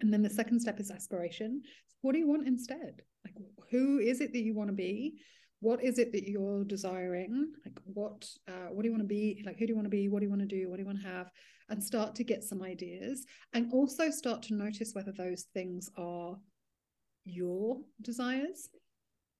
and 0.00 0.12
then 0.12 0.22
the 0.22 0.30
second 0.30 0.60
step 0.60 0.78
is 0.78 0.90
aspiration 0.90 1.62
what 2.02 2.12
do 2.12 2.18
you 2.18 2.28
want 2.28 2.46
instead 2.46 3.02
like 3.24 3.34
who 3.70 3.98
is 3.98 4.20
it 4.20 4.32
that 4.32 4.42
you 4.42 4.54
want 4.54 4.68
to 4.68 4.74
be 4.76 5.18
what 5.60 5.82
is 5.82 5.98
it 5.98 6.12
that 6.12 6.28
you're 6.28 6.64
desiring? 6.64 7.52
Like 7.64 7.78
what 7.84 8.28
uh, 8.48 8.68
what 8.70 8.82
do 8.82 8.88
you 8.88 8.92
want 8.92 9.02
to 9.02 9.08
be 9.08 9.42
like 9.46 9.58
who 9.58 9.66
do 9.66 9.72
you 9.72 9.76
want 9.76 9.86
to 9.86 9.90
be? 9.90 10.08
What 10.08 10.20
do 10.20 10.26
you 10.26 10.30
want 10.30 10.42
to 10.42 10.46
do? 10.46 10.68
What 10.68 10.76
do 10.76 10.82
you 10.82 10.86
want 10.86 11.00
to 11.00 11.08
have? 11.08 11.30
And 11.68 11.82
start 11.82 12.14
to 12.16 12.24
get 12.24 12.44
some 12.44 12.62
ideas 12.62 13.26
and 13.52 13.72
also 13.72 14.10
start 14.10 14.42
to 14.44 14.54
notice 14.54 14.92
whether 14.94 15.12
those 15.12 15.46
things 15.52 15.90
are 15.96 16.36
your 17.24 17.78
desires 18.02 18.68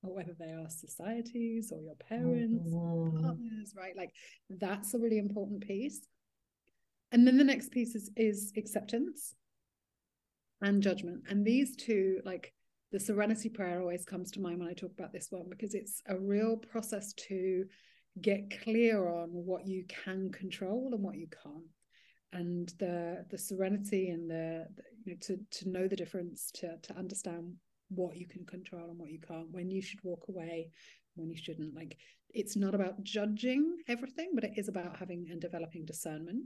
or 0.03 0.15
whether 0.15 0.35
they 0.39 0.51
are 0.51 0.69
societies 0.69 1.71
or 1.73 1.81
your 1.83 1.95
parents 1.95 2.75
mm-hmm. 2.75 3.23
partners 3.23 3.75
right? 3.77 3.97
Like 3.97 4.11
that's 4.51 4.95
a 4.95 4.99
really 4.99 5.19
important 5.19 5.67
piece. 5.67 6.09
And 7.13 7.27
then 7.27 7.37
the 7.37 7.45
next 7.45 7.71
piece 7.71 7.95
is 7.95 8.11
is 8.17 8.53
acceptance 8.57 9.35
and 10.63 10.83
judgment. 10.83 11.25
And 11.29 11.45
these 11.45 11.77
two 11.77 12.21
like 12.25 12.53
the 12.93 13.01
serenity 13.01 13.49
prayer 13.49 13.81
always 13.81 14.05
comes 14.05 14.31
to 14.31 14.41
mind 14.41 14.59
when 14.59 14.69
i 14.69 14.73
talk 14.73 14.93
about 14.93 15.13
this 15.13 15.29
one 15.31 15.47
because 15.51 15.75
it's 15.75 16.03
a 16.09 16.19
real 16.19 16.57
process 16.57 17.13
to 17.15 17.65
get 18.23 18.61
clear 18.63 19.09
on 19.09 19.29
what 19.29 19.67
you 19.67 19.85
can 19.89 20.31
control 20.31 20.91
and 20.93 21.03
what 21.03 21.17
you 21.17 21.27
can't 21.43 21.65
and 22.33 22.73
the 22.79 23.25
the 23.31 23.39
serenity 23.39 24.11
and 24.11 24.31
the, 24.31 24.67
the 24.77 24.83
you 25.05 25.13
know 25.13 25.19
to 25.21 25.39
to 25.51 25.69
know 25.69 25.87
the 25.87 25.97
difference 25.97 26.51
to 26.53 26.77
to 26.83 26.97
understand 26.97 27.55
what 27.89 28.17
you 28.17 28.27
can 28.27 28.45
control 28.45 28.91
and 28.91 28.99
what 28.99 29.11
you 29.11 29.21
can't, 29.21 29.51
when 29.51 29.71
you 29.71 29.81
should 29.81 30.01
walk 30.03 30.25
away, 30.29 30.71
when 31.15 31.31
you 31.31 31.37
shouldn't. 31.37 31.75
Like 31.75 31.97
it's 32.31 32.57
not 32.57 32.75
about 32.75 33.03
judging 33.03 33.77
everything, 33.89 34.31
but 34.35 34.45
it 34.45 34.53
is 34.57 34.69
about 34.69 34.97
having 34.97 35.27
and 35.31 35.41
developing 35.41 35.85
discernment. 35.85 36.45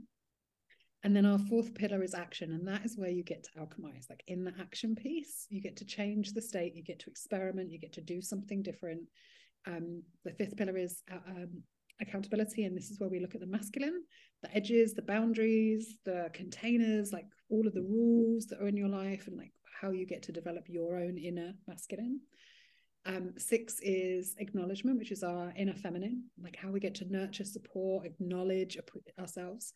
And 1.03 1.15
then 1.15 1.25
our 1.25 1.39
fourth 1.39 1.73
pillar 1.73 2.03
is 2.03 2.13
action. 2.13 2.51
And 2.51 2.67
that 2.67 2.85
is 2.85 2.97
where 2.97 3.09
you 3.09 3.23
get 3.23 3.43
to 3.43 3.59
alchemize. 3.59 4.09
Like 4.09 4.23
in 4.27 4.43
the 4.43 4.53
action 4.59 4.95
piece, 4.95 5.47
you 5.49 5.61
get 5.61 5.75
to 5.77 5.85
change 5.85 6.33
the 6.33 6.41
state, 6.41 6.75
you 6.75 6.83
get 6.83 6.99
to 6.99 7.09
experiment, 7.09 7.71
you 7.71 7.79
get 7.79 7.93
to 7.93 8.01
do 8.01 8.21
something 8.21 8.61
different. 8.61 9.01
Um, 9.65 10.03
the 10.23 10.31
fifth 10.31 10.55
pillar 10.57 10.77
is 10.77 11.01
uh, 11.11 11.17
um, 11.27 11.63
accountability. 12.01 12.65
And 12.65 12.77
this 12.77 12.91
is 12.91 12.99
where 12.99 13.09
we 13.09 13.19
look 13.19 13.33
at 13.33 13.41
the 13.41 13.47
masculine, 13.47 14.03
the 14.43 14.55
edges, 14.55 14.93
the 14.93 15.01
boundaries, 15.01 15.97
the 16.05 16.29
containers, 16.33 17.11
like 17.11 17.25
all 17.49 17.65
of 17.65 17.73
the 17.73 17.81
rules 17.81 18.45
that 18.47 18.61
are 18.61 18.67
in 18.67 18.77
your 18.77 18.89
life 18.89 19.27
and 19.27 19.37
like 19.37 19.53
how 19.81 19.89
you 19.91 20.05
get 20.05 20.21
to 20.23 20.31
develop 20.31 20.65
your 20.67 20.97
own 20.97 21.17
inner 21.17 21.53
masculine. 21.67 22.19
Um, 23.07 23.33
six 23.37 23.79
is 23.81 24.35
acknowledgement, 24.37 24.99
which 24.99 25.11
is 25.11 25.23
our 25.23 25.51
inner 25.57 25.73
feminine, 25.73 26.25
like 26.41 26.55
how 26.55 26.69
we 26.69 26.79
get 26.79 26.93
to 26.95 27.11
nurture, 27.11 27.45
support, 27.45 28.05
acknowledge 28.05 28.77
ourselves. 29.19 29.73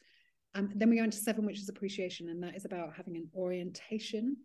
Um, 0.55 0.71
then 0.73 0.89
we 0.89 0.97
go 0.97 1.03
into 1.03 1.17
seven, 1.17 1.45
which 1.45 1.59
is 1.59 1.69
appreciation, 1.69 2.29
and 2.29 2.41
that 2.41 2.55
is 2.55 2.65
about 2.65 2.95
having 2.95 3.17
an 3.17 3.27
orientation 3.35 4.37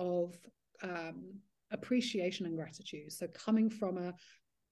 of 0.00 0.34
um, 0.82 1.34
appreciation 1.70 2.46
and 2.46 2.56
gratitude. 2.56 3.12
So 3.12 3.26
coming 3.28 3.68
from 3.70 3.98
a 3.98 4.14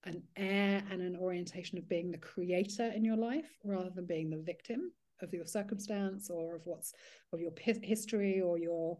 an 0.04 0.22
air 0.36 0.84
and 0.90 1.02
an 1.02 1.16
orientation 1.16 1.78
of 1.78 1.88
being 1.88 2.12
the 2.12 2.18
creator 2.18 2.92
in 2.94 3.04
your 3.04 3.16
life 3.16 3.50
rather 3.64 3.90
than 3.90 4.06
being 4.06 4.30
the 4.30 4.36
victim 4.36 4.92
of 5.20 5.32
your 5.32 5.44
circumstance 5.44 6.30
or 6.30 6.56
of 6.56 6.62
what's 6.64 6.92
of 7.32 7.40
your 7.40 7.50
history 7.82 8.40
or 8.40 8.56
your 8.58 8.98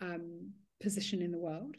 um, 0.00 0.50
position 0.82 1.22
in 1.22 1.30
the 1.30 1.38
world. 1.38 1.76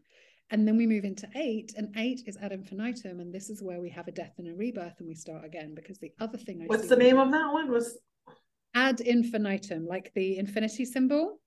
And 0.49 0.65
then 0.65 0.77
we 0.77 0.87
move 0.87 1.03
into 1.03 1.27
eight, 1.35 1.73
and 1.75 1.93
eight 1.97 2.21
is 2.25 2.37
ad 2.37 2.53
infinitum, 2.53 3.19
and 3.19 3.33
this 3.33 3.49
is 3.49 3.61
where 3.61 3.81
we 3.81 3.89
have 3.89 4.07
a 4.07 4.13
death 4.13 4.35
and 4.37 4.47
a 4.47 4.55
rebirth, 4.55 4.95
and 4.99 5.07
we 5.07 5.13
start 5.13 5.43
again. 5.43 5.75
Because 5.75 5.99
the 5.99 6.13
other 6.21 6.37
thing, 6.37 6.61
I 6.61 6.67
what's 6.67 6.87
the 6.87 6.95
name 6.95 7.17
of 7.17 7.31
that 7.31 7.51
one? 7.51 7.69
Was 7.69 7.97
ad 8.77 9.01
infinitum, 9.01 9.85
like 9.87 10.11
the 10.13 10.37
infinity 10.37 10.85
symbol. 10.85 11.39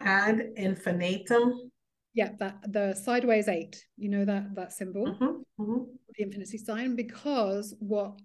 Ad 0.00 0.52
infinitum. 0.56 1.70
Yeah, 2.12 2.30
that 2.38 2.56
the 2.70 2.94
sideways 2.94 3.48
eight. 3.48 3.82
You 3.96 4.10
know 4.10 4.24
that 4.24 4.54
that 4.54 4.72
symbol, 4.72 5.06
mm-hmm, 5.06 5.62
mm-hmm. 5.62 5.82
the 6.16 6.22
infinity 6.22 6.58
sign, 6.58 6.94
because 6.94 7.74
what 7.80 8.20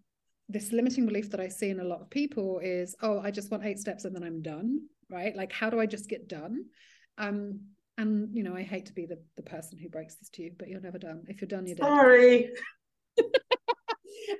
this 0.49 0.71
limiting 0.71 1.05
belief 1.05 1.29
that 1.31 1.39
I 1.39 1.47
see 1.47 1.69
in 1.69 1.79
a 1.79 1.83
lot 1.83 2.01
of 2.01 2.09
people 2.09 2.59
is, 2.61 2.95
oh, 3.01 3.19
I 3.19 3.31
just 3.31 3.49
want 3.49 3.65
eight 3.65 3.79
steps 3.79 4.03
and 4.05 4.15
then 4.15 4.23
I'm 4.23 4.41
done, 4.41 4.81
right? 5.09 5.35
Like, 5.35 5.51
how 5.51 5.69
do 5.69 5.79
I 5.79 5.85
just 5.85 6.09
get 6.09 6.27
done? 6.27 6.65
Um, 7.17 7.61
and 7.97 8.29
you 8.33 8.43
know, 8.43 8.55
I 8.55 8.63
hate 8.63 8.87
to 8.87 8.93
be 8.93 9.05
the 9.05 9.19
the 9.37 9.43
person 9.43 9.79
who 9.79 9.89
breaks 9.89 10.15
this 10.15 10.29
to 10.31 10.43
you, 10.43 10.51
but 10.59 10.67
you're 10.67 10.81
never 10.81 10.99
done. 10.99 11.23
If 11.27 11.41
you're 11.41 11.47
done, 11.55 11.65
you're 11.65 11.77
Sorry. 11.77 12.49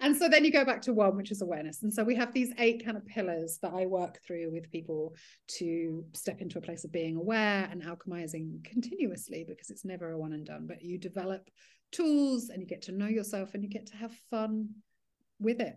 and 0.01 0.15
so 0.15 0.29
then 0.29 0.45
you 0.45 0.51
go 0.51 0.65
back 0.65 0.81
to 0.83 0.93
one, 0.93 1.15
which 1.15 1.31
is 1.31 1.41
awareness. 1.41 1.83
And 1.83 1.93
so 1.93 2.03
we 2.03 2.15
have 2.15 2.33
these 2.33 2.51
eight 2.57 2.83
kind 2.85 2.97
of 2.97 3.05
pillars 3.05 3.59
that 3.61 3.73
I 3.73 3.85
work 3.85 4.19
through 4.25 4.51
with 4.51 4.71
people 4.71 5.15
to 5.57 6.05
step 6.13 6.41
into 6.41 6.57
a 6.57 6.61
place 6.61 6.83
of 6.83 6.91
being 6.91 7.15
aware 7.15 7.67
and 7.71 7.83
alchemizing 7.83 8.63
continuously 8.63 9.45
because 9.47 9.69
it's 9.69 9.85
never 9.85 10.11
a 10.11 10.17
one 10.17 10.33
and 10.33 10.45
done. 10.45 10.67
But 10.67 10.83
you 10.83 10.97
develop 10.97 11.49
tools 11.91 12.49
and 12.49 12.61
you 12.61 12.67
get 12.67 12.83
to 12.83 12.91
know 12.91 13.07
yourself 13.07 13.53
and 13.53 13.63
you 13.63 13.69
get 13.69 13.87
to 13.87 13.97
have 13.97 14.13
fun 14.29 14.69
with 15.39 15.59
it. 15.59 15.75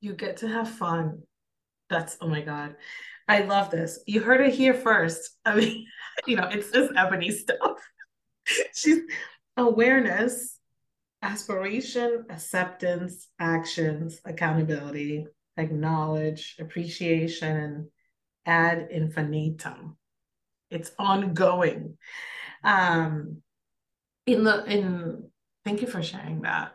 You 0.00 0.14
get 0.14 0.38
to 0.38 0.48
have 0.48 0.68
fun. 0.68 1.22
That's 1.88 2.16
oh 2.20 2.28
my 2.28 2.42
god. 2.42 2.76
I 3.28 3.40
love 3.40 3.70
this. 3.70 4.00
You 4.06 4.20
heard 4.20 4.40
it 4.40 4.54
here 4.54 4.74
first. 4.74 5.30
I 5.44 5.54
mean, 5.56 5.86
you 6.26 6.36
know, 6.36 6.48
it's 6.50 6.70
just 6.70 6.92
Ebonie 6.92 7.32
stuff. 7.32 7.80
She's 8.74 9.00
awareness, 9.56 10.55
aspiration, 11.22 12.26
acceptance, 12.30 13.28
actions, 13.38 14.20
accountability, 14.24 15.26
acknowledge, 15.56 16.56
appreciation, 16.60 17.56
and 17.56 17.86
ad 18.46 18.88
infinitum. 18.90 19.96
It's 20.70 20.92
ongoing. 20.98 21.96
Um, 22.64 23.42
in 24.26 24.44
the 24.44 24.64
in 24.64 25.30
thank 25.64 25.80
you 25.80 25.86
for 25.86 26.02
sharing 26.02 26.42
that. 26.42 26.72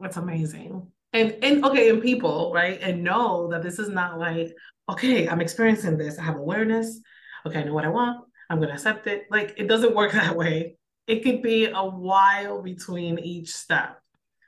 That's 0.00 0.16
amazing. 0.16 0.86
And 1.12 1.36
and 1.42 1.64
okay, 1.64 1.90
and 1.90 2.02
people, 2.02 2.52
right? 2.54 2.78
And 2.80 3.04
know 3.04 3.48
that 3.50 3.62
this 3.62 3.78
is 3.78 3.88
not 3.88 4.18
like, 4.18 4.54
okay, 4.88 5.28
I'm 5.28 5.40
experiencing 5.40 5.98
this. 5.98 6.18
I 6.18 6.22
have 6.22 6.36
awareness. 6.36 7.00
Okay, 7.46 7.60
I 7.60 7.64
know 7.64 7.74
what 7.74 7.84
I 7.84 7.88
want. 7.88 8.24
I'm 8.48 8.60
gonna 8.60 8.74
accept 8.74 9.06
it. 9.06 9.24
Like 9.30 9.54
it 9.56 9.68
doesn't 9.68 9.94
work 9.94 10.12
that 10.12 10.36
way. 10.36 10.76
It 11.06 11.22
could 11.22 11.42
be 11.42 11.66
a 11.66 11.84
while 11.84 12.62
between 12.62 13.18
each 13.18 13.50
step. 13.50 14.00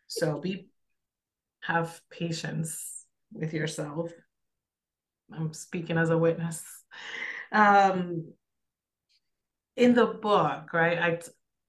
So 0.07 0.39
be 0.39 0.69
have 1.61 2.01
patience 2.11 3.05
with 3.33 3.53
yourself. 3.53 4.13
I'm 5.33 5.53
speaking 5.53 5.99
as 5.99 6.11
a 6.11 6.19
witness. 6.19 6.63
Um 7.53 8.33
in 9.77 9.95
the 9.95 10.07
book, 10.07 10.73
right? 10.73 10.99
I 10.99 11.21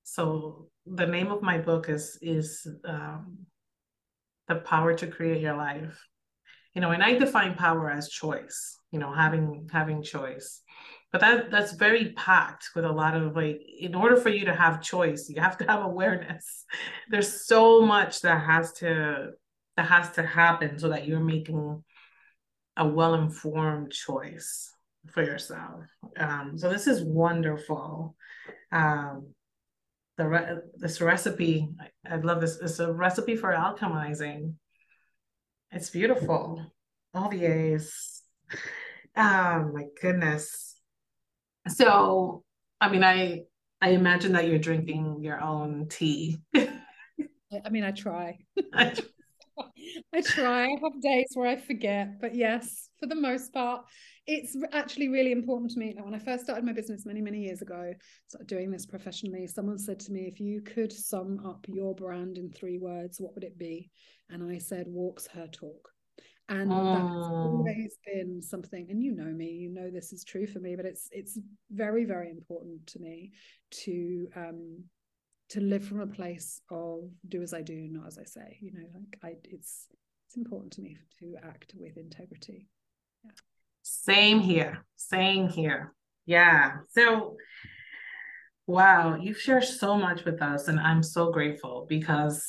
so 0.03 0.67
the 0.85 1.07
name 1.07 1.31
of 1.31 1.41
my 1.41 1.57
book 1.57 1.89
is 1.89 2.17
is 2.21 2.67
um 2.85 3.45
the 4.47 4.55
power 4.55 4.93
to 4.93 5.07
create 5.07 5.41
your 5.41 5.57
life 5.57 6.07
you 6.75 6.81
know 6.81 6.91
and 6.91 7.03
i 7.03 7.17
define 7.17 7.55
power 7.55 7.89
as 7.89 8.09
choice 8.09 8.77
you 8.91 8.99
know 8.99 9.11
having 9.11 9.67
having 9.71 10.03
choice 10.03 10.61
but 11.15 11.21
that 11.21 11.49
that's 11.49 11.71
very 11.71 12.11
packed 12.11 12.71
with 12.75 12.83
a 12.83 12.91
lot 12.91 13.15
of 13.15 13.37
like 13.37 13.61
in 13.79 13.95
order 13.95 14.17
for 14.17 14.27
you 14.27 14.43
to 14.43 14.53
have 14.53 14.81
choice 14.81 15.29
you 15.29 15.39
have 15.39 15.57
to 15.57 15.63
have 15.63 15.81
awareness. 15.81 16.65
There's 17.09 17.47
so 17.47 17.79
much 17.85 18.19
that 18.23 18.45
has 18.45 18.73
to 18.79 19.29
that 19.77 19.85
has 19.85 20.11
to 20.11 20.23
happen 20.23 20.77
so 20.77 20.89
that 20.89 21.07
you're 21.07 21.21
making 21.21 21.81
a 22.75 22.85
well-informed 22.85 23.93
choice 23.93 24.73
for 25.07 25.23
yourself. 25.23 25.85
Um, 26.17 26.57
so 26.57 26.69
this 26.69 26.85
is 26.85 27.01
wonderful. 27.01 28.17
Um, 28.73 29.27
the 30.17 30.27
re- 30.27 30.57
this 30.75 30.99
recipe 30.99 31.69
I, 31.79 32.15
I 32.15 32.17
love 32.17 32.41
this 32.41 32.57
it's 32.57 32.79
a 32.79 32.91
recipe 32.91 33.37
for 33.37 33.53
alchemizing. 33.53 34.55
It's 35.71 35.91
beautiful. 35.91 36.73
All 37.13 37.29
the 37.29 37.45
a's. 37.45 38.21
Oh 39.15 39.71
my 39.73 39.85
goodness 40.01 40.74
so 41.67 42.43
i 42.81 42.89
mean 42.89 43.03
i 43.03 43.41
i 43.81 43.89
imagine 43.89 44.33
that 44.33 44.47
you're 44.47 44.59
drinking 44.59 45.19
your 45.21 45.41
own 45.41 45.87
tea 45.87 46.37
i 46.55 47.69
mean 47.69 47.83
i 47.83 47.91
try 47.91 48.37
I 50.13 50.21
try. 50.21 50.65
I 50.65 50.77
have 50.83 51.01
days 51.01 51.27
where 51.33 51.47
I 51.47 51.55
forget, 51.55 52.19
but 52.19 52.35
yes, 52.35 52.89
for 52.99 53.07
the 53.07 53.15
most 53.15 53.53
part, 53.53 53.85
it's 54.27 54.55
actually 54.71 55.09
really 55.09 55.31
important 55.31 55.71
to 55.71 55.79
me. 55.79 55.93
Now, 55.95 56.03
when 56.03 56.15
I 56.15 56.19
first 56.19 56.43
started 56.43 56.65
my 56.65 56.73
business 56.73 57.05
many, 57.05 57.21
many 57.21 57.39
years 57.39 57.61
ago, 57.61 57.93
doing 58.45 58.71
this 58.71 58.85
professionally, 58.85 59.47
someone 59.47 59.77
said 59.77 59.99
to 60.01 60.11
me, 60.11 60.27
if 60.31 60.39
you 60.39 60.61
could 60.61 60.91
sum 60.91 61.45
up 61.45 61.65
your 61.67 61.93
brand 61.93 62.37
in 62.37 62.51
three 62.51 62.77
words, 62.77 63.19
what 63.19 63.33
would 63.35 63.43
it 63.43 63.57
be? 63.57 63.89
And 64.29 64.43
I 64.43 64.57
said, 64.57 64.87
walks 64.87 65.27
her 65.27 65.47
talk. 65.47 65.89
And 66.47 66.71
oh. 66.71 66.93
that's 66.93 67.27
always 67.27 67.97
been 68.05 68.41
something, 68.41 68.87
and 68.89 69.01
you 69.01 69.13
know 69.13 69.23
me, 69.23 69.49
you 69.49 69.69
know 69.69 69.89
this 69.89 70.13
is 70.13 70.23
true 70.23 70.45
for 70.45 70.59
me, 70.59 70.75
but 70.75 70.85
it's 70.85 71.09
it's 71.11 71.39
very, 71.71 72.05
very 72.05 72.29
important 72.29 72.85
to 72.87 72.99
me 72.99 73.31
to 73.83 74.27
um 74.35 74.83
to 75.49 75.61
live 75.61 75.83
from 75.85 76.01
a 76.01 76.07
place 76.07 76.61
of 76.69 77.09
do 77.27 77.41
as 77.41 77.53
I 77.53 77.61
do, 77.61 77.87
not 77.89 78.07
as 78.07 78.19
I 78.19 78.25
say. 78.25 78.57
You 78.61 78.73
know, 78.73 78.87
like 78.93 79.19
I 79.23 79.35
it's 79.45 79.87
it's 80.27 80.37
important 80.37 80.73
to 80.73 80.81
me 80.81 80.97
to 81.19 81.35
act 81.43 81.73
with 81.75 81.97
integrity. 81.97 82.67
Yeah. 83.23 83.31
Same 83.81 84.39
here. 84.39 84.85
Same 84.95 85.47
here. 85.47 85.93
Yeah. 86.25 86.77
So, 86.89 87.37
wow, 88.67 89.15
you've 89.15 89.39
shared 89.39 89.63
so 89.63 89.95
much 89.97 90.25
with 90.25 90.41
us, 90.41 90.67
and 90.67 90.79
I'm 90.79 91.03
so 91.03 91.31
grateful 91.31 91.85
because 91.87 92.43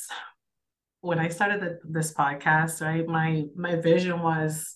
when 1.07 1.19
I 1.19 1.29
started 1.29 1.61
the, 1.61 1.79
this 1.85 2.13
podcast, 2.13 2.81
right, 2.81 3.07
my 3.07 3.45
my 3.55 3.77
vision 3.77 4.21
was 4.21 4.75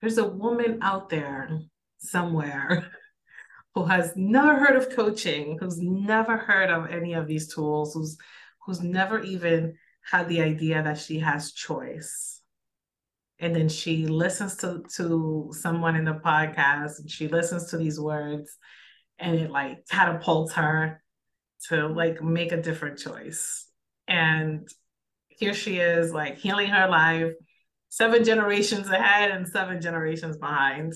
there's 0.00 0.18
a 0.18 0.28
woman 0.28 0.78
out 0.82 1.08
there 1.10 1.50
somewhere 1.98 2.88
who 3.74 3.84
has 3.84 4.12
never 4.14 4.54
heard 4.54 4.76
of 4.76 4.94
coaching, 4.94 5.58
who's 5.58 5.80
never 5.80 6.36
heard 6.36 6.70
of 6.70 6.90
any 6.90 7.14
of 7.14 7.26
these 7.26 7.52
tools, 7.52 7.92
who's 7.92 8.16
who's 8.64 8.82
never 8.82 9.18
even 9.24 9.74
had 10.08 10.28
the 10.28 10.42
idea 10.42 10.80
that 10.80 10.96
she 10.96 11.18
has 11.18 11.52
choice. 11.52 12.40
And 13.40 13.54
then 13.54 13.68
she 13.68 14.06
listens 14.06 14.56
to 14.58 14.84
to 14.94 15.50
someone 15.58 15.96
in 15.96 16.04
the 16.04 16.20
podcast 16.24 17.00
and 17.00 17.10
she 17.10 17.26
listens 17.26 17.70
to 17.70 17.78
these 17.78 17.98
words 17.98 18.56
and 19.18 19.34
it 19.40 19.50
like 19.50 19.88
catapults 19.88 20.52
her 20.52 21.02
to 21.68 21.88
like 21.88 22.22
make 22.22 22.52
a 22.52 22.62
different 22.62 22.96
choice. 23.00 23.68
And 24.06 24.68
here 25.38 25.54
she 25.54 25.78
is 25.78 26.12
like 26.12 26.38
healing 26.38 26.68
her 26.68 26.88
life 26.88 27.32
seven 27.88 28.24
generations 28.24 28.88
ahead 28.88 29.30
and 29.30 29.48
seven 29.48 29.80
generations 29.80 30.36
behind 30.36 30.92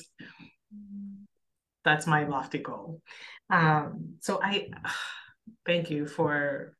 that's 1.85 2.07
my 2.07 2.27
lofty 2.27 2.59
goal 2.59 3.01
um 3.51 4.15
so 4.21 4.41
i 4.43 4.69
thank 5.67 5.91
you 5.91 6.07
for 6.07 6.75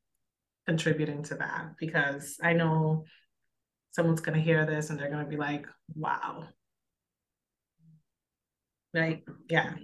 contributing 0.67 1.23
to 1.23 1.35
that 1.35 1.71
because 1.79 2.39
i 2.43 2.53
know 2.53 3.05
someone's 3.99 4.21
going 4.21 4.39
to 4.39 4.45
hear 4.45 4.65
this 4.65 4.91
and 4.91 4.99
they're 4.99 5.11
going 5.11 5.25
to 5.25 5.29
be 5.29 5.37
like, 5.37 5.67
wow. 5.95 6.45
Right? 8.95 9.25
Yeah. 9.51 9.75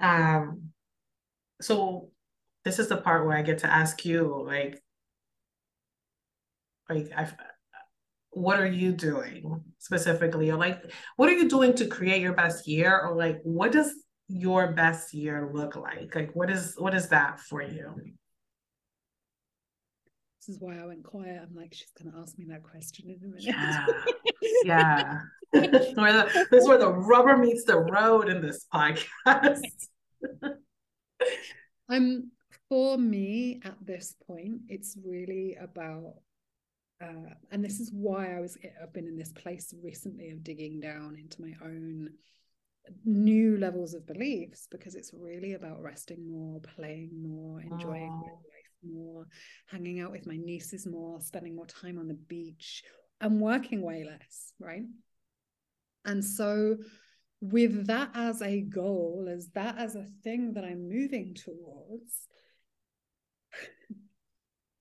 Um, 0.00 0.70
so 1.60 2.10
this 2.64 2.78
is 2.78 2.88
the 2.88 2.96
part 2.96 3.26
where 3.26 3.36
I 3.36 3.42
get 3.42 3.58
to 3.58 3.70
ask 3.70 4.04
you, 4.04 4.44
like, 4.46 4.82
like 6.88 7.10
I, 7.16 7.28
what 8.30 8.58
are 8.58 8.66
you 8.66 8.92
doing 8.92 9.62
specifically, 9.78 10.50
or 10.50 10.56
like, 10.56 10.90
what 11.16 11.28
are 11.28 11.32
you 11.32 11.48
doing 11.48 11.74
to 11.74 11.86
create 11.86 12.20
your 12.20 12.34
best 12.34 12.66
year, 12.66 13.00
or 13.00 13.14
like, 13.16 13.40
what 13.42 13.72
does 13.72 13.94
your 14.28 14.72
best 14.72 15.14
year 15.14 15.50
look 15.52 15.76
like? 15.76 16.14
Like 16.14 16.34
what 16.34 16.50
is 16.50 16.74
what 16.78 16.94
is 16.94 17.08
that 17.08 17.40
for 17.40 17.62
you? 17.62 17.94
This 20.40 20.56
is 20.56 20.60
why 20.60 20.78
I 20.78 20.86
went 20.86 21.04
quiet. 21.04 21.40
I'm 21.42 21.54
like, 21.54 21.72
she's 21.72 21.90
gonna 21.98 22.20
ask 22.20 22.38
me 22.38 22.46
that 22.48 22.62
question 22.62 23.06
in 23.08 23.16
a 23.24 23.28
minute. 23.28 23.42
Yeah. 23.44 23.86
yeah. 24.64 25.20
where 25.94 26.12
the, 26.12 26.46
this 26.50 26.62
is 26.62 26.68
where 26.68 26.78
the 26.78 26.92
rubber 26.92 27.36
meets 27.36 27.64
the 27.64 27.78
road 27.78 28.28
in 28.28 28.40
this 28.42 28.66
podcast. 28.72 29.60
um 31.88 32.30
for 32.68 32.96
me 32.96 33.60
at 33.62 33.76
this 33.84 34.14
point, 34.26 34.62
it's 34.68 34.96
really 35.04 35.56
about 35.60 36.14
uh, 37.04 37.34
and 37.50 37.64
this 37.64 37.80
is 37.80 37.90
why 37.92 38.36
I 38.36 38.40
was 38.40 38.56
I've 38.82 38.92
been 38.92 39.06
in 39.06 39.16
this 39.16 39.32
place 39.32 39.74
recently 39.82 40.30
of 40.30 40.42
digging 40.42 40.80
down 40.80 41.16
into 41.18 41.42
my 41.42 41.52
own 41.62 42.10
new 43.04 43.56
levels 43.56 43.94
of 43.94 44.06
beliefs 44.06 44.68
because 44.70 44.94
it's 44.94 45.12
really 45.14 45.54
about 45.54 45.82
resting 45.82 46.30
more, 46.30 46.60
playing 46.76 47.10
more, 47.22 47.60
enjoying 47.60 48.10
my 48.10 48.28
life 48.28 48.92
more, 48.92 49.26
hanging 49.66 50.00
out 50.00 50.12
with 50.12 50.26
my 50.26 50.36
nieces 50.36 50.86
more, 50.86 51.20
spending 51.20 51.56
more 51.56 51.66
time 51.66 51.98
on 51.98 52.08
the 52.08 52.14
beach, 52.14 52.82
and 53.20 53.40
working 53.40 53.82
way 53.82 54.04
less, 54.04 54.52
right? 54.58 54.84
And 56.04 56.24
so, 56.24 56.76
with 57.40 57.86
that 57.86 58.10
as 58.14 58.42
a 58.42 58.60
goal, 58.60 59.28
as 59.30 59.48
that 59.54 59.78
as 59.78 59.96
a 59.96 60.06
thing 60.22 60.54
that 60.54 60.64
I'm 60.64 60.88
moving 60.88 61.34
towards, 61.34 62.28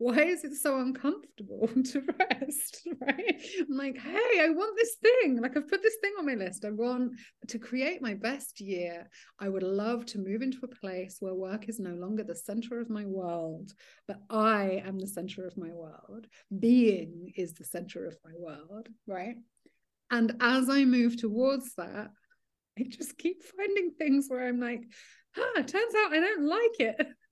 why 0.04 0.20
is 0.20 0.43
it 0.43 0.54
so 0.56 0.80
uncomfortable 0.80 1.70
to 1.91 2.04
rest 2.20 2.86
right? 3.01 3.41
I'm 3.60 3.78
like 3.78 3.97
hey 3.97 4.41
i 4.41 4.49
want 4.49 4.76
this 4.78 4.95
thing. 5.01 5.41
Like 5.41 5.56
i've 5.56 5.70
put 5.70 5.82
this 5.82 5.97
thing 6.01 6.14
on 6.20 6.26
my 6.26 6.36
list. 6.36 6.66
I 6.66 6.72
want 6.72 7.14
to 7.47 7.60
create 7.60 8.01
my 8.01 8.14
best 8.14 8.60
year. 8.60 9.10
I 9.39 9.47
would 9.47 9.64
love 9.64 10.06
to 10.08 10.20
move 10.20 10.41
into 10.41 10.60
a 10.64 10.68
place 10.68 11.18
where 11.20 11.34
work 11.34 11.70
is 11.70 11.80
no 11.80 11.91
longer 11.91 12.24
the 12.24 12.36
center 12.36 12.80
of 12.80 12.89
my 12.89 13.06
world 13.06 13.72
but 14.08 14.18
i 14.30 14.84
am 14.86 14.99
the 14.99 15.08
center 15.08 15.47
of 15.47 15.58
my 15.58 15.72
world. 15.72 16.28
Being 16.60 17.32
is 17.36 17.54
the 17.54 17.66
center 17.66 18.06
of 18.06 18.18
my 18.26 18.34
world 18.38 18.89
right? 19.08 19.36
And 20.12 20.36
as 20.41 20.70
i 20.70 20.84
move 20.84 21.20
towards 21.20 21.76
that 21.76 22.10
i 22.78 22.84
just 22.84 23.18
keep 23.18 23.41
finding 23.43 23.91
things 23.91 24.28
where 24.28 24.47
i'm 24.47 24.60
like 24.60 24.84
ah 25.38 25.62
turns 25.62 25.95
out 25.95 26.14
i 26.14 26.20
don't 26.20 26.47
like 26.47 26.80
it 26.80 27.08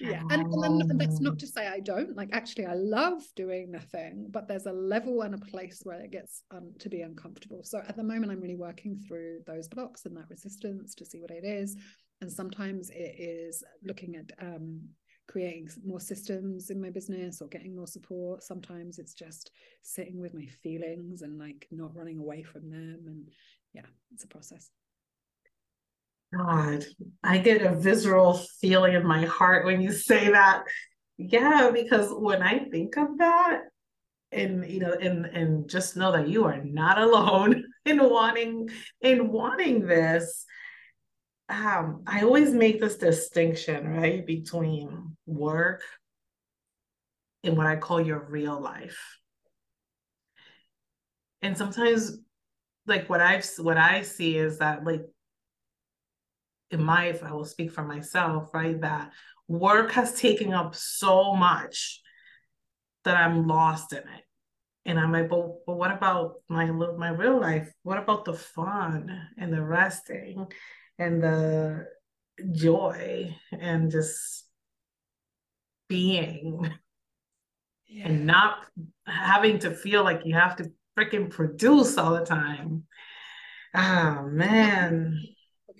yeah 0.00 0.22
and, 0.30 0.52
and 0.52 1.00
that's 1.00 1.20
not 1.20 1.38
to 1.38 1.46
say 1.46 1.66
i 1.66 1.80
don't 1.80 2.16
like 2.16 2.28
actually 2.32 2.66
i 2.66 2.74
love 2.74 3.22
doing 3.36 3.70
nothing 3.70 4.26
but 4.30 4.48
there's 4.48 4.66
a 4.66 4.72
level 4.72 5.22
and 5.22 5.34
a 5.34 5.38
place 5.38 5.80
where 5.84 6.00
it 6.00 6.10
gets 6.10 6.42
um, 6.50 6.72
to 6.78 6.88
be 6.88 7.02
uncomfortable. 7.02 7.62
So 7.64 7.82
at 7.86 7.96
the 7.96 8.02
moment 8.02 8.32
i'm 8.32 8.40
really 8.40 8.56
working 8.56 8.98
through 9.06 9.40
those 9.46 9.68
blocks 9.68 10.06
and 10.06 10.16
that 10.16 10.30
resistance 10.30 10.94
to 10.96 11.04
see 11.04 11.20
what 11.20 11.30
it 11.30 11.44
is 11.44 11.76
and 12.20 12.30
sometimes 12.30 12.90
it 12.90 13.16
is 13.18 13.64
looking 13.84 14.16
at 14.16 14.30
um, 14.40 14.80
creating 15.28 15.68
more 15.84 16.00
systems 16.00 16.70
in 16.70 16.80
my 16.80 16.90
business 16.90 17.40
or 17.40 17.48
getting 17.48 17.74
more 17.74 17.86
support. 17.86 18.42
Sometimes 18.42 18.98
it's 18.98 19.14
just 19.14 19.50
sitting 19.82 20.20
with 20.20 20.34
my 20.34 20.46
feelings 20.62 21.22
and 21.22 21.38
like 21.38 21.66
not 21.70 21.96
running 21.96 22.18
away 22.18 22.42
from 22.42 22.70
them 22.70 23.04
and 23.06 23.28
yeah 23.74 23.86
it's 24.12 24.24
a 24.24 24.28
process 24.28 24.70
God, 26.34 26.84
I 27.22 27.38
get 27.38 27.62
a 27.62 27.74
visceral 27.74 28.34
feeling 28.60 28.94
in 28.94 29.06
my 29.06 29.26
heart 29.26 29.66
when 29.66 29.80
you 29.80 29.92
say 29.92 30.30
that. 30.30 30.64
Yeah, 31.18 31.70
because 31.72 32.08
when 32.10 32.42
I 32.42 32.60
think 32.70 32.96
of 32.96 33.18
that, 33.18 33.62
and 34.32 34.68
you 34.68 34.80
know, 34.80 34.92
and 34.92 35.26
and 35.26 35.68
just 35.68 35.96
know 35.96 36.12
that 36.12 36.28
you 36.28 36.44
are 36.44 36.62
not 36.64 36.98
alone 36.98 37.64
in 37.84 37.98
wanting 37.98 38.70
in 39.02 39.30
wanting 39.30 39.86
this. 39.86 40.46
Um, 41.48 42.02
I 42.06 42.22
always 42.22 42.50
make 42.52 42.80
this 42.80 42.96
distinction, 42.96 43.86
right, 43.86 44.26
between 44.26 45.16
work 45.26 45.82
and 47.44 47.58
what 47.58 47.66
I 47.66 47.76
call 47.76 48.00
your 48.00 48.20
real 48.20 48.58
life. 48.58 48.98
And 51.42 51.58
sometimes 51.58 52.18
like 52.86 53.10
what 53.10 53.20
I've 53.20 53.46
what 53.58 53.76
I 53.76 54.02
see 54.02 54.38
is 54.38 54.58
that 54.58 54.84
like 54.84 55.02
in 56.72 56.82
my, 56.82 57.06
if 57.06 57.22
I 57.22 57.32
will 57.32 57.44
speak 57.44 57.70
for 57.70 57.82
myself, 57.82 58.52
right, 58.54 58.80
that 58.80 59.12
work 59.48 59.92
has 59.92 60.14
taken 60.14 60.52
up 60.52 60.74
so 60.74 61.34
much 61.34 62.00
that 63.04 63.16
I'm 63.16 63.46
lost 63.46 63.92
in 63.92 63.98
it. 63.98 64.24
And 64.84 64.98
I'm 64.98 65.12
like, 65.12 65.28
but, 65.28 65.64
but 65.66 65.76
what 65.76 65.92
about 65.92 66.34
my 66.48 66.66
my 66.66 67.10
real 67.10 67.40
life? 67.40 67.72
What 67.84 67.98
about 67.98 68.24
the 68.24 68.34
fun 68.34 69.28
and 69.38 69.52
the 69.52 69.62
resting 69.62 70.48
and 70.98 71.22
the 71.22 71.86
joy 72.50 73.36
and 73.52 73.90
just 73.90 74.44
being 75.88 76.68
yeah. 77.86 78.08
and 78.08 78.26
not 78.26 78.56
having 79.06 79.60
to 79.60 79.70
feel 79.70 80.02
like 80.02 80.22
you 80.24 80.34
have 80.34 80.56
to 80.56 80.72
freaking 80.98 81.30
produce 81.30 81.96
all 81.96 82.14
the 82.14 82.24
time. 82.24 82.84
Oh 83.74 84.26
man 84.30 85.18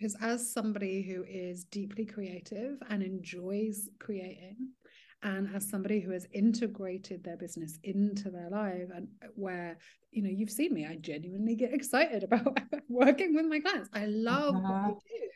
because 0.03 0.16
as 0.20 0.53
somebody 0.53 1.00
who 1.00 1.22
is 1.28 1.62
deeply 1.64 2.05
creative 2.05 2.76
and 2.90 3.05
enjoys 3.05 3.88
creating 4.00 4.57
and 5.22 5.48
as 5.55 5.70
somebody 5.70 6.00
who 6.00 6.11
has 6.11 6.26
integrated 6.32 7.22
their 7.22 7.36
business 7.36 7.78
into 7.84 8.28
their 8.28 8.50
life 8.50 8.88
and 8.92 9.07
where 9.36 9.78
you 10.11 10.20
know 10.20 10.28
you've 10.28 10.50
seen 10.50 10.74
me 10.74 10.84
i 10.84 10.96
genuinely 10.96 11.55
get 11.55 11.72
excited 11.72 12.24
about 12.32 12.59
working 12.88 13.32
with 13.32 13.46
my 13.46 13.61
clients 13.61 13.88
i 13.94 14.07
love 14.07 14.57
uh-huh. 14.57 14.72
what 14.72 14.74
i 14.74 14.88
do 14.88 15.28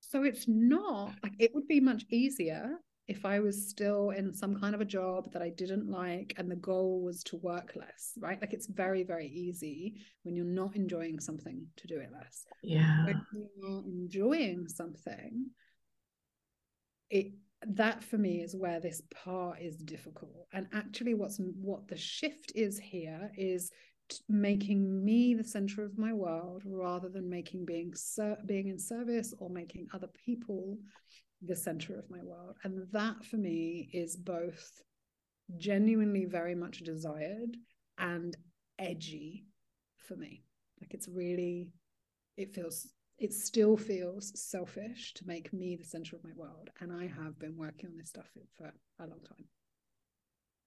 so 0.00 0.22
it's 0.22 0.46
not 0.46 1.14
like 1.22 1.32
it 1.38 1.54
would 1.54 1.66
be 1.66 1.80
much 1.80 2.04
easier 2.10 2.72
if 3.08 3.24
I 3.26 3.40
was 3.40 3.68
still 3.68 4.10
in 4.10 4.32
some 4.32 4.58
kind 4.58 4.74
of 4.74 4.80
a 4.80 4.86
job 4.86 5.32
that 5.32 5.42
I 5.42 5.50
didn't 5.50 5.90
like 5.90 6.34
and 6.36 6.50
the 6.50 6.56
goal 6.56 7.02
was 7.02 7.22
to 7.24 7.36
work 7.36 7.72
less, 7.74 8.12
right? 8.18 8.40
Like 8.40 8.52
it's 8.52 8.68
very, 8.68 9.02
very 9.02 9.26
easy 9.26 9.96
when 10.22 10.36
you're 10.36 10.44
not 10.44 10.76
enjoying 10.76 11.18
something 11.18 11.66
to 11.76 11.86
do 11.86 11.98
it 11.98 12.10
less. 12.12 12.44
Yeah. 12.62 13.04
When 13.06 13.26
you're 13.32 13.82
enjoying 13.84 14.68
something, 14.68 15.46
it 17.10 17.32
that 17.64 18.02
for 18.02 18.18
me 18.18 18.40
is 18.40 18.56
where 18.56 18.80
this 18.80 19.02
part 19.24 19.60
is 19.60 19.76
difficult. 19.76 20.46
And 20.52 20.66
actually 20.72 21.14
what's 21.14 21.40
what 21.60 21.88
the 21.88 21.96
shift 21.96 22.52
is 22.54 22.78
here 22.78 23.30
is 23.36 23.70
making 24.28 25.04
me 25.04 25.34
the 25.34 25.44
center 25.44 25.84
of 25.84 25.98
my 25.98 26.12
world 26.12 26.62
rather 26.64 27.08
than 27.08 27.28
making 27.28 27.64
being 27.64 27.94
ser- 27.94 28.38
being 28.46 28.68
in 28.68 28.78
service 28.78 29.34
or 29.38 29.48
making 29.50 29.88
other 29.92 30.08
people 30.24 30.78
the 31.44 31.56
center 31.56 31.98
of 31.98 32.10
my 32.10 32.22
world. 32.22 32.56
And 32.64 32.86
that 32.92 33.24
for 33.24 33.36
me 33.36 33.90
is 33.92 34.16
both 34.16 34.82
genuinely 35.56 36.24
very 36.24 36.54
much 36.54 36.78
desired 36.78 37.56
and 37.98 38.36
edgy 38.78 39.46
for 39.96 40.16
me. 40.16 40.44
Like 40.80 40.94
it's 40.94 41.08
really, 41.08 41.72
it 42.36 42.54
feels, 42.54 42.88
it 43.18 43.32
still 43.32 43.76
feels 43.76 44.32
selfish 44.40 45.14
to 45.14 45.26
make 45.26 45.52
me 45.52 45.76
the 45.76 45.84
center 45.84 46.16
of 46.16 46.24
my 46.24 46.32
world. 46.36 46.70
And 46.80 46.92
I 46.92 47.06
have 47.06 47.38
been 47.38 47.56
working 47.56 47.90
on 47.90 47.96
this 47.96 48.08
stuff 48.08 48.26
for 48.56 48.72
a 48.98 49.06
long 49.06 49.20
time. 49.20 49.46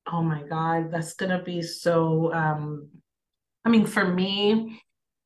Oh 0.07 0.21
my 0.21 0.43
God, 0.43 0.91
that's 0.91 1.15
gonna 1.15 1.41
be 1.41 1.61
so 1.63 2.32
um 2.34 2.89
I 3.65 3.69
mean 3.69 3.88
for 3.88 4.05
me, 4.07 4.82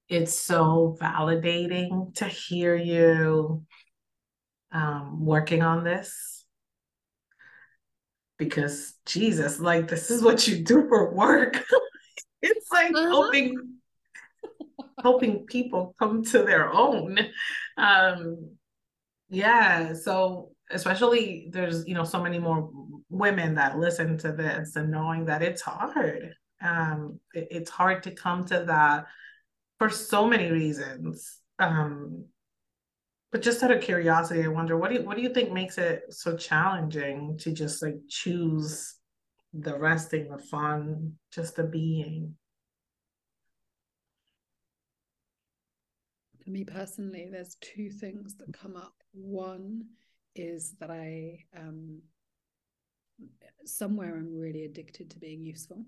it's 0.07 0.39
so 0.39 0.97
validating 1.01 2.15
to 2.15 2.25
hear 2.25 2.75
you 2.75 3.65
um, 4.71 5.25
working 5.25 5.61
on 5.61 5.83
this 5.83 6.45
because 8.37 8.93
Jesus, 9.05 9.59
like 9.59 9.87
this 9.87 10.09
is 10.09 10.23
what 10.23 10.47
you 10.47 10.63
do 10.63 10.87
for 10.87 11.13
work. 11.13 11.63
it's 12.41 12.71
like 12.71 12.95
uh-huh. 12.95 13.07
helping 13.07 13.75
helping 15.03 15.45
people 15.45 15.95
come 15.99 16.23
to 16.23 16.39
their 16.43 16.73
own. 16.73 17.17
Um, 17.77 18.55
yeah, 19.29 19.93
so 19.93 20.51
especially 20.71 21.49
there's 21.51 21.87
you 21.87 21.93
know 21.93 22.03
so 22.03 22.21
many 22.21 22.39
more 22.39 22.69
women 23.09 23.55
that 23.55 23.77
listen 23.77 24.17
to 24.19 24.31
this 24.31 24.75
and 24.75 24.91
knowing 24.91 25.25
that 25.25 25.41
it's 25.41 25.61
hard. 25.61 26.33
Um, 26.61 27.19
it, 27.33 27.47
it's 27.51 27.69
hard 27.69 28.03
to 28.03 28.11
come 28.11 28.45
to 28.45 28.63
that 28.65 29.05
for 29.77 29.89
so 29.89 30.27
many 30.27 30.51
reasons. 30.51 31.39
Um, 31.57 32.25
but 33.31 33.41
just 33.41 33.61
out 33.61 33.71
of 33.71 33.81
curiosity, 33.81 34.43
I 34.43 34.47
wonder 34.47 34.77
what 34.77 34.89
do 34.89 34.95
you 34.95 35.03
what 35.03 35.15
do 35.15 35.21
you 35.21 35.33
think 35.33 35.51
makes 35.51 35.77
it 35.77 36.03
so 36.09 36.35
challenging 36.35 37.37
to 37.39 37.51
just 37.51 37.81
like 37.81 37.97
choose 38.07 38.95
the 39.53 39.77
resting, 39.77 40.29
the 40.29 40.37
fun, 40.37 41.13
just 41.31 41.55
the 41.55 41.63
being? 41.63 42.35
For 46.43 46.49
me 46.49 46.63
personally, 46.63 47.27
there's 47.31 47.55
two 47.61 47.91
things 47.91 48.35
that 48.35 48.51
come 48.51 48.75
up. 48.75 48.93
One 49.13 49.85
is 50.35 50.75
that 50.79 50.89
I 50.89 51.45
um 51.55 52.01
somewhere 53.65 54.15
I'm 54.15 54.39
really 54.39 54.63
addicted 54.65 55.11
to 55.11 55.19
being 55.19 55.43
useful. 55.43 55.85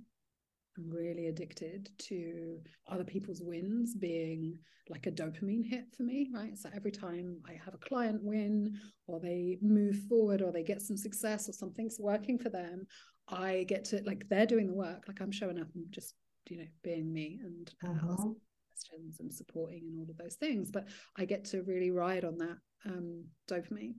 I'm 0.81 0.89
really 0.89 1.27
addicted 1.27 1.89
to 2.09 2.59
other 2.87 3.03
people's 3.03 3.41
wins 3.41 3.95
being 3.95 4.57
like 4.89 5.05
a 5.05 5.11
dopamine 5.11 5.65
hit 5.65 5.85
for 5.95 6.03
me, 6.03 6.29
right? 6.33 6.57
So 6.57 6.69
every 6.73 6.91
time 6.91 7.37
I 7.47 7.53
have 7.63 7.73
a 7.73 7.77
client 7.77 8.21
win 8.23 8.77
or 9.07 9.19
they 9.19 9.57
move 9.61 9.95
forward 10.09 10.41
or 10.41 10.51
they 10.51 10.63
get 10.63 10.81
some 10.81 10.97
success 10.97 11.47
or 11.47 11.53
something's 11.53 11.97
working 11.99 12.37
for 12.37 12.49
them, 12.49 12.85
I 13.27 13.65
get 13.67 13.85
to 13.85 14.01
like 14.05 14.27
they're 14.29 14.45
doing 14.45 14.67
the 14.67 14.73
work, 14.73 15.03
like 15.07 15.21
I'm 15.21 15.31
showing 15.31 15.59
up 15.59 15.67
and 15.75 15.85
just, 15.91 16.15
you 16.49 16.57
know, 16.57 16.67
being 16.83 17.13
me 17.13 17.39
and 17.43 17.71
uh-huh. 17.85 18.15
questions 18.15 19.19
and 19.19 19.33
supporting 19.33 19.83
and 19.87 19.99
all 19.99 20.09
of 20.09 20.17
those 20.17 20.35
things. 20.35 20.71
But 20.71 20.87
I 21.17 21.25
get 21.25 21.45
to 21.45 21.63
really 21.63 21.91
ride 21.91 22.25
on 22.25 22.37
that 22.39 22.57
um, 22.85 23.25
dopamine. 23.49 23.93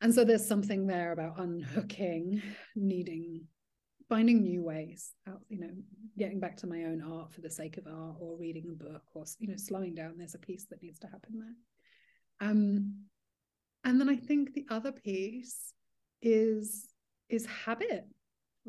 And 0.00 0.14
so 0.14 0.24
there's 0.24 0.46
something 0.46 0.86
there 0.86 1.12
about 1.12 1.40
unhooking, 1.40 2.40
needing 2.76 3.46
finding 4.08 4.42
new 4.42 4.62
ways 4.62 5.12
out 5.28 5.40
you 5.48 5.58
know 5.60 5.70
getting 6.16 6.40
back 6.40 6.56
to 6.56 6.66
my 6.66 6.84
own 6.84 7.02
art 7.02 7.32
for 7.32 7.40
the 7.40 7.50
sake 7.50 7.76
of 7.76 7.86
art 7.86 8.16
or 8.20 8.36
reading 8.38 8.66
a 8.70 8.84
book 8.84 9.02
or 9.14 9.24
you 9.38 9.48
know 9.48 9.56
slowing 9.56 9.94
down 9.94 10.14
there's 10.16 10.34
a 10.34 10.38
piece 10.38 10.66
that 10.66 10.82
needs 10.82 10.98
to 10.98 11.06
happen 11.06 11.38
there. 11.38 12.48
Um 12.48 12.94
and 13.84 14.00
then 14.00 14.08
i 14.08 14.16
think 14.16 14.54
the 14.54 14.66
other 14.70 14.92
piece 14.92 15.72
is 16.22 16.88
is 17.28 17.46
habit 17.46 18.06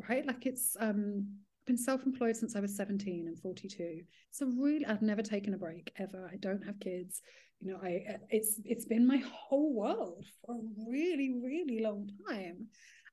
right? 0.08 0.26
Like 0.26 0.46
it's 0.46 0.78
um 0.80 1.28
I've 1.62 1.66
been 1.66 1.78
self-employed 1.78 2.36
since 2.36 2.56
i 2.56 2.60
was 2.60 2.76
17 2.76 3.28
and 3.28 3.38
42 3.38 4.02
so 4.32 4.48
really 4.58 4.86
i've 4.88 5.04
never 5.04 5.22
taken 5.22 5.54
a 5.54 5.58
break 5.58 5.92
ever. 5.98 6.30
I 6.32 6.38
don't 6.38 6.66
have 6.66 6.80
kids. 6.80 7.22
You 7.60 7.74
know 7.74 7.80
i 7.84 8.06
it's 8.30 8.60
it's 8.64 8.86
been 8.86 9.06
my 9.06 9.22
whole 9.32 9.74
world 9.74 10.26
for 10.46 10.56
a 10.56 10.90
really 10.90 11.40
really 11.44 11.82
long 11.82 12.10
time 12.28 12.68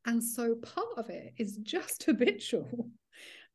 and 0.06 0.22
so 0.22 0.54
part 0.54 0.96
of 0.96 1.10
it 1.10 1.34
is 1.36 1.56
just 1.58 2.02
habitual. 2.06 2.88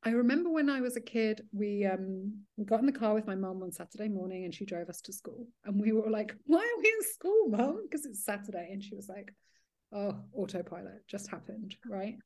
I 0.04 0.10
remember 0.10 0.50
when 0.50 0.70
I 0.70 0.82
was 0.82 0.98
a 0.98 1.02
kid, 1.02 1.42
we 1.52 1.86
um 1.86 2.34
got 2.66 2.80
in 2.80 2.88
the 2.88 2.92
car 2.92 3.14
with 3.14 3.28
my 3.28 3.36
mom 3.36 3.62
on 3.62 3.72
Saturday 3.72 4.10
morning 4.10 4.46
and 4.46 4.54
she 4.54 4.66
drove 4.66 4.90
us 4.90 5.02
to 5.02 5.14
school. 5.14 5.48
And 5.64 5.80
we 5.80 5.92
were 5.92 6.10
like, 6.10 6.36
why 6.46 6.60
are 6.60 6.82
we 6.82 6.88
in 6.88 7.14
school, 7.14 7.50
mom? 7.50 7.84
Because 7.84 8.06
it's 8.06 8.26
Saturday. 8.26 8.70
And 8.72 8.84
she 8.84 8.96
was 8.96 9.08
like, 9.08 9.32
oh, 9.94 10.16
autopilot 10.34 11.08
just 11.08 11.30
happened, 11.30 11.76
right? 11.88 12.18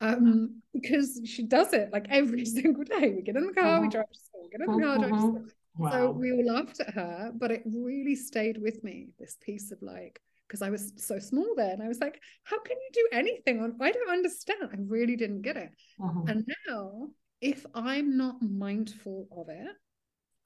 Um, 0.00 0.62
because 0.72 1.20
she 1.24 1.44
does 1.44 1.72
it 1.72 1.90
like 1.92 2.06
every 2.10 2.44
single 2.56 2.84
day. 2.84 3.12
We 3.14 3.22
get 3.22 3.36
in 3.36 3.46
the 3.46 3.52
car, 3.52 3.74
uh-huh. 3.74 3.82
we 3.82 3.88
drive 3.88 4.10
to 4.12 4.18
school, 4.18 4.48
get 4.50 4.60
in 4.60 4.76
the 4.76 4.82
car, 4.82 4.96
uh-huh. 4.96 4.98
drive 4.98 5.10
to 5.10 5.16
uh-huh. 5.16 5.26
school. 5.26 5.44
Wow. 5.76 5.90
So 5.92 6.10
we 6.10 6.32
all 6.32 6.44
laughed 6.44 6.80
at 6.80 6.94
her, 6.94 7.30
but 7.34 7.52
it 7.52 7.62
really 7.64 8.16
stayed 8.16 8.60
with 8.60 8.82
me, 8.82 9.10
this 9.20 9.36
piece 9.40 9.70
of 9.70 9.78
like, 9.80 10.20
because 10.48 10.62
I 10.62 10.70
was 10.70 10.92
so 10.96 11.18
small 11.18 11.54
then. 11.56 11.82
I 11.82 11.88
was 11.88 12.00
like, 12.00 12.20
how 12.44 12.58
can 12.58 12.76
you 12.76 12.90
do 12.92 13.08
anything? 13.12 13.76
I 13.80 13.92
don't 13.92 14.10
understand. 14.10 14.70
I 14.72 14.76
really 14.78 15.14
didn't 15.14 15.42
get 15.42 15.56
it. 15.56 15.70
Uh-huh. 16.02 16.22
And 16.26 16.46
now, 16.66 17.08
if 17.40 17.66
I'm 17.74 18.16
not 18.16 18.40
mindful 18.40 19.28
of 19.30 19.48
it, 19.50 19.76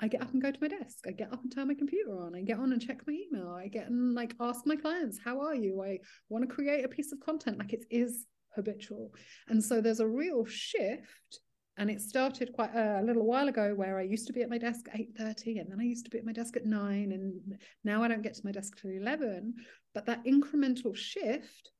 I 0.01 0.09
get 0.09 0.23
up 0.23 0.33
and 0.33 0.43
go 0.43 0.51
to 0.51 0.59
my 0.61 0.67
desk. 0.67 1.05
I 1.07 1.13
get 1.13 1.33
up 1.33 1.41
and 1.43 1.55
turn 1.55 1.69
my 1.69 1.75
computer 1.75 2.19
on. 2.19 2.35
I 2.35 2.43
get 2.43 2.59
on 2.59 2.73
and 2.73 2.83
check 2.83 3.03
my 3.07 3.15
email. 3.15 3.51
I 3.51 3.69
get 3.69 3.87
and 3.87 4.15
like 4.15 4.35
ask 4.41 4.67
my 4.67 4.75
clients, 4.75 5.21
how 5.25 5.41
are 5.41 5.55
you? 5.55 5.81
I 5.81 6.01
want 6.29 6.49
to 6.49 6.53
create 6.53 6.85
a 6.85 6.89
piece 6.89 7.13
of 7.13 7.21
content. 7.21 7.59
Like 7.59 7.73
it 7.73 7.85
is 7.89 8.27
habitual. 8.57 9.13
And 9.49 9.63
so 9.63 9.81
there's 9.81 10.01
a 10.01 10.09
real 10.09 10.45
shift 10.45 11.41
and 11.79 11.91
it 11.91 12.01
started 12.01 12.53
quite 12.53 12.75
a, 12.75 13.01
a, 13.01 13.03
little 13.03 13.25
while 13.25 13.49
ago 13.49 13.75
where 13.75 13.99
I 13.99 14.03
used 14.03 14.27
to 14.27 14.33
be 14.33 14.43
at 14.43 14.51
my 14.51 14.59
desk 14.59 14.87
at 14.93 15.01
8.30 15.01 15.61
and 15.61 15.71
then 15.71 15.81
I 15.81 15.85
used 15.85 16.05
to 16.05 16.11
be 16.11 16.19
at 16.19 16.27
my 16.27 16.33
desk 16.33 16.57
at 16.57 16.67
9 16.67 17.13
and 17.13 17.59
now 17.85 18.03
I 18.03 18.09
don't 18.09 18.23
get 18.23 18.35
to 18.35 18.45
my 18.45 18.53
desk 18.53 18.79
till 18.81 18.91
11 18.91 19.55
but 19.95 20.07
that 20.07 20.25
incremental 20.25 20.95
shift 20.95 21.71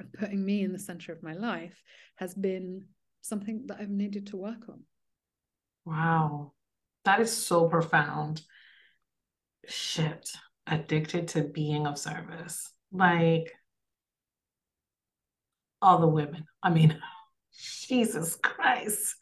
of 0.00 0.12
putting 0.12 0.44
me 0.44 0.62
in 0.62 0.72
the 0.72 0.78
center 0.78 1.12
of 1.12 1.22
my 1.22 1.34
life 1.34 1.82
has 2.16 2.34
been 2.34 2.84
something 3.22 3.66
that 3.66 3.78
I've 3.80 3.90
needed 3.90 4.28
to 4.28 4.36
work 4.36 4.68
on. 4.68 4.82
Wow. 5.84 6.52
That 7.04 7.20
is 7.20 7.32
so 7.32 7.68
profound. 7.68 8.42
Shit. 9.66 10.30
Addicted 10.66 11.28
to 11.28 11.42
being 11.42 11.86
of 11.86 11.98
service. 11.98 12.70
Like 12.92 13.52
all 15.80 16.00
the 16.00 16.06
women. 16.06 16.44
I 16.62 16.70
mean, 16.70 16.98
Jesus 17.58 18.36
Christ. 18.36 19.16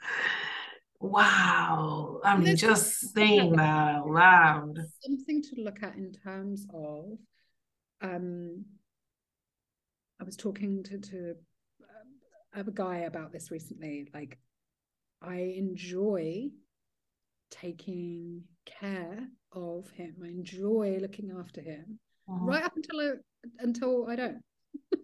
Wow. 1.01 2.21
I 2.25 2.37
mean, 2.37 2.57
just 2.57 3.15
saying 3.15 3.57
that 3.57 3.97
out 3.97 4.09
loud. 4.09 4.79
Something 5.01 5.43
to 5.43 5.63
look 5.63 5.83
at 5.83 5.95
in 5.97 6.13
terms 6.13 6.67
of 6.73 7.19
um 8.03 8.65
I 10.21 10.25
was 10.25 10.37
talking 10.37 10.83
to 10.85 10.99
to 10.99 11.35
uh, 11.83 12.61
a 12.61 12.65
guy 12.71 12.99
about 12.99 13.33
this 13.33 13.51
recently. 13.51 14.09
Like, 14.15 14.39
I 15.23 15.55
enjoy 15.57 16.49
taking 17.51 18.43
care 18.65 19.29
of 19.53 19.91
him. 19.91 20.17
I 20.25 20.29
enjoy 20.29 20.99
looking 21.01 21.33
after 21.39 21.61
him 21.61 21.99
uh-huh. 22.29 22.45
right 22.45 22.65
up 22.65 22.77
until 22.77 23.01
I 23.01 23.13
until 23.59 24.07
I 24.09 24.17
don't. 24.17 24.43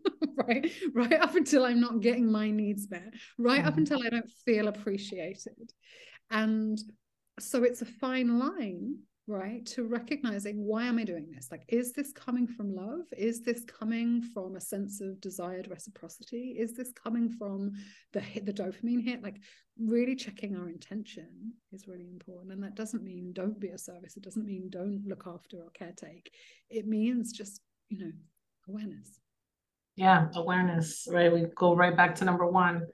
right, 0.37 0.71
right 0.95 1.21
up 1.21 1.35
until 1.35 1.65
I'm 1.65 1.81
not 1.81 2.01
getting 2.01 2.31
my 2.31 2.51
needs 2.51 2.91
met. 2.91 3.13
Right 3.39 3.61
uh-huh. 3.61 3.69
up 3.69 3.77
until 3.79 4.03
I 4.05 4.11
don't 4.11 4.31
feel 4.45 4.69
appreciated, 4.69 5.73
and 6.31 6.79
so 7.41 7.65
it's 7.65 7.83
a 7.83 7.87
fine 7.87 8.39
line 8.39 8.97
right 9.29 9.65
to 9.65 9.85
recognizing 9.85 10.65
why 10.65 10.85
am 10.85 10.99
i 10.99 11.05
doing 11.05 11.31
this? 11.31 11.49
Like 11.51 11.65
is 11.69 11.93
this 11.93 12.13
coming 12.13 12.47
from 12.47 12.75
love? 12.75 13.07
Is 13.17 13.43
this 13.43 13.65
coming 13.65 14.23
from 14.35 14.57
a 14.57 14.61
sense 14.61 15.01
of 15.01 15.21
desired 15.21 15.69
reciprocity? 15.69 16.57
Is 16.59 16.75
this 16.75 16.93
coming 16.93 17.31
from 17.31 17.73
the 18.13 18.21
hit 18.21 18.47
the 18.47 18.53
dopamine 18.53 19.03
hit? 19.03 19.23
Like 19.23 19.37
really 19.79 20.17
checking 20.17 20.57
our 20.57 20.69
intention 20.69 21.53
is 21.73 21.87
really 21.87 22.09
important. 22.09 22.53
And 22.53 22.63
that 22.63 22.75
doesn't 22.75 23.05
mean 23.05 23.33
don't 23.33 23.61
be 23.61 23.69
a 23.69 23.79
service. 23.79 24.17
It 24.17 24.25
doesn't 24.25 24.45
mean 24.45 24.69
don't 24.71 25.05
look 25.07 25.25
after 25.27 25.59
or 25.59 25.71
caretake. 25.71 26.27
It 26.69 26.87
means 26.87 27.33
just 27.33 27.61
you 27.89 27.99
know 27.99 28.13
awareness 28.69 29.22
yeah 29.97 30.29
awareness 30.35 31.07
right? 31.11 31.33
We 31.33 31.47
go 31.57 31.75
right 31.75 31.97
back 31.97 32.15
to 32.17 32.25
number 32.25 32.47
one. 32.47 32.87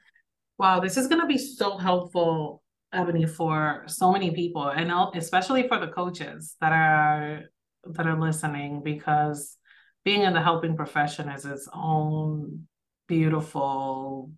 Wow 0.59 0.81
this 0.81 0.97
is 0.97 1.07
going 1.07 1.21
to 1.21 1.27
be 1.27 1.39
so 1.39 1.77
helpful 1.79 2.63
Ebonie 2.95 3.27
for 3.27 3.85
so 3.87 4.11
many 4.13 4.31
people 4.31 4.69
and 4.69 4.91
especially 5.15 5.69
for 5.69 5.79
the 5.79 5.89
coaches 5.89 6.57
that 6.61 6.73
are 6.73 7.43
that 7.85 8.07
are 8.07 8.19
listening 8.19 8.83
because 8.83 9.57
being 10.05 10.23
in 10.23 10.33
the 10.33 10.43
helping 10.43 10.77
profession 10.77 11.29
is 11.29 11.45
its 11.45 11.69
own 11.75 12.67
beautiful 13.07 14.31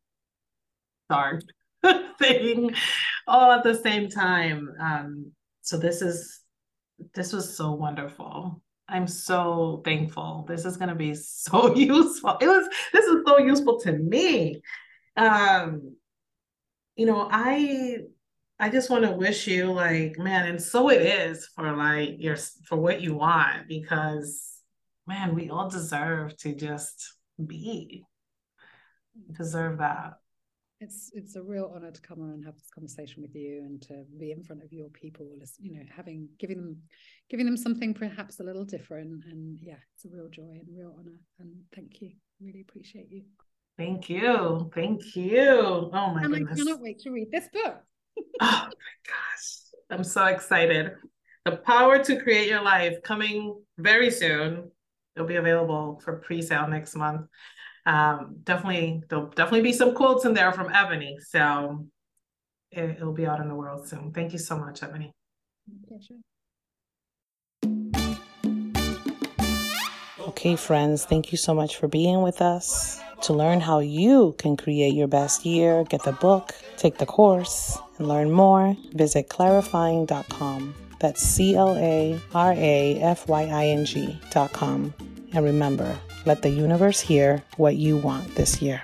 dark 1.08 1.42
thing 2.18 2.74
all 3.26 3.52
at 3.52 3.62
the 3.62 3.74
same 3.74 4.08
time. 4.08 4.68
Um 4.80 5.32
so 5.62 5.76
this 5.78 6.02
is 6.02 6.40
this 7.14 7.32
was 7.32 7.56
so 7.56 7.72
wonderful 7.72 8.61
i'm 8.91 9.07
so 9.07 9.80
thankful 9.84 10.45
this 10.49 10.64
is 10.64 10.76
going 10.76 10.88
to 10.88 10.95
be 10.95 11.14
so 11.14 11.74
useful 11.74 12.36
it 12.41 12.47
was 12.47 12.68
this 12.93 13.05
is 13.05 13.22
so 13.26 13.38
useful 13.38 13.80
to 13.80 13.93
me 13.93 14.61
um 15.16 15.95
you 16.97 17.07
know 17.07 17.28
i 17.30 17.99
I 18.62 18.68
just 18.68 18.91
want 18.91 19.05
to 19.07 19.12
wish 19.12 19.47
you 19.47 19.72
like, 19.72 20.18
man, 20.18 20.47
and 20.47 20.61
so 20.61 20.91
it 20.91 21.01
is 21.01 21.47
for 21.47 21.74
like 21.74 22.16
your 22.18 22.36
for 22.66 22.76
what 22.76 23.01
you 23.01 23.14
want 23.14 23.68
because 23.68 24.51
man, 25.11 25.34
we 25.34 25.51
all 25.51 25.68
deserve 25.68 26.36
to 26.36 26.55
just 26.55 27.14
be. 27.45 28.05
Deserve 29.36 29.78
that. 29.78 30.19
It's 30.80 31.10
it's 31.14 31.36
a 31.36 31.42
real 31.42 31.70
honor 31.74 31.90
to 31.90 32.00
come 32.00 32.22
on 32.22 32.30
and 32.30 32.44
have 32.44 32.54
this 32.54 32.70
conversation 32.74 33.22
with 33.22 33.34
you 33.34 33.62
and 33.66 33.82
to 33.82 34.04
be 34.18 34.32
in 34.32 34.42
front 34.42 34.62
of 34.62 34.72
your 34.72 34.88
people, 34.88 35.28
you 35.58 35.74
know, 35.74 35.82
having 35.94 36.28
giving 36.38 36.56
them 36.56 36.76
giving 37.28 37.46
them 37.46 37.56
something 37.56 37.92
perhaps 37.92 38.40
a 38.40 38.42
little 38.42 38.64
different. 38.64 39.24
And 39.30 39.58
yeah, 39.60 39.76
it's 39.94 40.06
a 40.06 40.08
real 40.08 40.28
joy 40.28 40.60
and 40.60 40.66
real 40.74 40.94
honor. 40.98 41.18
And 41.38 41.52
thank 41.74 42.00
you. 42.00 42.12
Really 42.40 42.62
appreciate 42.62 43.10
you. 43.10 43.24
Thank 43.76 44.08
you. 44.08 44.70
Thank 44.74 45.14
you. 45.16 45.90
Oh 45.92 46.14
my 46.14 46.22
and 46.22 46.32
goodness. 46.32 46.60
I 46.60 46.64
cannot 46.64 46.80
wait 46.80 46.98
to 47.00 47.10
read 47.10 47.30
this 47.30 47.48
book 47.52 47.82
oh 48.18 48.26
my 48.40 48.68
gosh. 49.06 49.56
I'm 49.90 50.04
so 50.04 50.26
excited. 50.26 50.92
The 51.44 51.56
Power 51.56 52.02
to 52.04 52.20
Create 52.20 52.48
Your 52.48 52.62
Life 52.62 53.02
coming 53.02 53.60
very 53.78 54.10
soon. 54.10 54.70
It'll 55.16 55.28
be 55.28 55.36
available 55.36 56.00
for 56.04 56.16
pre-sale 56.18 56.68
next 56.68 56.94
month. 56.94 57.26
Um, 57.86 58.36
definitely, 58.44 59.02
there'll 59.08 59.26
definitely 59.26 59.62
be 59.62 59.72
some 59.72 59.94
quotes 59.94 60.24
in 60.24 60.34
there 60.34 60.52
from 60.52 60.68
Ebonie. 60.68 61.18
So 61.20 61.86
it, 62.70 62.90
it'll 62.90 63.12
be 63.12 63.26
out 63.26 63.40
in 63.40 63.48
the 63.48 63.54
world 63.54 63.88
soon. 63.88 64.12
Thank 64.12 64.32
you 64.32 64.38
so 64.38 64.58
much, 64.58 64.80
Ebonie. 64.80 65.12
Pleasure. 65.88 66.14
Okay, 70.28 70.56
friends, 70.56 71.04
thank 71.04 71.32
you 71.32 71.38
so 71.38 71.54
much 71.54 71.76
for 71.76 71.88
being 71.88 72.22
with 72.22 72.40
us. 72.40 73.00
To 73.22 73.34
learn 73.34 73.60
how 73.60 73.80
you 73.80 74.34
can 74.38 74.56
create 74.56 74.94
your 74.94 75.08
best 75.08 75.44
year, 75.44 75.84
get 75.84 76.02
the 76.04 76.12
book, 76.12 76.54
take 76.78 76.96
the 76.96 77.04
course, 77.04 77.76
and 77.98 78.08
learn 78.08 78.30
more, 78.30 78.76
visit 78.94 79.28
clarafying.com. 79.28 80.74
That's 81.01 81.22
C 81.22 81.57
L 81.57 81.76
A 81.76 82.18
R 82.34 82.53
A 82.53 83.01
F 83.01 83.26
Y 83.26 83.42
I 83.42 83.66
N 83.66 83.84
G.com. 83.84 84.94
And 85.32 85.44
remember, 85.44 85.98
let 86.26 86.42
the 86.42 86.51
universe 86.51 87.01
hear 87.01 87.42
what 87.57 87.76
you 87.76 87.96
want 87.96 88.34
this 88.34 88.62
year. 88.62 88.82